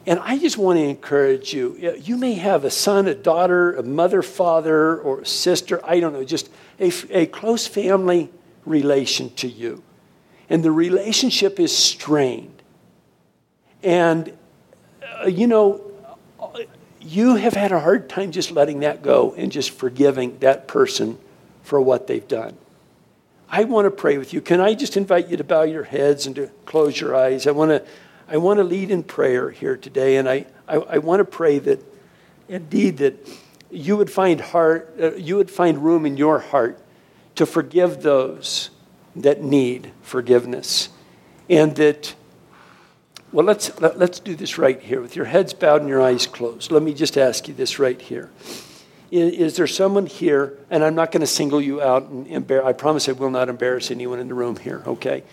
And 0.05 0.19
I 0.19 0.37
just 0.37 0.57
want 0.57 0.77
to 0.77 0.83
encourage 0.83 1.53
you. 1.53 1.97
You 1.99 2.17
may 2.17 2.33
have 2.33 2.63
a 2.63 2.69
son, 2.69 3.07
a 3.07 3.15
daughter, 3.15 3.75
a 3.75 3.83
mother, 3.83 4.21
father, 4.21 4.99
or 4.99 5.25
sister, 5.25 5.79
I 5.83 5.99
don't 5.99 6.13
know, 6.13 6.23
just 6.23 6.49
a, 6.79 6.91
a 7.09 7.25
close 7.25 7.65
family 7.65 8.29
relation 8.65 9.31
to 9.35 9.47
you. 9.47 9.83
And 10.47 10.63
the 10.63 10.71
relationship 10.71 11.59
is 11.59 11.75
strained. 11.75 12.61
And, 13.81 14.37
uh, 15.23 15.27
you 15.27 15.47
know, 15.47 15.81
you 17.01 17.35
have 17.35 17.53
had 17.53 17.71
a 17.71 17.79
hard 17.79 18.09
time 18.09 18.31
just 18.31 18.51
letting 18.51 18.81
that 18.81 19.01
go 19.01 19.33
and 19.35 19.51
just 19.51 19.71
forgiving 19.71 20.37
that 20.39 20.67
person 20.67 21.17
for 21.63 21.81
what 21.81 22.05
they've 22.05 22.27
done. 22.27 22.57
I 23.49 23.63
want 23.63 23.85
to 23.85 23.91
pray 23.91 24.17
with 24.17 24.33
you. 24.33 24.41
Can 24.41 24.59
I 24.59 24.73
just 24.73 24.97
invite 24.97 25.27
you 25.27 25.37
to 25.37 25.43
bow 25.43 25.63
your 25.63 25.83
heads 25.83 26.25
and 26.25 26.35
to 26.35 26.47
close 26.65 26.99
your 26.99 27.15
eyes? 27.15 27.47
I 27.47 27.51
want 27.51 27.69
to 27.69 27.85
I 28.27 28.37
want 28.37 28.57
to 28.57 28.63
lead 28.63 28.89
in 28.89 29.03
prayer 29.03 29.51
here 29.51 29.77
today, 29.77 30.17
and 30.17 30.27
I, 30.27 30.47
I, 30.67 30.75
I 30.77 30.97
want 30.97 31.19
to 31.19 31.25
pray 31.25 31.59
that 31.59 31.79
indeed 32.49 32.97
that 32.97 33.29
you 33.69 33.97
would 33.97 34.09
find 34.09 34.41
heart, 34.41 34.95
uh, 34.99 35.13
you 35.13 35.35
would 35.35 35.51
find 35.51 35.83
room 35.83 36.05
in 36.05 36.17
your 36.17 36.39
heart 36.39 36.79
to 37.35 37.45
forgive 37.45 38.01
those 38.01 38.71
that 39.15 39.43
need 39.43 39.91
forgiveness, 40.01 40.89
and 41.49 41.75
that. 41.75 42.15
Well, 43.31 43.45
let's 43.45 43.69
let, 43.81 43.91
us 43.91 43.97
let 43.97 44.09
us 44.11 44.19
do 44.19 44.33
this 44.35 44.57
right 44.57 44.81
here 44.81 45.01
with 45.01 45.15
your 45.15 45.25
heads 45.25 45.53
bowed 45.53 45.81
and 45.81 45.89
your 45.89 46.01
eyes 46.01 46.25
closed. 46.25 46.71
Let 46.71 46.81
me 46.81 46.93
just 46.93 47.17
ask 47.17 47.47
you 47.47 47.53
this 47.53 47.79
right 47.79 48.01
here. 48.01 48.29
Is, 49.15 49.33
is 49.33 49.55
there 49.55 49.67
someone 49.67 50.07
here, 50.07 50.57
and 50.69 50.83
I'm 50.83 50.93
not 50.93 51.13
going 51.13 51.21
to 51.21 51.27
single 51.27 51.61
you 51.61 51.81
out 51.81 52.03
and 52.09 52.27
embarrass, 52.27 52.65
I 52.65 52.73
promise 52.73 53.07
I 53.07 53.13
will 53.13 53.29
not 53.29 53.47
embarrass 53.47 53.89
anyone 53.89 54.19
in 54.19 54.27
the 54.27 54.33
room 54.33 54.57
here, 54.57 54.83
okay? 54.85 55.23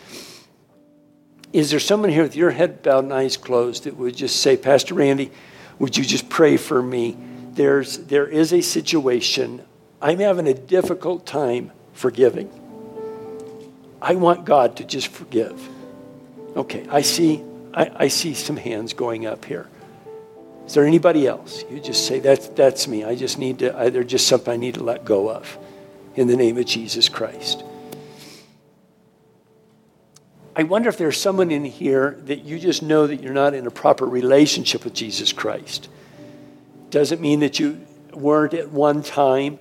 Is 1.52 1.72
there 1.72 1.80
someone 1.80 2.10
here 2.10 2.22
with 2.22 2.36
your 2.36 2.52
head 2.52 2.84
bowed 2.84 3.02
and 3.02 3.12
eyes 3.12 3.36
closed 3.36 3.84
that 3.84 3.96
would 3.96 4.14
just 4.14 4.36
say, 4.36 4.56
Pastor 4.56 4.94
Randy, 4.94 5.32
would 5.80 5.96
you 5.96 6.04
just 6.04 6.28
pray 6.28 6.56
for 6.56 6.80
me? 6.80 7.16
There's, 7.54 7.98
there 7.98 8.28
is 8.28 8.52
a 8.52 8.60
situation. 8.60 9.64
I'm 10.00 10.20
having 10.20 10.46
a 10.46 10.54
difficult 10.54 11.26
time 11.26 11.72
forgiving. 11.92 12.50
I 14.00 14.14
want 14.14 14.44
God 14.44 14.76
to 14.76 14.84
just 14.84 15.08
forgive. 15.08 15.60
Okay, 16.54 16.86
I 16.88 17.02
see, 17.02 17.42
I, 17.74 17.90
I 17.96 18.08
see 18.08 18.34
some 18.34 18.56
hands 18.56 18.92
going 18.92 19.26
up 19.26 19.44
here. 19.44 19.68
Is 20.66 20.74
there 20.74 20.86
anybody 20.86 21.26
else? 21.26 21.64
You 21.70 21.80
just 21.80 22.06
say, 22.06 22.20
that's, 22.20 22.48
that's 22.48 22.86
me. 22.86 23.04
I 23.04 23.14
just 23.14 23.38
need 23.38 23.58
to, 23.60 23.70
there's 23.92 24.06
just 24.06 24.28
something 24.28 24.52
I 24.52 24.56
need 24.56 24.74
to 24.74 24.82
let 24.84 25.04
go 25.04 25.30
of 25.30 25.58
in 26.14 26.28
the 26.28 26.36
name 26.36 26.56
of 26.58 26.66
Jesus 26.66 27.08
Christ. 27.08 27.64
I 30.54 30.64
wonder 30.64 30.88
if 30.88 30.98
there's 30.98 31.18
someone 31.18 31.50
in 31.50 31.64
here 31.64 32.18
that 32.26 32.44
you 32.44 32.58
just 32.58 32.82
know 32.82 33.06
that 33.06 33.22
you're 33.22 33.32
not 33.32 33.54
in 33.54 33.66
a 33.66 33.70
proper 33.70 34.06
relationship 34.06 34.84
with 34.84 34.92
Jesus 34.94 35.32
Christ. 35.32 35.88
Doesn't 36.90 37.20
mean 37.22 37.40
that 37.40 37.58
you 37.58 37.80
weren't 38.12 38.52
at 38.52 38.70
one 38.70 39.02
time. 39.02 39.58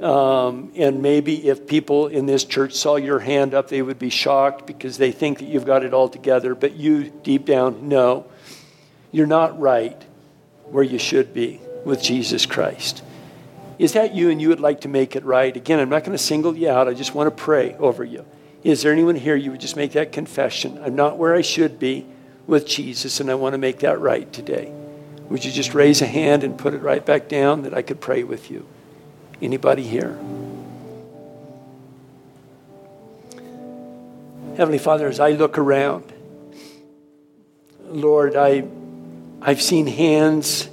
Um, 0.00 0.72
and 0.76 1.00
maybe 1.00 1.48
if 1.48 1.66
people 1.66 2.08
in 2.08 2.26
this 2.26 2.44
church 2.44 2.74
saw 2.74 2.96
your 2.96 3.18
hand 3.18 3.54
up, 3.54 3.68
they 3.68 3.80
would 3.80 3.98
be 3.98 4.10
shocked 4.10 4.66
because 4.66 4.98
they 4.98 5.10
think 5.10 5.38
that 5.38 5.46
you've 5.46 5.64
got 5.64 5.84
it 5.84 5.94
all 5.94 6.10
together, 6.10 6.54
but 6.54 6.74
you 6.74 7.10
deep 7.22 7.46
down 7.46 7.88
know. 7.88 8.26
you're 9.10 9.26
not 9.26 9.58
right 9.58 10.05
where 10.70 10.84
you 10.84 10.98
should 10.98 11.32
be 11.32 11.60
with 11.84 12.02
Jesus 12.02 12.46
Christ. 12.46 13.02
Is 13.78 13.92
that 13.92 14.14
you 14.14 14.30
and 14.30 14.40
you 14.40 14.48
would 14.48 14.60
like 14.60 14.80
to 14.82 14.88
make 14.88 15.16
it 15.16 15.24
right? 15.24 15.54
Again, 15.54 15.78
I'm 15.78 15.88
not 15.88 16.04
going 16.04 16.16
to 16.16 16.22
single 16.22 16.56
you 16.56 16.70
out. 16.70 16.88
I 16.88 16.94
just 16.94 17.14
want 17.14 17.26
to 17.26 17.42
pray 17.44 17.74
over 17.78 18.04
you. 18.04 18.24
Is 18.64 18.82
there 18.82 18.92
anyone 18.92 19.16
here 19.16 19.36
you 19.36 19.50
would 19.50 19.60
just 19.60 19.76
make 19.76 19.92
that 19.92 20.12
confession? 20.12 20.80
I'm 20.82 20.96
not 20.96 21.18
where 21.18 21.34
I 21.34 21.42
should 21.42 21.78
be 21.78 22.06
with 22.46 22.66
Jesus, 22.66 23.20
and 23.20 23.30
I 23.30 23.34
want 23.34 23.52
to 23.52 23.58
make 23.58 23.80
that 23.80 24.00
right 24.00 24.32
today. 24.32 24.72
Would 25.28 25.44
you 25.44 25.52
just 25.52 25.74
raise 25.74 26.02
a 26.02 26.06
hand 26.06 26.44
and 26.44 26.56
put 26.56 26.74
it 26.74 26.78
right 26.78 27.04
back 27.04 27.28
down 27.28 27.62
that 27.62 27.74
I 27.74 27.82
could 27.82 28.00
pray 28.00 28.24
with 28.24 28.50
you? 28.50 28.66
Anybody 29.42 29.82
here? 29.82 30.18
Heavenly 34.56 34.78
Father, 34.78 35.06
as 35.06 35.20
I 35.20 35.30
look 35.32 35.58
around, 35.58 36.12
Lord, 37.84 38.36
I, 38.36 38.64
I've 39.48 39.62
seen 39.62 39.86
hands 39.86 40.68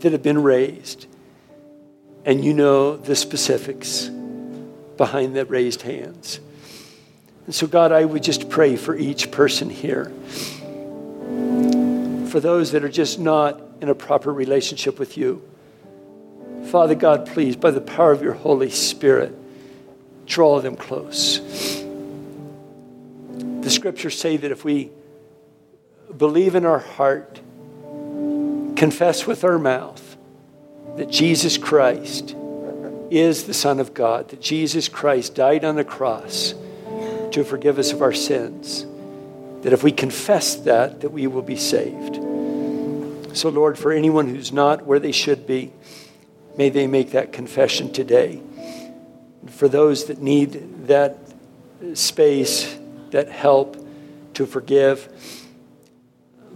that 0.00 0.10
have 0.10 0.22
been 0.22 0.42
raised, 0.42 1.06
and 2.24 2.44
you 2.44 2.52
know 2.52 2.96
the 2.96 3.14
specifics 3.14 4.10
behind 4.96 5.36
the 5.36 5.44
raised 5.44 5.82
hands. 5.82 6.40
And 7.46 7.54
so, 7.54 7.68
God, 7.68 7.92
I 7.92 8.04
would 8.04 8.24
just 8.24 8.50
pray 8.50 8.74
for 8.74 8.96
each 8.96 9.30
person 9.30 9.70
here. 9.70 10.06
For 12.30 12.40
those 12.40 12.72
that 12.72 12.82
are 12.82 12.88
just 12.88 13.20
not 13.20 13.62
in 13.80 13.88
a 13.88 13.94
proper 13.94 14.32
relationship 14.32 14.98
with 14.98 15.16
you. 15.16 15.48
Father 16.66 16.96
God, 16.96 17.26
please, 17.26 17.54
by 17.54 17.70
the 17.70 17.80
power 17.80 18.10
of 18.10 18.22
your 18.22 18.34
Holy 18.34 18.70
Spirit, 18.70 19.32
draw 20.26 20.60
them 20.60 20.74
close. 20.74 21.38
The 23.60 23.70
scriptures 23.70 24.18
say 24.18 24.36
that 24.36 24.50
if 24.50 24.64
we 24.64 24.90
believe 26.16 26.56
in 26.56 26.66
our 26.66 26.80
heart, 26.80 27.40
confess 28.80 29.26
with 29.26 29.44
our 29.44 29.58
mouth 29.58 30.16
that 30.96 31.10
Jesus 31.10 31.58
Christ 31.58 32.34
is 33.10 33.44
the 33.44 33.52
Son 33.52 33.78
of 33.78 33.92
God, 33.92 34.30
that 34.30 34.40
Jesus 34.40 34.88
Christ 34.88 35.34
died 35.34 35.66
on 35.66 35.76
the 35.76 35.84
cross 35.84 36.54
to 37.32 37.44
forgive 37.44 37.78
us 37.78 37.92
of 37.92 38.00
our 38.00 38.14
sins, 38.14 38.86
that 39.60 39.74
if 39.74 39.82
we 39.82 39.92
confess 39.92 40.54
that, 40.54 41.02
that 41.02 41.10
we 41.10 41.26
will 41.26 41.42
be 41.42 41.56
saved. 41.56 42.14
So, 43.36 43.50
Lord, 43.50 43.78
for 43.78 43.92
anyone 43.92 44.28
who's 44.28 44.50
not 44.50 44.86
where 44.86 44.98
they 44.98 45.12
should 45.12 45.46
be, 45.46 45.72
may 46.56 46.70
they 46.70 46.86
make 46.86 47.10
that 47.10 47.34
confession 47.34 47.92
today. 47.92 48.40
For 49.48 49.68
those 49.68 50.06
that 50.06 50.22
need 50.22 50.86
that 50.86 51.18
space, 51.92 52.78
that 53.10 53.28
help 53.28 53.76
to 54.32 54.46
forgive, 54.46 55.06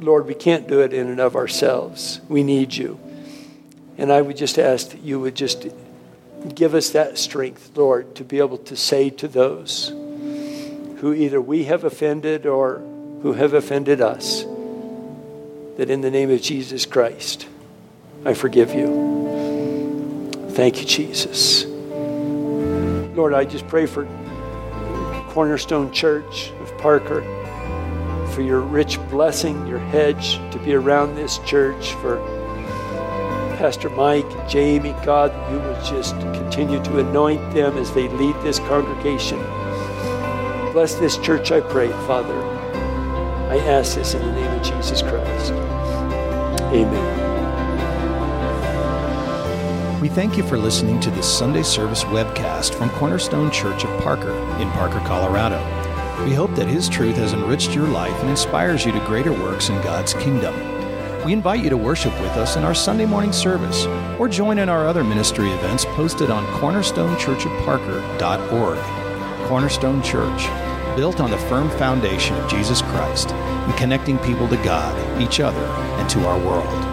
Lord, 0.05 0.27
we 0.27 0.35
can't 0.35 0.69
do 0.69 0.81
it 0.81 0.93
in 0.93 1.09
and 1.09 1.19
of 1.19 1.35
ourselves. 1.35 2.21
We 2.29 2.43
need 2.43 2.75
you. 2.75 3.01
And 3.97 4.13
I 4.13 4.21
would 4.21 4.37
just 4.37 4.59
ask 4.59 4.91
that 4.91 5.01
you 5.01 5.19
would 5.21 5.35
just 5.35 5.67
give 6.55 6.75
us 6.75 6.91
that 6.91 7.17
strength, 7.17 7.71
Lord, 7.75 8.15
to 8.17 8.25
be 8.25 8.39
able 8.39 8.59
to 8.59 8.77
say 8.77 9.09
to 9.11 9.29
those 9.29 9.89
who 9.89 11.15
either 11.15 11.41
we 11.41 11.65
have 11.65 11.85
offended 11.85 12.45
or 12.45 12.79
who 13.23 13.33
have 13.33 13.55
offended 13.55 14.03
us 14.03 14.45
that 15.77 15.89
in 15.89 16.03
the 16.03 16.11
name 16.11 16.31
of 16.31 16.43
Jesus 16.43 16.85
Christ, 16.85 17.49
I 18.27 18.35
forgive 18.35 18.75
you. 18.75 20.31
Thank 20.51 20.81
you, 20.81 20.87
Jesus. 20.87 21.65
Lord, 23.17 23.33
I 23.33 23.45
just 23.45 23.67
pray 23.69 23.87
for 23.87 24.07
Cornerstone 25.31 25.93
Church 25.93 26.51
of 26.61 26.77
Parker 26.79 27.23
for 28.35 28.43
your 28.43 28.61
rich 28.61 28.99
blessing, 29.09 29.65
your 29.67 29.79
hedge 29.79 30.39
to 30.51 30.59
be 30.59 30.75
around 30.75 31.15
this 31.15 31.39
church, 31.47 31.93
for 31.95 32.17
Pastor 33.57 33.89
Mike 33.91 34.25
and 34.25 34.49
Jamie, 34.49 34.95
God, 35.05 35.33
you 35.53 35.59
will 35.59 35.81
just 35.85 36.17
continue 36.35 36.83
to 36.83 36.99
anoint 36.99 37.55
them 37.55 37.79
as 37.79 37.93
they 37.93 38.09
lead 38.09 38.35
this 38.43 38.59
congregation. 38.59 39.39
Bless 40.73 40.97
this 40.97 41.17
church, 41.19 41.53
I 41.53 41.61
pray, 41.61 41.91
Father. 42.09 42.35
I 43.49 43.59
ask 43.59 43.95
this 43.95 44.15
in 44.15 44.23
the 44.27 44.33
name 44.33 44.51
of 44.51 44.63
Jesus 44.63 45.01
Christ. 45.01 45.53
Amen. 46.73 47.21
We 50.01 50.09
thank 50.09 50.37
you 50.37 50.43
for 50.43 50.59
listening 50.59 50.99
to 51.01 51.11
this 51.11 51.33
Sunday 51.33 51.63
service 51.63 52.03
webcast 52.05 52.75
from 52.75 52.91
Cornerstone 52.91 53.53
Church 53.53 53.85
of 53.85 54.03
Parker 54.03 54.33
in 54.61 54.69
Parker, 54.73 54.99
Colorado. 55.07 55.74
We 56.23 56.33
hope 56.33 56.55
that 56.55 56.69
His 56.69 56.89
truth 56.89 57.17
has 57.17 57.33
enriched 57.33 57.75
your 57.75 57.89
life 57.89 58.15
and 58.21 58.31
inspires 58.31 58.87
you 58.87 58.93
to 58.93 59.01
greater 59.01 59.33
works 59.33 59.69
in 59.69 59.83
God's 59.83 60.15
kingdom. 60.15 60.55
We 61.25 61.33
invite 61.33 61.63
you 61.63 61.71
to 61.71 61.77
worship 61.77 62.13
with 62.21 62.37
us 62.37 62.55
in 62.57 62.63
our 62.65 62.75
Sunday 62.75 63.07
morning 63.07 63.33
service 63.33 63.87
or 64.19 64.29
join 64.29 64.59
in 64.59 64.69
our 64.69 64.87
other 64.87 65.03
ministry 65.03 65.51
events 65.51 65.87
posted 65.87 66.31
on 66.31 66.47
cornerstonechurchofparker.org. 66.61 69.49
Cornerstone 69.49 70.03
Church, 70.03 70.47
built 70.97 71.21
on 71.21 71.31
the 71.31 71.39
firm 71.39 71.71
foundation 71.71 72.37
of 72.37 72.51
Jesus 72.51 72.83
Christ 72.83 73.31
and 73.33 73.75
connecting 73.77 74.19
people 74.19 74.47
to 74.49 74.57
God, 74.59 74.95
each 75.21 75.41
other, 75.41 75.65
and 75.99 76.09
to 76.11 76.25
our 76.27 76.39
world. 76.39 76.84